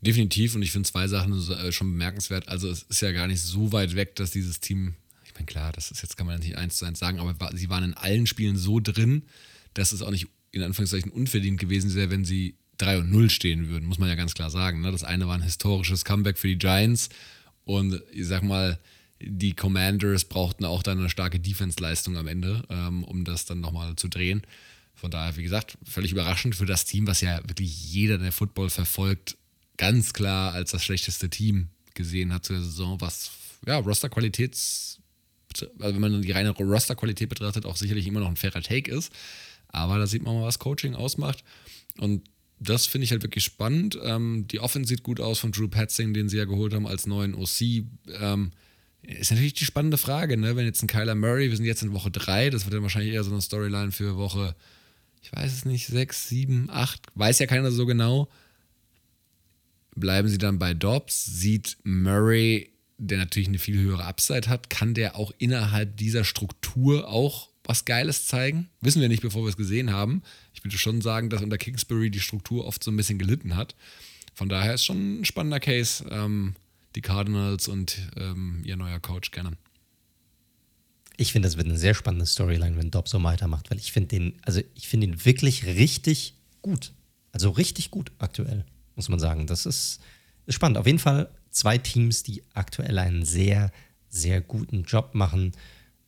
[0.01, 2.49] Definitiv und ich finde zwei Sachen äh, schon bemerkenswert.
[2.49, 4.95] Also es ist ja gar nicht so weit weg, dass dieses Team,
[5.25, 7.71] ich meine klar, das ist jetzt kann man nicht eins zu eins sagen, aber sie
[7.71, 9.23] waren in allen Spielen so drin,
[9.75, 13.69] dass es auch nicht in Anführungszeichen unverdient gewesen wäre, wenn sie 3 und 0 stehen
[13.69, 14.81] würden, muss man ja ganz klar sagen.
[14.81, 14.93] Ne?
[14.93, 17.09] Das eine war ein historisches Comeback für die Giants
[17.65, 18.79] und ich sag mal,
[19.21, 23.97] die Commanders brauchten auch dann eine starke Defense-Leistung am Ende, ähm, um das dann nochmal
[23.97, 24.43] zu drehen.
[24.95, 28.71] Von daher, wie gesagt, völlig überraschend für das Team, was ja wirklich jeder, der Football
[28.71, 29.37] verfolgt,
[29.77, 33.31] ganz klar als das schlechteste Team gesehen hat zur Saison, was
[33.67, 35.01] ja Rosterqualitäts,
[35.81, 39.13] also wenn man die reine Rosterqualität betrachtet, auch sicherlich immer noch ein fairer Take ist.
[39.69, 41.43] Aber da sieht man mal, was Coaching ausmacht.
[41.99, 42.23] Und
[42.59, 43.99] das finde ich halt wirklich spannend.
[44.03, 47.07] Ähm, die Offense sieht gut aus von Drew Petzing, den sie ja geholt haben als
[47.07, 47.85] neuen OC.
[48.21, 48.53] Ähm,
[49.03, 50.57] ist natürlich die spannende Frage, ne?
[50.57, 53.15] wenn jetzt ein Kyler Murray, wir sind jetzt in Woche 3, das wird dann wahrscheinlich
[53.15, 54.57] eher so eine Storyline für Woche,
[55.23, 58.29] ich weiß es nicht, 6, 7, 8, weiß ja keiner so genau.
[59.95, 64.95] Bleiben sie dann bei Dobbs, sieht Murray, der natürlich eine viel höhere Upside hat, kann
[64.95, 68.69] der auch innerhalb dieser Struktur auch was Geiles zeigen?
[68.81, 70.23] Wissen wir nicht, bevor wir es gesehen haben.
[70.67, 73.77] Würde schon sagen, dass unter Kingsbury die Struktur oft so ein bisschen gelitten hat.
[74.35, 76.05] Von daher ist schon ein spannender Case.
[76.11, 76.57] Ähm,
[76.97, 79.57] die Cardinals und ähm, ihr neuer Coach kennen.
[81.17, 84.09] Ich finde, das wird eine sehr spannende Storyline, wenn Dobbs so weitermacht, weil ich finde
[84.09, 86.93] den, also ich finde ihn wirklich richtig gut.
[87.31, 88.65] Also richtig gut aktuell,
[88.97, 89.47] muss man sagen.
[89.47, 90.01] Das ist,
[90.47, 90.79] ist spannend.
[90.79, 93.71] Auf jeden Fall zwei Teams, die aktuell einen sehr,
[94.09, 95.53] sehr guten Job machen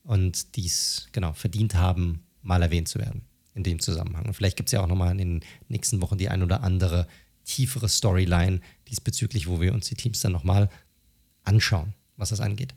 [0.03, 3.23] und dies genau verdient haben, mal erwähnt zu werden
[3.59, 4.25] in dem Zusammenhang.
[4.25, 7.07] Und vielleicht gibt es ja auch nochmal in den nächsten Wochen die ein oder andere
[7.45, 10.71] tiefere Storyline diesbezüglich, wo wir uns die Teams dann nochmal
[11.45, 12.75] anschauen, was das angeht.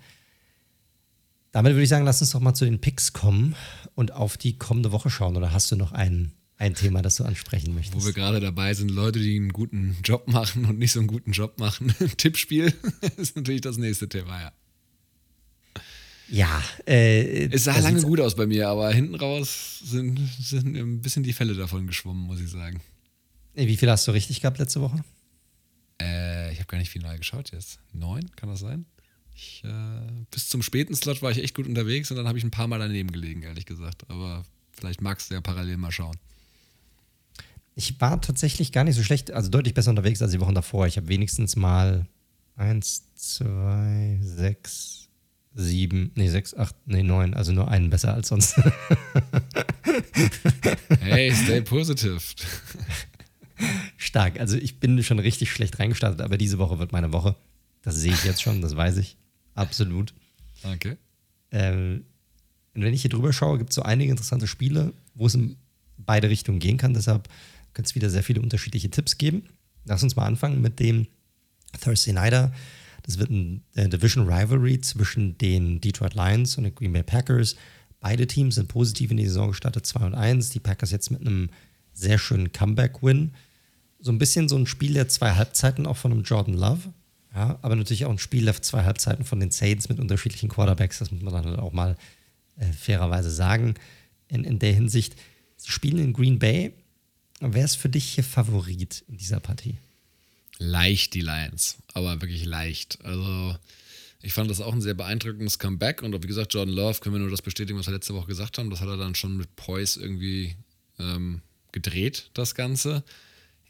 [1.51, 3.55] Damit würde ich sagen, lass uns doch mal zu den Picks kommen
[3.93, 5.35] und auf die kommende Woche schauen.
[5.35, 8.01] Oder hast du noch ein, ein Thema, das du ansprechen möchtest?
[8.01, 11.07] Wo wir gerade dabei sind, Leute, die einen guten Job machen und nicht so einen
[11.07, 11.93] guten Job machen.
[12.17, 12.73] Tippspiel
[13.17, 14.51] ist natürlich das nächste Thema, ja.
[16.29, 21.01] Ja, äh, es sah lange gut aus bei mir, aber hinten raus sind, sind ein
[21.01, 22.81] bisschen die Fälle davon geschwommen, muss ich sagen.
[23.53, 25.03] Wie viel hast du richtig gehabt letzte Woche?
[26.01, 27.79] Äh, ich habe gar nicht final geschaut jetzt.
[27.91, 28.85] Neun, kann das sein?
[29.35, 32.43] Ich, äh, bis zum späten Slot war ich echt gut unterwegs und dann habe ich
[32.43, 34.09] ein paar Mal daneben gelegen, ehrlich gesagt.
[34.09, 36.17] Aber vielleicht magst du ja parallel mal schauen.
[37.75, 40.87] Ich war tatsächlich gar nicht so schlecht, also deutlich besser unterwegs als die Wochen davor.
[40.87, 42.05] Ich habe wenigstens mal
[42.55, 45.00] eins, zwei, sechs,
[45.53, 48.55] sieben, nee, sechs, acht, nee, neun, also nur einen besser als sonst.
[50.99, 52.21] hey, stay positive.
[53.97, 54.39] Stark.
[54.39, 57.35] Also ich bin schon richtig schlecht reingestartet, aber diese Woche wird meine Woche.
[57.81, 59.17] Das sehe ich jetzt schon, das weiß ich.
[59.55, 60.13] Absolut.
[60.63, 60.97] Okay.
[61.51, 62.05] Ähm,
[62.73, 65.57] und wenn ich hier drüber schaue, gibt es so einige interessante Spiele, wo es in
[65.97, 66.93] beide Richtungen gehen kann.
[66.93, 67.27] Deshalb
[67.73, 69.43] könnte es wieder sehr viele unterschiedliche Tipps geben.
[69.85, 71.07] Lass uns mal anfangen mit dem
[71.81, 72.53] Thursday Nighter.
[73.03, 77.55] Das wird ein äh, Division Rivalry zwischen den Detroit Lions und den Green Bay Packers.
[77.99, 80.49] Beide Teams sind positiv in die Saison gestartet, 2 und 1.
[80.49, 81.49] Die Packers jetzt mit einem
[81.93, 83.31] sehr schönen Comeback-Win.
[83.99, 86.93] So ein bisschen so ein Spiel der zwei Halbzeiten auch von einem Jordan Love.
[87.33, 90.99] Ja, aber natürlich auch ein Spiel der zwei Halbzeiten von den Saints mit unterschiedlichen Quarterbacks.
[90.99, 91.95] Das muss man dann halt auch mal
[92.57, 93.75] äh, fairerweise sagen.
[94.27, 95.15] In, in der Hinsicht,
[95.57, 96.73] sie spielen in Green Bay.
[97.39, 99.77] Wer ist für dich hier Favorit in dieser Partie?
[100.63, 103.03] Leicht die Lions, aber wirklich leicht.
[103.03, 103.57] Also
[104.21, 107.19] ich fand das auch ein sehr beeindruckendes Comeback und wie gesagt, Jordan Love können wir
[107.19, 108.69] nur das bestätigen, was wir letzte Woche gesagt haben.
[108.69, 110.55] Das hat er dann schon mit Poise irgendwie
[110.99, 113.03] ähm, gedreht, das Ganze.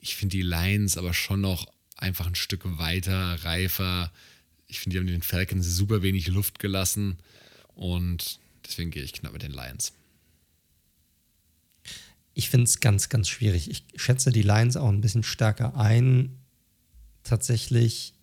[0.01, 4.11] Ich finde die Lions aber schon noch einfach ein Stück weiter, reifer.
[4.67, 7.19] Ich finde, die haben den Falcons super wenig Luft gelassen
[7.73, 9.93] und deswegen gehe ich knapp mit den Lions.
[12.33, 13.69] Ich finde es ganz, ganz schwierig.
[13.69, 16.40] Ich schätze die Lions auch ein bisschen stärker ein.
[17.23, 18.13] Tatsächlich.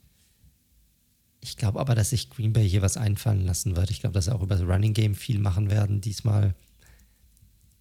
[1.41, 3.91] Ich glaube aber, dass sich Green Bay hier was einfallen lassen wird.
[3.91, 6.55] Ich glaube, dass sie auch über das Running Game viel machen werden diesmal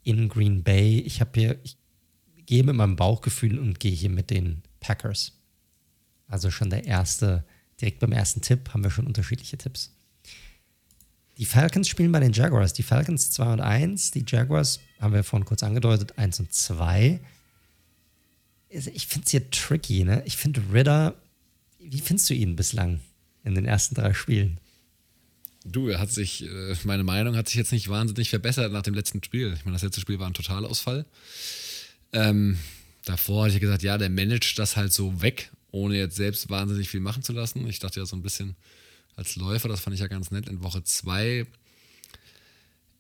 [0.04, 1.00] in Green Bay.
[1.00, 1.78] Ich habe hier, ich
[2.46, 5.34] gehe mit meinem Bauchgefühl und gehe hier mit den Packers.
[6.28, 7.44] Also schon der erste,
[7.82, 9.94] direkt beim ersten Tipp haben wir schon unterschiedliche Tipps.
[11.38, 12.74] Die Falcons spielen bei den Jaguars.
[12.74, 17.20] Die Falcons 2 und 1, die Jaguars haben wir vorhin kurz angedeutet, 1 und 2.
[18.74, 20.24] Also ich finde es hier tricky, ne?
[20.26, 21.16] Ich finde Ritter,
[21.80, 23.00] wie findest du ihn bislang
[23.44, 24.60] in den ersten drei Spielen?
[25.64, 28.94] Du, er hat sich, äh, meine Meinung hat sich jetzt nicht wahnsinnig verbessert nach dem
[28.94, 29.54] letzten Spiel.
[29.54, 31.06] Ich meine, das letzte Spiel war ein Totalausfall.
[32.14, 32.58] Ähm,
[33.06, 36.90] davor hatte ich gesagt, ja, der managt das halt so weg ohne jetzt selbst wahnsinnig
[36.90, 37.68] viel machen zu lassen.
[37.68, 38.56] Ich dachte ja so ein bisschen
[39.16, 40.48] als Läufer, das fand ich ja ganz nett.
[40.48, 41.46] In Woche 2,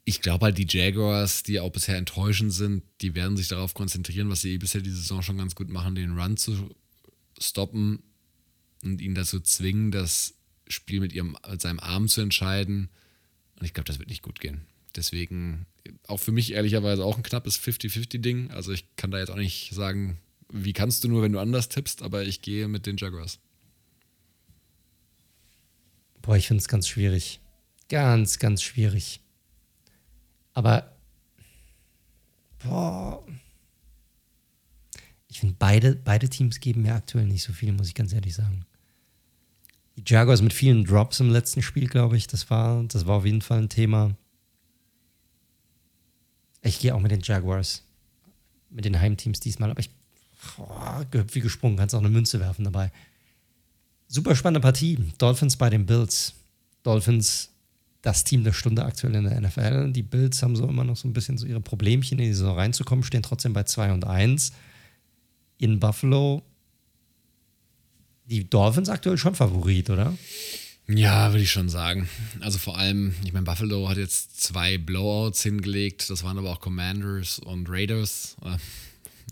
[0.07, 4.29] ich glaube halt, die Jaguars, die auch bisher enttäuschend sind, die werden sich darauf konzentrieren,
[4.29, 6.73] was sie eh bisher die Saison schon ganz gut machen, den Run zu
[7.37, 8.01] stoppen
[8.85, 10.35] und ihn dazu zwingen, das
[10.69, 12.87] Spiel mit, ihrem, mit seinem Arm zu entscheiden.
[13.59, 14.61] Und ich glaube, das wird nicht gut gehen.
[14.95, 15.65] Deswegen
[16.07, 18.51] auch für mich ehrlicherweise auch ein knappes 50-50-Ding.
[18.51, 20.19] Also ich kann da jetzt auch nicht sagen,
[20.49, 23.39] wie kannst du nur, wenn du anders tippst, aber ich gehe mit den Jaguars.
[26.21, 27.41] Boah, ich finde es ganz schwierig.
[27.89, 29.19] Ganz, ganz schwierig.
[30.57, 30.91] Aber,
[32.63, 33.23] boah.
[35.27, 38.33] Ich finde, beide, beide Teams geben mir aktuell nicht so viel, muss ich ganz ehrlich
[38.33, 38.65] sagen.
[39.97, 43.25] Die Jaguars mit vielen Drops im letzten Spiel, glaube ich, das war, das war auf
[43.25, 44.17] jeden Fall ein Thema.
[46.63, 47.83] Ich gehe auch mit den Jaguars.
[48.71, 49.91] Mit den Heimteams diesmal, aber ich
[50.57, 51.03] oh,
[51.33, 52.91] wie gesprungen, kannst auch eine Münze werfen dabei.
[54.07, 54.97] Super spannende Partie.
[55.19, 56.33] Dolphins bei den Bills.
[56.81, 57.51] Dolphins,
[58.07, 59.91] das Team der Stunde aktuell in der NFL.
[59.91, 62.55] Die Bills haben so immer noch so ein bisschen so ihre Problemchen in die Saison
[62.55, 64.53] reinzukommen, stehen trotzdem bei 2 und 1.
[65.57, 66.41] In Buffalo
[68.23, 70.17] die Dolphins aktuell schon Favorit, oder?
[70.87, 72.07] Ja, würde ich schon sagen.
[72.39, 76.09] Also vor allem, ich meine, Buffalo hat jetzt zwei Blowouts hingelegt.
[76.09, 78.37] Das waren aber auch Commanders und Raiders.
[78.41, 78.57] Äh,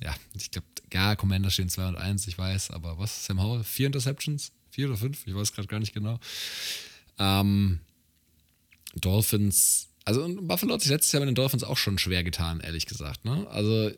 [0.03, 3.25] ja, ich glaube, ja, Commander stehen 2 und 1, ich weiß, aber was?
[3.25, 3.63] Sam Howell?
[3.63, 4.51] Vier Interceptions?
[4.69, 5.25] Vier oder fünf?
[5.25, 6.19] Ich weiß gerade gar nicht genau.
[7.17, 7.79] Ähm,
[8.95, 12.85] Dolphins, also Buffalo hat sich letztes Jahr mit den Dolphins auch schon schwer getan, ehrlich
[12.85, 13.25] gesagt.
[13.25, 13.47] Ne?
[13.49, 13.91] Also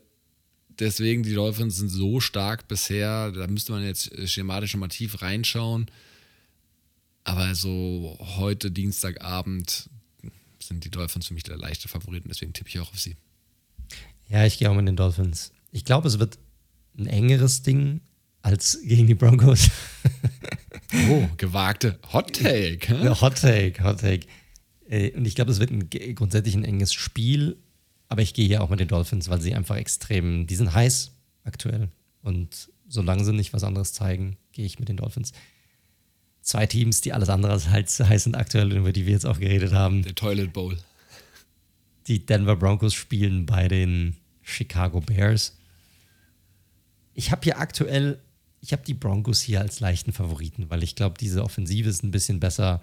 [0.78, 5.86] deswegen, die Dolphins sind so stark bisher, da müsste man jetzt schematisch mal tief reinschauen.
[7.24, 9.90] Aber so heute Dienstagabend
[10.62, 13.16] sind die Dolphins für mich der leichte Favoriten, deswegen tippe ich auch auf sie.
[14.28, 15.52] Ja, ich gehe auch mit den Dolphins.
[15.72, 16.38] Ich glaube, es wird
[16.98, 18.00] ein engeres Ding
[18.42, 19.70] als gegen die Broncos.
[21.10, 23.20] oh, gewagte Hot Take.
[23.20, 24.26] Hot Take, Hot Take.
[24.88, 27.56] Äh, und ich glaube, es wird ein, grundsätzlich ein enges Spiel,
[28.08, 31.12] aber ich gehe hier auch mit den Dolphins, weil sie einfach extrem, die sind heiß
[31.44, 31.88] aktuell.
[32.22, 35.32] Und solange sie nicht was anderes zeigen, gehe ich mit den Dolphins.
[36.40, 39.72] Zwei Teams, die alles andere als heiß sind aktuell, über die wir jetzt auch geredet
[39.72, 40.02] haben.
[40.02, 40.78] Der Toilet Bowl.
[42.06, 45.58] Die Denver Broncos spielen bei den Chicago Bears
[47.18, 48.20] ich habe hier aktuell,
[48.60, 52.12] ich habe die Broncos hier als leichten Favoriten, weil ich glaube, diese Offensive ist ein
[52.12, 52.80] bisschen besser.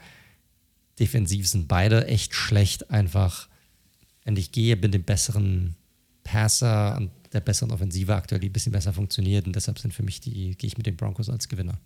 [0.99, 3.49] Defensiv sind beide echt schlecht einfach.
[4.25, 5.75] Und ich gehe mit dem besseren
[6.23, 9.45] Passer und der besseren Offensive aktuell, die ein bisschen besser funktioniert.
[9.45, 11.79] Und deshalb sind für mich die, gehe ich mit den Broncos als Gewinner.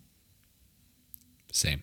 [1.52, 1.80] Same.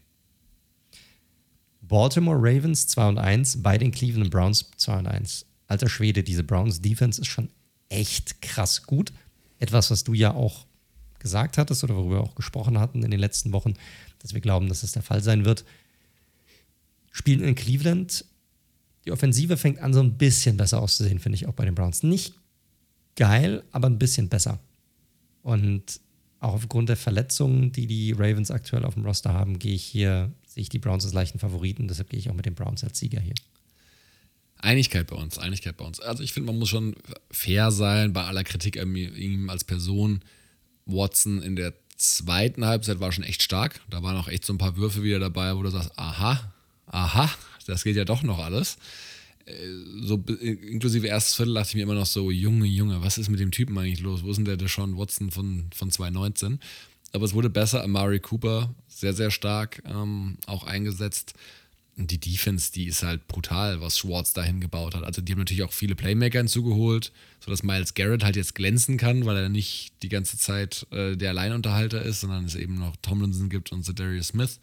[1.81, 5.45] Baltimore Ravens 2 und 1, bei den Cleveland Browns 2 und 1.
[5.67, 7.49] Alter Schwede, diese Browns Defense ist schon
[7.89, 9.13] echt krass gut
[9.59, 10.65] etwas, was du ja auch
[11.19, 13.73] gesagt hattest oder worüber wir auch gesprochen hatten in den letzten Wochen,
[14.19, 15.65] dass wir glauben, dass es das der Fall sein wird.
[17.17, 18.25] Spielen in Cleveland.
[19.03, 22.03] Die Offensive fängt an, so ein bisschen besser auszusehen, finde ich auch bei den Browns.
[22.03, 22.35] Nicht
[23.15, 24.59] geil, aber ein bisschen besser.
[25.41, 25.99] Und
[26.39, 30.31] auch aufgrund der Verletzungen, die die Ravens aktuell auf dem Roster haben, gehe ich hier,
[30.45, 31.87] sehe ich die Browns als leichten Favoriten.
[31.87, 33.33] Deshalb gehe ich auch mit den Browns als Sieger hier.
[34.57, 35.99] Einigkeit bei uns, Einigkeit bei uns.
[35.99, 36.95] Also ich finde, man muss schon
[37.31, 40.21] fair sein bei aller Kritik an ihm als Person.
[40.85, 43.81] Watson in der zweiten Halbzeit war schon echt stark.
[43.89, 46.53] Da waren auch echt so ein paar Würfe wieder dabei, wo du sagst, aha,
[46.87, 47.29] aha,
[47.65, 48.77] das geht ja doch noch alles.
[49.45, 49.53] Äh,
[50.01, 53.39] so inklusive erstes Viertel dachte ich mir immer noch so, Junge, Junge, was ist mit
[53.39, 54.23] dem Typen eigentlich los?
[54.23, 56.59] Wo ist denn der Deshaun Watson von, von 2019?
[57.13, 57.83] Aber es wurde besser.
[57.83, 61.33] Amari Cooper, sehr, sehr stark ähm, auch eingesetzt.
[61.97, 65.03] Und die Defense, die ist halt brutal, was Schwartz dahin gebaut hat.
[65.03, 69.25] Also die haben natürlich auch viele Playmaker hinzugeholt, sodass Miles Garrett halt jetzt glänzen kann,
[69.25, 73.49] weil er nicht die ganze Zeit äh, der Alleinunterhalter ist, sondern es eben noch Tomlinson
[73.49, 74.59] gibt und Darius Smith.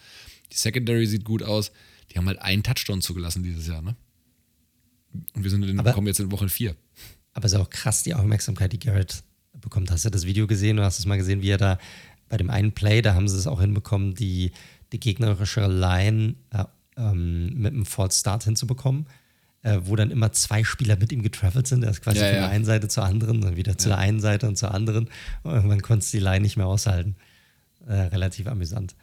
[0.53, 1.73] Die Secondary sieht gut aus.
[2.11, 3.97] Die haben halt einen Touchdown zugelassen dieses Jahr, ne?
[5.35, 6.75] Und wir sind in, aber, kommen jetzt in Woche 4.
[7.33, 9.23] Aber es ist auch krass, die Aufmerksamkeit, die Garrett
[9.61, 9.91] bekommt.
[9.91, 10.77] Hast du das Video gesehen?
[10.77, 11.79] Du hast es mal gesehen, wie er da
[12.29, 14.53] bei dem einen Play, da haben sie es auch hinbekommen, die,
[14.93, 16.65] die gegnerische Line äh,
[16.97, 19.07] ähm, mit einem False Start hinzubekommen,
[19.63, 21.85] äh, wo dann immer zwei Spieler mit ihm getravelt sind.
[21.85, 22.41] Er ist quasi ja, von ja.
[22.43, 25.09] der einen Seite zur anderen, dann wieder zu der einen Seite und zur anderen.
[25.43, 27.17] Und irgendwann konntest du die Line nicht mehr aushalten.
[27.87, 28.95] Äh, relativ amüsant.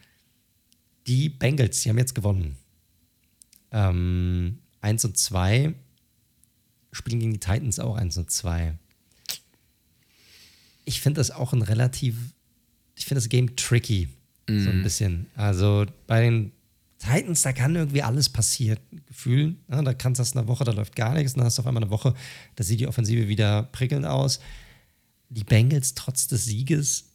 [1.08, 2.58] Die Bengals, die haben jetzt gewonnen.
[3.72, 5.74] Ähm, 1 und 2
[6.92, 8.78] spielen gegen die Titans auch 1 und 2.
[10.86, 12.16] Ich finde das auch ein relativ,
[12.96, 14.10] ich finde das Game tricky,
[14.50, 14.64] mhm.
[14.64, 14.84] so ein mhm.
[14.84, 15.28] bisschen.
[15.36, 16.52] Also bei den
[17.02, 19.56] Titans, da kann irgendwie alles passieren, Gefühl.
[19.70, 21.68] Ja, da kannst du das eine Woche, da läuft gar nichts, dann hast du auf
[21.68, 22.14] einmal eine Woche,
[22.56, 24.40] da sieht die Offensive wieder prickelnd aus.
[25.30, 27.06] Die Bengals trotz des Sieges,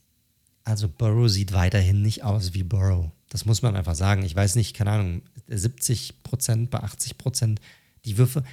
[0.63, 3.11] also Burrow sieht weiterhin nicht aus wie Burrow.
[3.29, 4.23] Das muss man einfach sagen.
[4.23, 7.61] Ich weiß nicht, keine Ahnung, 70 Prozent bei 80 Prozent
[8.05, 8.43] die Würfe.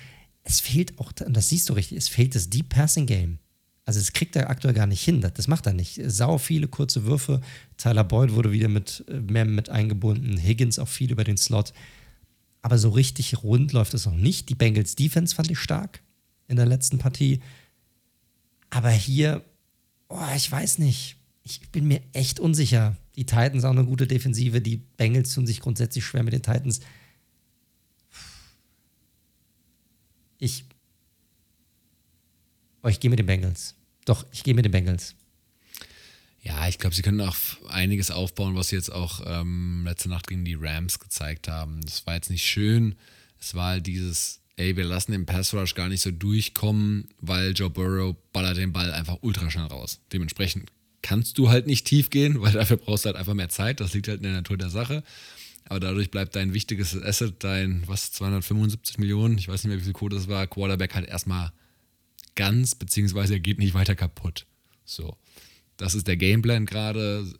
[0.42, 3.38] Es fehlt auch, das siehst du richtig, es fehlt das Deep Passing Game.
[3.86, 5.20] Also es kriegt er aktuell gar nicht hin.
[5.20, 6.00] Das macht er nicht.
[6.06, 7.40] Sau viele kurze Würfe.
[7.76, 10.38] Tyler Boyd wurde wieder mit äh, mehr mit eingebunden.
[10.38, 11.72] Higgins auch viel über den Slot.
[12.62, 14.48] Aber so richtig rund läuft es noch nicht.
[14.48, 16.00] Die Bengals Defense fand ich stark
[16.48, 17.40] in der letzten Partie.
[18.70, 19.44] Aber hier,
[20.08, 21.16] oh, ich weiß nicht.
[21.42, 22.96] Ich bin mir echt unsicher.
[23.16, 24.60] Die Titans auch eine gute Defensive.
[24.60, 26.80] Die Bengals tun sich grundsätzlich schwer mit den Titans.
[30.38, 30.64] Ich
[32.84, 33.74] Oh, ich gehe mit den Bengals.
[34.04, 35.14] Doch, ich gehe mit den Bengals.
[36.42, 37.34] Ja, ich glaube, sie können auch
[37.66, 41.80] einiges aufbauen, was sie jetzt auch ähm, letzte Nacht gegen die Rams gezeigt haben.
[41.80, 42.96] Das war jetzt nicht schön.
[43.40, 47.52] Es war halt dieses, ey, wir lassen den Pass Rush gar nicht so durchkommen, weil
[47.52, 50.00] Joe Burrow ballert den Ball einfach ultra schnell raus.
[50.12, 50.70] Dementsprechend
[51.04, 53.78] kannst du halt nicht tief gehen, weil dafür brauchst du halt einfach mehr Zeit.
[53.80, 55.04] Das liegt halt in der Natur der Sache.
[55.66, 59.84] Aber dadurch bleibt dein wichtiges Asset, dein, was, 275 Millionen, ich weiß nicht mehr, wie
[59.84, 61.52] viel Code das war, Quarterback halt erstmal
[62.34, 64.46] ganz, beziehungsweise er geht nicht weiter kaputt.
[64.86, 65.16] So.
[65.76, 67.30] Das ist der Gameplan gerade.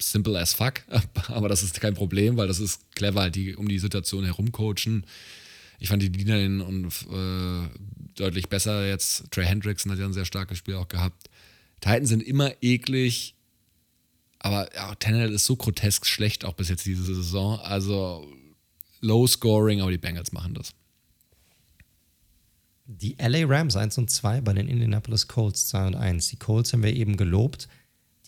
[0.00, 0.82] Simple as fuck,
[1.28, 5.06] aber das ist kein Problem, weil das ist clever, die um die Situation herum coachen.
[5.78, 7.68] Ich fand die Dienerin und äh,
[8.16, 9.30] deutlich besser jetzt.
[9.30, 11.30] Trey Hendrickson hat ja ein sehr starkes Spiel auch gehabt.
[11.80, 13.34] Titans sind immer eklig,
[14.38, 17.58] aber ja, Tannehill ist so grotesk schlecht auch bis jetzt diese Saison.
[17.60, 18.30] Also
[19.00, 20.72] low scoring, aber die Bengals machen das.
[22.86, 26.28] Die LA Rams 1 und 2 bei den Indianapolis Colts 2 und 1.
[26.28, 27.68] Die Colts haben wir eben gelobt.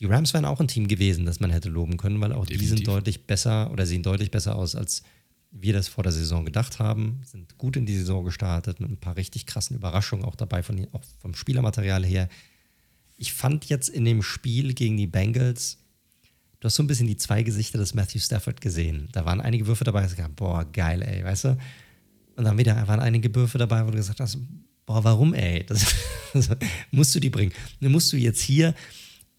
[0.01, 2.61] Die Rams wären auch ein Team gewesen, das man hätte loben können, weil auch Definitiv.
[2.61, 5.03] die sind deutlich besser oder sehen deutlich besser aus, als
[5.51, 7.21] wir das vor der Saison gedacht haben.
[7.25, 10.87] Sind gut in die Saison gestartet mit ein paar richtig krassen Überraschungen auch dabei, von,
[10.93, 12.29] auch vom Spielermaterial her.
[13.17, 15.79] Ich fand jetzt in dem Spiel gegen die Bengals,
[16.61, 19.09] du hast so ein bisschen die zwei Gesichter des Matthew Stafford gesehen.
[19.13, 21.59] Da waren einige Würfe dabei, ich dachte, boah, geil, ey, weißt du?
[22.37, 24.39] Und dann wieder waren einige Würfe dabei, wo du gesagt hast,
[24.85, 25.65] boah, warum, ey?
[25.65, 25.95] Das,
[26.33, 26.51] das
[26.91, 27.53] musst du die bringen.
[27.81, 28.75] Dann musst du jetzt hier,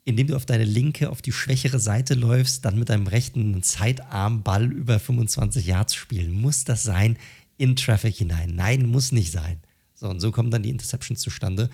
[0.04, 4.72] indem du auf deine linke, auf die schwächere Seite läufst, dann mit deinem rechten Zeitarmball
[4.72, 6.32] über 25 Yards spielen.
[6.32, 7.18] Muss das sein
[7.58, 8.56] in Traffic hinein?
[8.56, 9.60] Nein, muss nicht sein.
[9.94, 11.70] So, und so kommen dann die Interceptions zustande.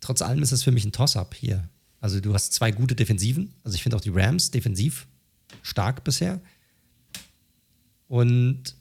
[0.00, 1.68] Trotz allem ist das für mich ein Toss-up hier.
[2.00, 3.52] Also du hast zwei gute Defensiven.
[3.62, 5.06] Also ich finde auch die Rams defensiv
[5.62, 6.40] stark bisher.
[8.08, 8.74] Und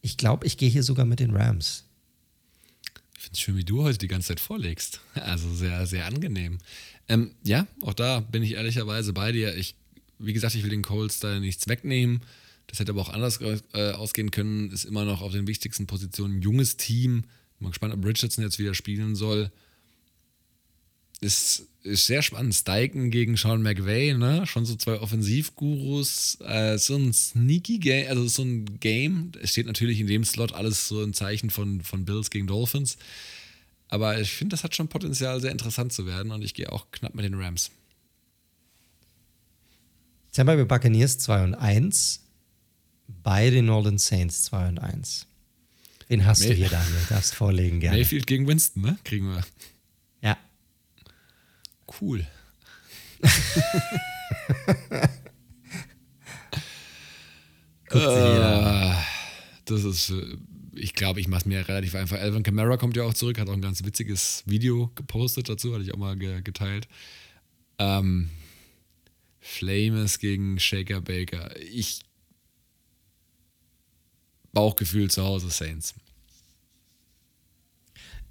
[0.00, 1.84] ich glaube, ich gehe hier sogar mit den Rams.
[3.16, 5.00] Ich finde es schön, wie du heute die ganze Zeit vorlegst.
[5.14, 6.58] Also sehr, sehr angenehm.
[7.08, 9.56] Ähm, ja, auch da bin ich ehrlicherweise bei dir.
[9.56, 9.74] Ich,
[10.18, 12.20] wie gesagt, ich will den Colts da nichts wegnehmen.
[12.68, 14.70] Das hätte aber auch anders äh, ausgehen können.
[14.70, 17.24] Ist immer noch auf den wichtigsten Positionen ein junges Team.
[17.60, 19.50] Mal gespannt, ob Richardson jetzt wieder spielen soll
[21.20, 22.54] ist, ist sehr spannend.
[22.54, 24.46] Steigen gegen Sean McVay, ne?
[24.46, 26.38] Schon so zwei Offensivgurus.
[26.40, 29.32] Äh, so ein sneaky Game, also so ein Game.
[29.40, 32.98] Es steht natürlich in dem Slot alles so im Zeichen von, von Bills gegen Dolphins.
[33.88, 36.90] Aber ich finde, das hat schon Potenzial, sehr interessant zu werden und ich gehe auch
[36.92, 37.70] knapp mit den Rams.
[40.32, 42.20] Tampa Bay Buccaneers 2 und 1.
[43.24, 45.27] bei den Northern Saints 2 und 1.
[46.10, 47.00] Den hast May du hier, Daniel.
[47.08, 47.98] Darfst vorlegen gerne.
[47.98, 48.98] Mayfield gegen Winston, ne?
[49.04, 49.44] Kriegen wir.
[50.22, 50.38] Ja.
[52.00, 52.26] Cool.
[57.90, 58.94] äh,
[59.64, 60.36] das ist, äh,
[60.74, 62.18] ich glaube, ich mache es mir relativ einfach.
[62.18, 65.82] Alvin Kamara kommt ja auch zurück, hat auch ein ganz witziges Video gepostet dazu, hatte
[65.82, 66.88] ich auch mal geteilt.
[67.78, 68.30] Ähm,
[69.40, 71.54] Flames gegen Shaker Baker.
[71.60, 72.00] Ich
[74.52, 75.94] Bauchgefühl zu Hause Saints.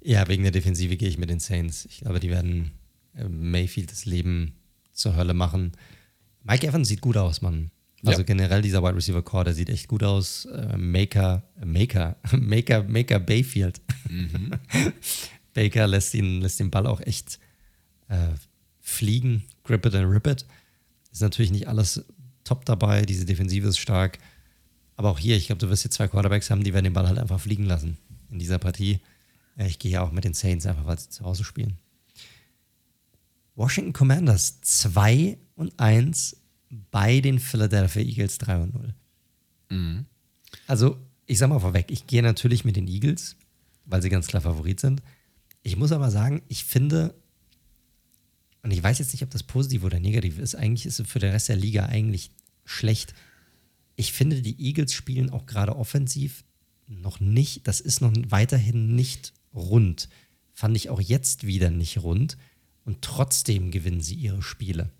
[0.00, 1.86] Ja, wegen der Defensive gehe ich mit den Saints.
[1.86, 2.72] Ich glaube, die werden
[3.14, 4.54] äh, Mayfield das Leben
[4.92, 5.72] zur Hölle machen.
[6.44, 7.70] Mike Evans sieht gut aus, Mann.
[8.04, 8.24] Also ja.
[8.24, 10.44] generell dieser Wide Receiver Core, der sieht echt gut aus.
[10.46, 13.80] Äh, Maker, Maker, Maker, Maker Bayfield.
[14.08, 14.52] Mhm.
[15.54, 17.40] Baker lässt ihn, lässt den Ball auch echt
[18.08, 18.28] äh,
[18.80, 19.44] fliegen.
[19.64, 20.46] Grip it and rip it.
[21.10, 22.04] Ist natürlich nicht alles
[22.44, 23.02] top dabei.
[23.02, 24.18] Diese Defensive ist stark.
[24.98, 27.06] Aber auch hier, ich glaube, du wirst hier zwei Quarterbacks haben, die werden den Ball
[27.06, 27.96] halt einfach fliegen lassen
[28.32, 28.98] in dieser Partie.
[29.56, 31.78] Äh, ich gehe ja auch mit den Saints einfach, weil sie zu Hause spielen.
[33.54, 36.36] Washington Commanders 2 und 1
[36.90, 38.94] bei den Philadelphia Eagles 3 und 0.
[39.70, 40.06] Mhm.
[40.66, 43.36] Also, ich sag mal vorweg, ich gehe natürlich mit den Eagles,
[43.84, 45.00] weil sie ganz klar Favorit sind.
[45.62, 47.14] Ich muss aber sagen, ich finde,
[48.64, 51.20] und ich weiß jetzt nicht, ob das positiv oder negativ ist, eigentlich ist es für
[51.20, 52.32] den Rest der Liga eigentlich
[52.64, 53.14] schlecht.
[53.98, 56.44] Ich finde, die Eagles spielen auch gerade offensiv
[56.86, 60.08] noch nicht, das ist noch weiterhin nicht rund.
[60.54, 62.38] Fand ich auch jetzt wieder nicht rund.
[62.84, 64.92] Und trotzdem gewinnen sie ihre Spiele.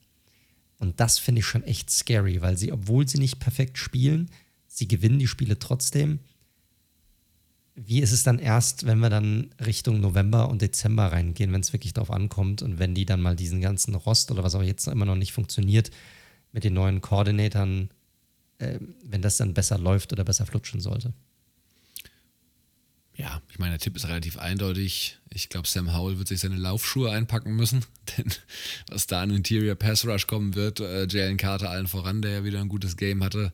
[0.78, 4.30] Und das finde ich schon echt scary, weil sie, obwohl sie nicht perfekt spielen,
[4.66, 6.18] sie gewinnen die Spiele trotzdem.
[7.76, 11.72] Wie ist es dann erst, wenn wir dann Richtung November und Dezember reingehen, wenn es
[11.72, 14.88] wirklich darauf ankommt und wenn die dann mal diesen ganzen Rost oder was auch jetzt
[14.88, 15.92] immer noch nicht funktioniert
[16.50, 17.90] mit den neuen Koordinatoren,
[18.58, 21.12] wenn das dann besser läuft oder besser flutschen sollte?
[23.14, 25.18] Ja, ich meine, der Tipp ist relativ eindeutig.
[25.30, 27.84] Ich glaube, Sam Howell wird sich seine Laufschuhe einpacken müssen,
[28.16, 28.32] denn
[28.88, 32.44] was da an Interior Pass Rush kommen wird, äh, Jalen Carter allen voran, der ja
[32.44, 33.52] wieder ein gutes Game hatte,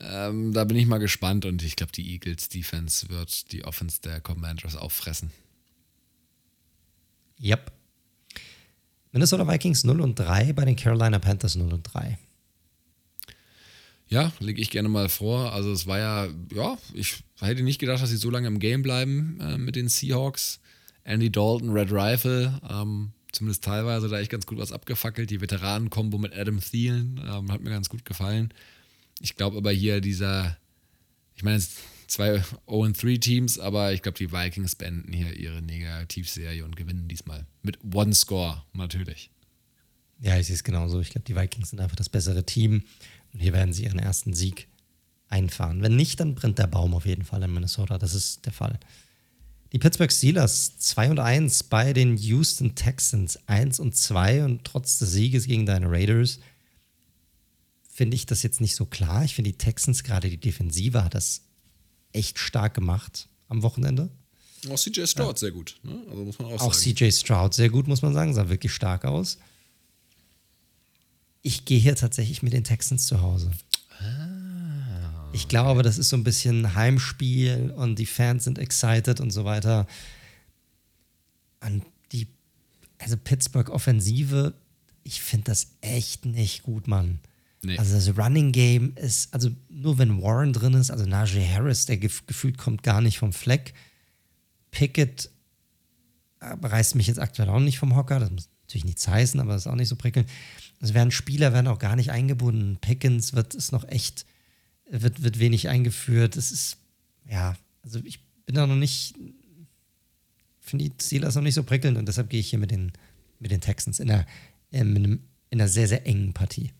[0.00, 4.00] ähm, da bin ich mal gespannt und ich glaube, die Eagles Defense wird die Offense
[4.00, 5.30] der Commanders auffressen.
[7.40, 7.72] Yep.
[9.12, 12.18] Minnesota Vikings 0 und 3 bei den Carolina Panthers 0 und 3.
[14.12, 15.54] Ja, lege ich gerne mal vor.
[15.54, 18.82] Also es war ja, ja, ich hätte nicht gedacht, dass sie so lange im Game
[18.82, 20.60] bleiben äh, mit den Seahawks.
[21.02, 25.30] Andy Dalton, Red Rifle, ähm, zumindest teilweise da echt ganz gut was abgefackelt.
[25.30, 28.52] Die Veteranen-Kombo mit Adam Thielen ähm, hat mir ganz gut gefallen.
[29.18, 30.58] Ich glaube aber hier dieser,
[31.34, 31.62] ich meine,
[32.06, 37.46] zwei 0-3-Teams, aber ich glaube, die Vikings beenden hier ihre Negativserie und gewinnen diesmal.
[37.62, 39.30] Mit One Score natürlich.
[40.20, 41.00] Ja, ich sehe es genauso.
[41.00, 42.84] Ich glaube, die Vikings sind einfach das bessere Team.
[43.32, 44.68] Und hier werden sie ihren ersten Sieg
[45.28, 45.82] einfahren.
[45.82, 47.98] Wenn nicht, dann brennt der Baum auf jeden Fall in Minnesota.
[47.98, 48.78] Das ist der Fall.
[49.72, 54.98] Die Pittsburgh Steelers 2 und 1 bei den Houston Texans 1 und 2 und trotz
[54.98, 56.40] des Sieges gegen deine Raiders
[57.88, 59.24] finde ich das jetzt nicht so klar.
[59.24, 61.42] Ich finde die Texans, gerade die Defensive, hat das
[62.12, 64.10] echt stark gemacht am Wochenende.
[64.70, 65.40] Auch CJ Stroud ja.
[65.40, 66.02] sehr gut, ne?
[66.10, 66.94] also muss man auch, auch sagen.
[66.96, 69.38] CJ Stroud sehr gut, muss man sagen, sah wirklich stark aus.
[71.42, 73.50] Ich gehe hier tatsächlich mit den Texans zu Hause.
[73.98, 79.30] Ah, Ich glaube, das ist so ein bisschen Heimspiel und die Fans sind excited und
[79.30, 79.86] so weiter.
[81.60, 82.28] Und die,
[82.98, 84.54] also Pittsburgh Offensive,
[85.04, 87.20] ich finde das echt nicht gut, Mann.
[87.64, 87.78] Nee.
[87.78, 91.96] Also das Running Game ist, also nur wenn Warren drin ist, also Najee Harris, der
[91.96, 93.72] gef gefühlt kommt gar nicht vom Fleck.
[94.72, 95.30] Pickett
[96.40, 99.52] äh, reißt mich jetzt aktuell auch nicht vom Hocker, das muss natürlich nichts heißen, aber
[99.52, 100.28] das ist auch nicht so prickelnd.
[100.82, 102.76] Es werden Spieler werden auch gar nicht eingebunden.
[102.80, 104.26] Pickens wird es noch echt,
[104.90, 106.36] wird, wird wenig eingeführt.
[106.36, 106.76] Es ist,
[107.30, 109.14] ja, also ich bin da noch nicht,
[110.58, 112.92] finde die Steelers noch nicht so prickelnd und deshalb gehe ich hier mit den,
[113.38, 114.26] mit den Texans in einer,
[114.72, 116.72] in, einem, in einer sehr, sehr engen Partie.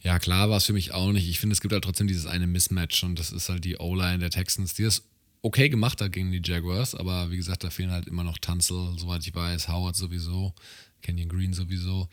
[0.00, 1.28] Ja, klar war es für mich auch nicht.
[1.28, 4.18] Ich finde, es gibt halt trotzdem dieses eine Mismatch und das ist halt die O-Line
[4.18, 5.02] der Texans, die es
[5.40, 8.98] okay gemacht hat gegen die Jaguars, aber wie gesagt, da fehlen halt immer noch Tanzel,
[8.98, 10.54] soweit ich weiß, Howard sowieso,
[11.00, 12.08] Kenyon Green sowieso.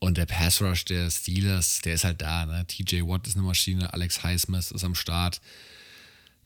[0.00, 2.46] Und der Pass Rush der Steelers, der ist halt da.
[2.46, 2.64] Ne?
[2.66, 5.40] TJ Watt ist eine Maschine, Alex Highsmith ist am Start.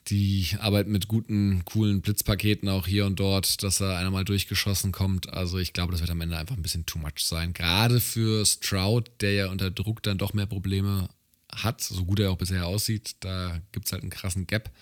[0.09, 4.91] Die arbeiten mit guten, coolen Blitzpaketen auch hier und dort, dass da einer mal durchgeschossen
[4.91, 5.29] kommt.
[5.33, 7.53] Also ich glaube, das wird am Ende einfach ein bisschen too much sein.
[7.53, 11.09] Gerade für Stroud, der ja unter Druck dann doch mehr Probleme
[11.55, 13.17] hat, so gut er auch bisher aussieht.
[13.21, 14.73] Da gibt es halt einen krassen Gap,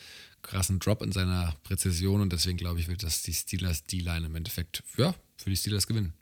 [0.41, 4.37] krassen Drop in seiner Präzision und deswegen glaube ich, wird das die Steelers D-Line im
[4.37, 6.15] Endeffekt ja, für die Steelers gewinnen.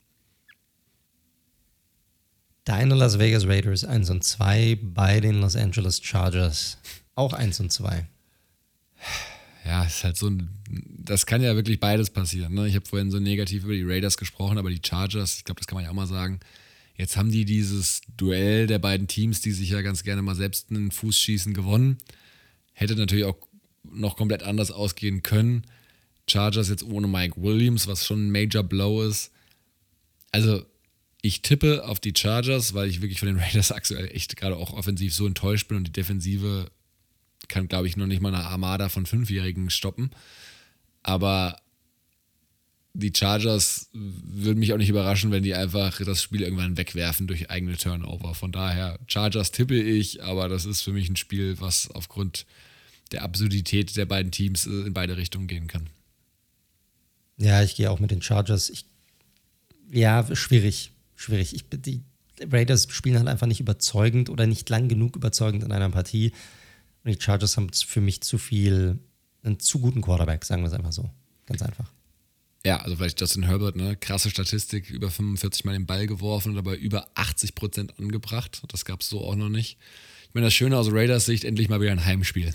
[2.69, 6.77] Deine Las Vegas Raiders 1 und 2 bei den Los Angeles Chargers
[7.15, 8.07] Auch 1 und 2.
[9.65, 10.51] Ja, ist halt so ein.
[10.99, 12.53] Das kann ja wirklich beides passieren.
[12.53, 12.69] Ne?
[12.69, 15.67] Ich habe vorhin so negativ über die Raiders gesprochen, aber die Chargers, ich glaube, das
[15.67, 16.41] kann man ja auch mal sagen.
[16.95, 20.69] Jetzt haben die dieses Duell der beiden Teams, die sich ja ganz gerne mal selbst
[20.69, 21.97] einen Fuß schießen, gewonnen.
[22.75, 23.39] Hätte natürlich auch
[23.83, 25.63] noch komplett anders ausgehen können.
[26.29, 29.33] Chargers jetzt ohne Mike Williams, was schon ein Major Blow ist.
[30.33, 30.67] Also,
[31.21, 34.73] ich tippe auf die Chargers, weil ich wirklich von den Raiders aktuell echt gerade auch
[34.73, 36.71] offensiv so enttäuscht bin und die Defensive
[37.49, 40.11] kann, glaube ich, noch nicht mal eine Armada von Fünfjährigen stoppen.
[41.03, 41.61] Aber
[42.95, 47.49] die Chargers würden mich auch nicht überraschen, wenn die einfach das Spiel irgendwann wegwerfen durch
[47.49, 48.35] eigene Turnover.
[48.35, 52.45] Von daher, Chargers tippe ich, aber das ist für mich ein Spiel, was aufgrund
[53.13, 55.89] der Absurdität der beiden Teams äh, in beide Richtungen gehen kann.
[57.39, 58.69] Ja, ich gehe auch mit den Chargers.
[58.69, 58.85] Ich,
[59.91, 60.91] ja, schwierig.
[61.19, 61.53] Schwierig.
[61.53, 62.05] Ich, die
[62.41, 66.31] Raiders spielen halt einfach nicht überzeugend oder nicht lang genug überzeugend in einer Partie.
[67.03, 69.01] Und die Chargers haben für mich zu viel,
[69.43, 71.11] einen zu guten Quarterback, sagen wir es einfach so.
[71.47, 71.91] Ganz einfach.
[72.65, 73.97] Ja, also vielleicht Justin Herbert, ne?
[73.97, 78.63] Krasse Statistik, über 45 Mal den Ball geworfen und dabei über 80 Prozent angebracht.
[78.69, 79.77] Das gab es so auch noch nicht.
[80.29, 82.55] Ich meine, das Schöne aus Raiders Sicht, endlich mal wieder ein Heimspiel.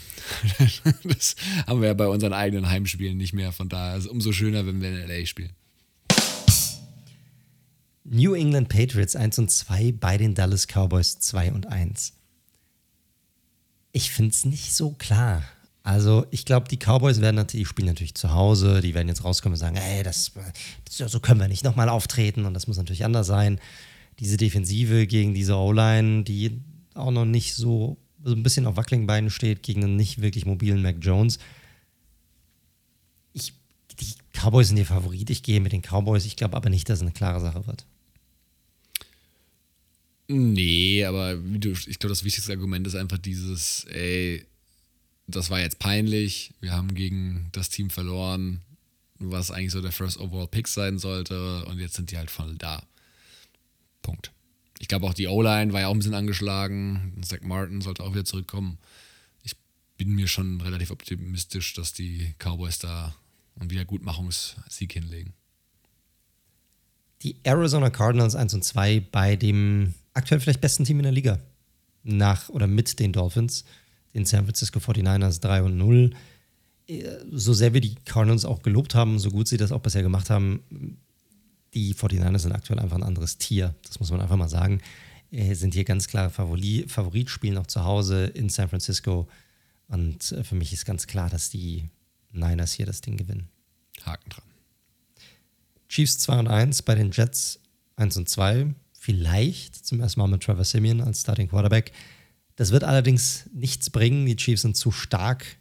[1.04, 1.36] das
[1.68, 3.52] haben wir ja bei unseren eigenen Heimspielen nicht mehr.
[3.52, 5.54] Von daher ist es umso schöner, wenn wir in LA spielen.
[8.06, 12.14] New England Patriots 1 und 2 bei den Dallas Cowboys 2 und 1.
[13.94, 15.44] Ich finde es nicht so klar.
[15.84, 19.54] Also ich glaube, die Cowboys werden natürlich, spielen natürlich zu Hause, die werden jetzt rauskommen
[19.54, 20.32] und sagen, ey, das,
[20.98, 23.60] das so können wir nicht nochmal auftreten und das muss natürlich anders sein.
[24.20, 26.62] Diese Defensive gegen diese O-Line, die
[26.94, 30.46] auch noch nicht so, so ein bisschen auf wackeligen Beinen steht, gegen einen nicht wirklich
[30.46, 31.40] mobilen Mac Jones.
[33.34, 33.54] Ich,
[34.00, 37.00] die Cowboys sind der Favorit, ich gehe mit den Cowboys, ich glaube aber nicht, dass
[37.00, 37.86] es eine klare Sache wird.
[40.36, 44.44] Nee, aber du, ich glaube, das wichtigste Argument ist einfach dieses, ey,
[45.28, 48.62] das war jetzt peinlich, wir haben gegen das Team verloren,
[49.20, 52.56] was eigentlich so der First Overall Pick sein sollte und jetzt sind die halt voll
[52.56, 52.82] da.
[54.02, 54.32] Punkt.
[54.80, 58.14] Ich glaube auch die O-Line war ja auch ein bisschen angeschlagen, Zach Martin sollte auch
[58.14, 58.80] wieder zurückkommen.
[59.44, 59.56] Ich
[59.98, 63.16] bin mir schon relativ optimistisch, dass die Cowboys da
[63.60, 65.34] einen Wiedergutmachungssieg hinlegen.
[67.22, 71.40] Die Arizona Cardinals 1 und 2 bei dem aktuell vielleicht besten Team in der Liga.
[72.04, 73.64] Nach oder mit den Dolphins
[74.14, 76.12] den San Francisco 49ers 3 und 0.
[76.88, 80.04] Äh, so sehr wir die Cardinals auch gelobt haben, so gut sie das auch bisher
[80.04, 80.64] gemacht haben,
[81.74, 83.74] die 49ers sind aktuell einfach ein anderes Tier.
[83.88, 84.82] Das muss man einfach mal sagen.
[85.32, 89.28] Äh, sind hier ganz klar Favorit, Favorit, spielen auch zu Hause in San Francisco.
[89.88, 91.90] Und äh, für mich ist ganz klar, dass die
[92.32, 93.50] Niners hier das Ding gewinnen.
[94.06, 94.46] Haken dran.
[95.88, 97.60] Chiefs 2 und 1 bei den Jets
[97.96, 98.74] 1 und 2.
[99.04, 101.92] Vielleicht zum ersten Mal mit Trevor Simeon als Starting Quarterback.
[102.56, 104.26] Das wird allerdings nichts bringen.
[104.26, 105.58] Die Chiefs sind zu stark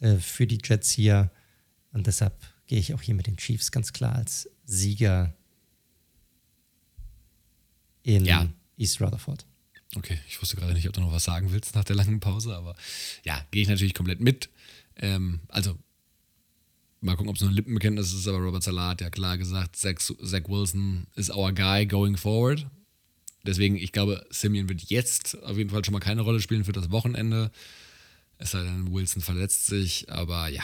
[0.00, 1.30] äh, für die Jets hier.
[1.94, 2.34] Und deshalb
[2.66, 5.34] gehe ich auch hier mit den Chiefs ganz klar als Sieger
[8.02, 8.46] in ja.
[8.76, 9.46] East Rutherford.
[9.96, 12.54] Okay, ich wusste gerade nicht, ob du noch was sagen willst nach der langen Pause,
[12.54, 12.76] aber
[13.24, 14.50] ja, gehe ich natürlich komplett mit.
[14.96, 15.78] Ähm, also,
[17.00, 19.76] mal gucken, ob es nur ein Lippenbekenntnis ist, aber Robert Salat hat ja klar gesagt,
[19.76, 22.66] Zach, Zach Wilson is our guy going forward.
[23.44, 26.72] Deswegen, ich glaube, Simeon wird jetzt auf jeden Fall schon mal keine Rolle spielen für
[26.72, 27.50] das Wochenende.
[28.38, 30.62] Es sei denn, Wilson verletzt sich, aber ja,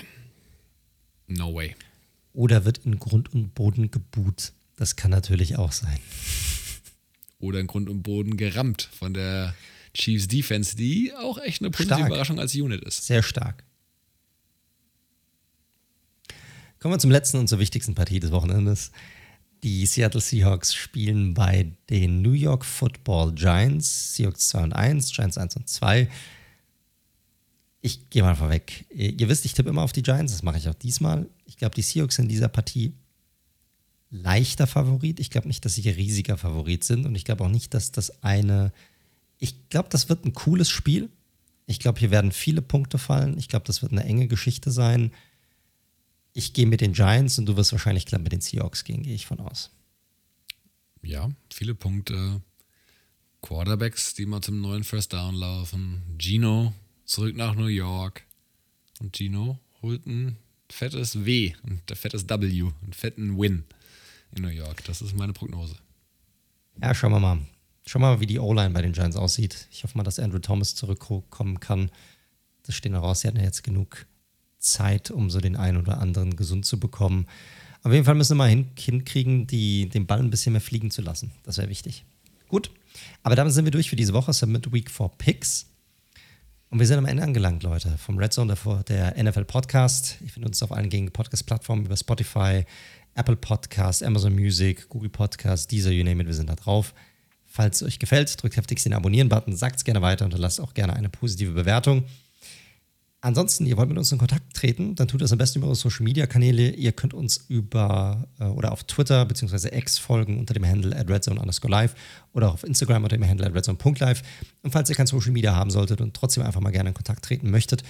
[1.27, 1.75] no way.
[2.33, 4.53] Oder wird in Grund und Boden geboot.
[4.77, 5.99] Das kann natürlich auch sein.
[7.41, 9.55] Oder in Grund und Boden gerammt von der
[9.95, 12.09] Chiefs Defense, die auch echt eine positive stark.
[12.09, 13.07] Überraschung als Unit ist.
[13.07, 13.65] Sehr stark.
[16.79, 18.93] Kommen wir zum letzten und zur wichtigsten Partie des Wochenendes.
[19.63, 24.15] Die Seattle Seahawks spielen bei den New York Football Giants.
[24.15, 26.09] Seahawks 2 und 1, Giants 1 und 2.
[27.81, 28.87] Ich gehe mal vorweg.
[28.91, 31.27] Ihr wisst, ich tippe immer auf die Giants, das mache ich auch diesmal.
[31.45, 32.93] Ich glaube, die Seahawks in dieser Partie
[34.11, 35.21] leichter Favorit.
[35.21, 38.23] Ich glaube nicht, dass sie riesiger Favorit sind und ich glaube auch nicht, dass das
[38.23, 38.73] eine.
[39.39, 41.11] Ich glaube, das wird ein cooles Spiel.
[41.67, 43.37] Ich glaube, hier werden viele Punkte fallen.
[43.39, 45.13] Ich glaube, das wird eine enge Geschichte sein.
[46.39, 49.17] Ich gehe mit den Giants und du wirst wahrscheinlich klar mit den Seahawks gehen, gehe
[49.17, 49.73] ich von aus.
[51.03, 52.41] Ja, viele Punkte.
[53.43, 56.01] Quarterbacks, die mal zum neuen First Down laufen.
[56.17, 56.73] Gino
[57.05, 58.23] zurück nach New York.
[59.01, 60.39] Und Gino holt ein
[60.71, 63.65] fettes W, ein fettes W, einen fetten Win
[64.37, 64.85] in New York.
[64.85, 65.75] Das ist meine Prognose.
[66.81, 67.41] Ja, schauen wir mal.
[67.85, 69.67] Schauen wir mal, wie die O-Line bei den Giants aussieht.
[69.73, 71.91] Ich hoffe mal, dass Andrew Thomas zurückkommen kann.
[72.63, 73.23] Das stehen heraus.
[73.23, 74.07] Sie hatten ja jetzt genug
[74.59, 77.27] Zeit, um so den einen oder anderen gesund zu bekommen.
[77.83, 80.91] Auf jeden Fall müssen wir mal hin, hinkriegen, die, den Ball ein bisschen mehr fliegen
[80.91, 81.33] zu lassen.
[81.45, 82.05] Das wäre wichtig.
[82.49, 82.71] Gut,
[83.23, 84.33] aber damit sind wir durch für diese Woche.
[84.33, 85.67] Submit Week for Picks.
[86.71, 90.19] Und wir sind am Ende angelangt, Leute, vom Red Zone, der, der NFL Podcast.
[90.25, 92.65] Ich finde uns auf allen gängigen Podcast-Plattformen über Spotify,
[93.15, 96.93] Apple Podcast, Amazon Music, Google Podcast, dieser, you name it, wir sind da drauf.
[97.47, 100.75] Falls es euch gefällt, drückt heftigst den Abonnieren-Button, sagt es gerne weiter und lasst auch
[100.75, 102.05] gerne eine positive Bewertung.
[103.21, 105.91] Ansonsten, ihr wollt mit uns in Kontakt treten, dann tut das am besten über unsere
[105.91, 106.71] Social Media Kanäle.
[106.71, 109.77] Ihr könnt uns über äh, oder auf Twitter bzw.
[109.77, 111.95] X folgen unter dem Handle at redzone underscore live
[112.33, 114.23] oder auf Instagram unter dem Handle at redzone.live.
[114.63, 117.25] Und falls ihr kein Social Media haben solltet und trotzdem einfach mal gerne in Kontakt
[117.25, 117.83] treten möchtet,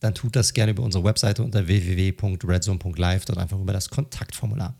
[0.00, 4.74] dann tut das gerne über unsere Webseite unter www.redzone.live, dort einfach über das Kontaktformular.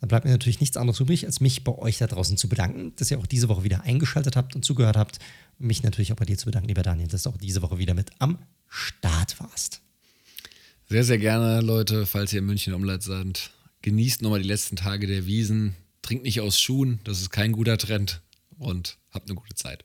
[0.00, 2.92] Dann bleibt mir natürlich nichts anderes übrig, als mich bei euch da draußen zu bedanken,
[2.96, 5.18] dass ihr auch diese Woche wieder eingeschaltet habt und zugehört habt.
[5.58, 7.94] Mich natürlich auch bei dir zu bedanken, lieber Daniel, dass du auch diese Woche wieder
[7.94, 9.80] mit am Start warst.
[10.88, 13.50] Sehr, sehr gerne, Leute, falls ihr in München Umland seid.
[13.82, 15.74] Genießt nochmal die letzten Tage der Wiesen.
[16.02, 18.20] Trinkt nicht aus Schuhen, das ist kein guter Trend.
[18.58, 19.84] Und habt eine gute Zeit.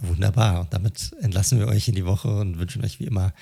[0.00, 0.60] Wunderbar.
[0.60, 3.32] Und damit entlassen wir euch in die Woche und wünschen euch wie immer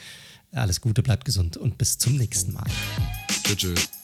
[0.53, 2.67] alles Gute, bleibt gesund und bis zum nächsten Mal.
[3.45, 3.57] Tschüss.
[3.57, 4.00] tschüss.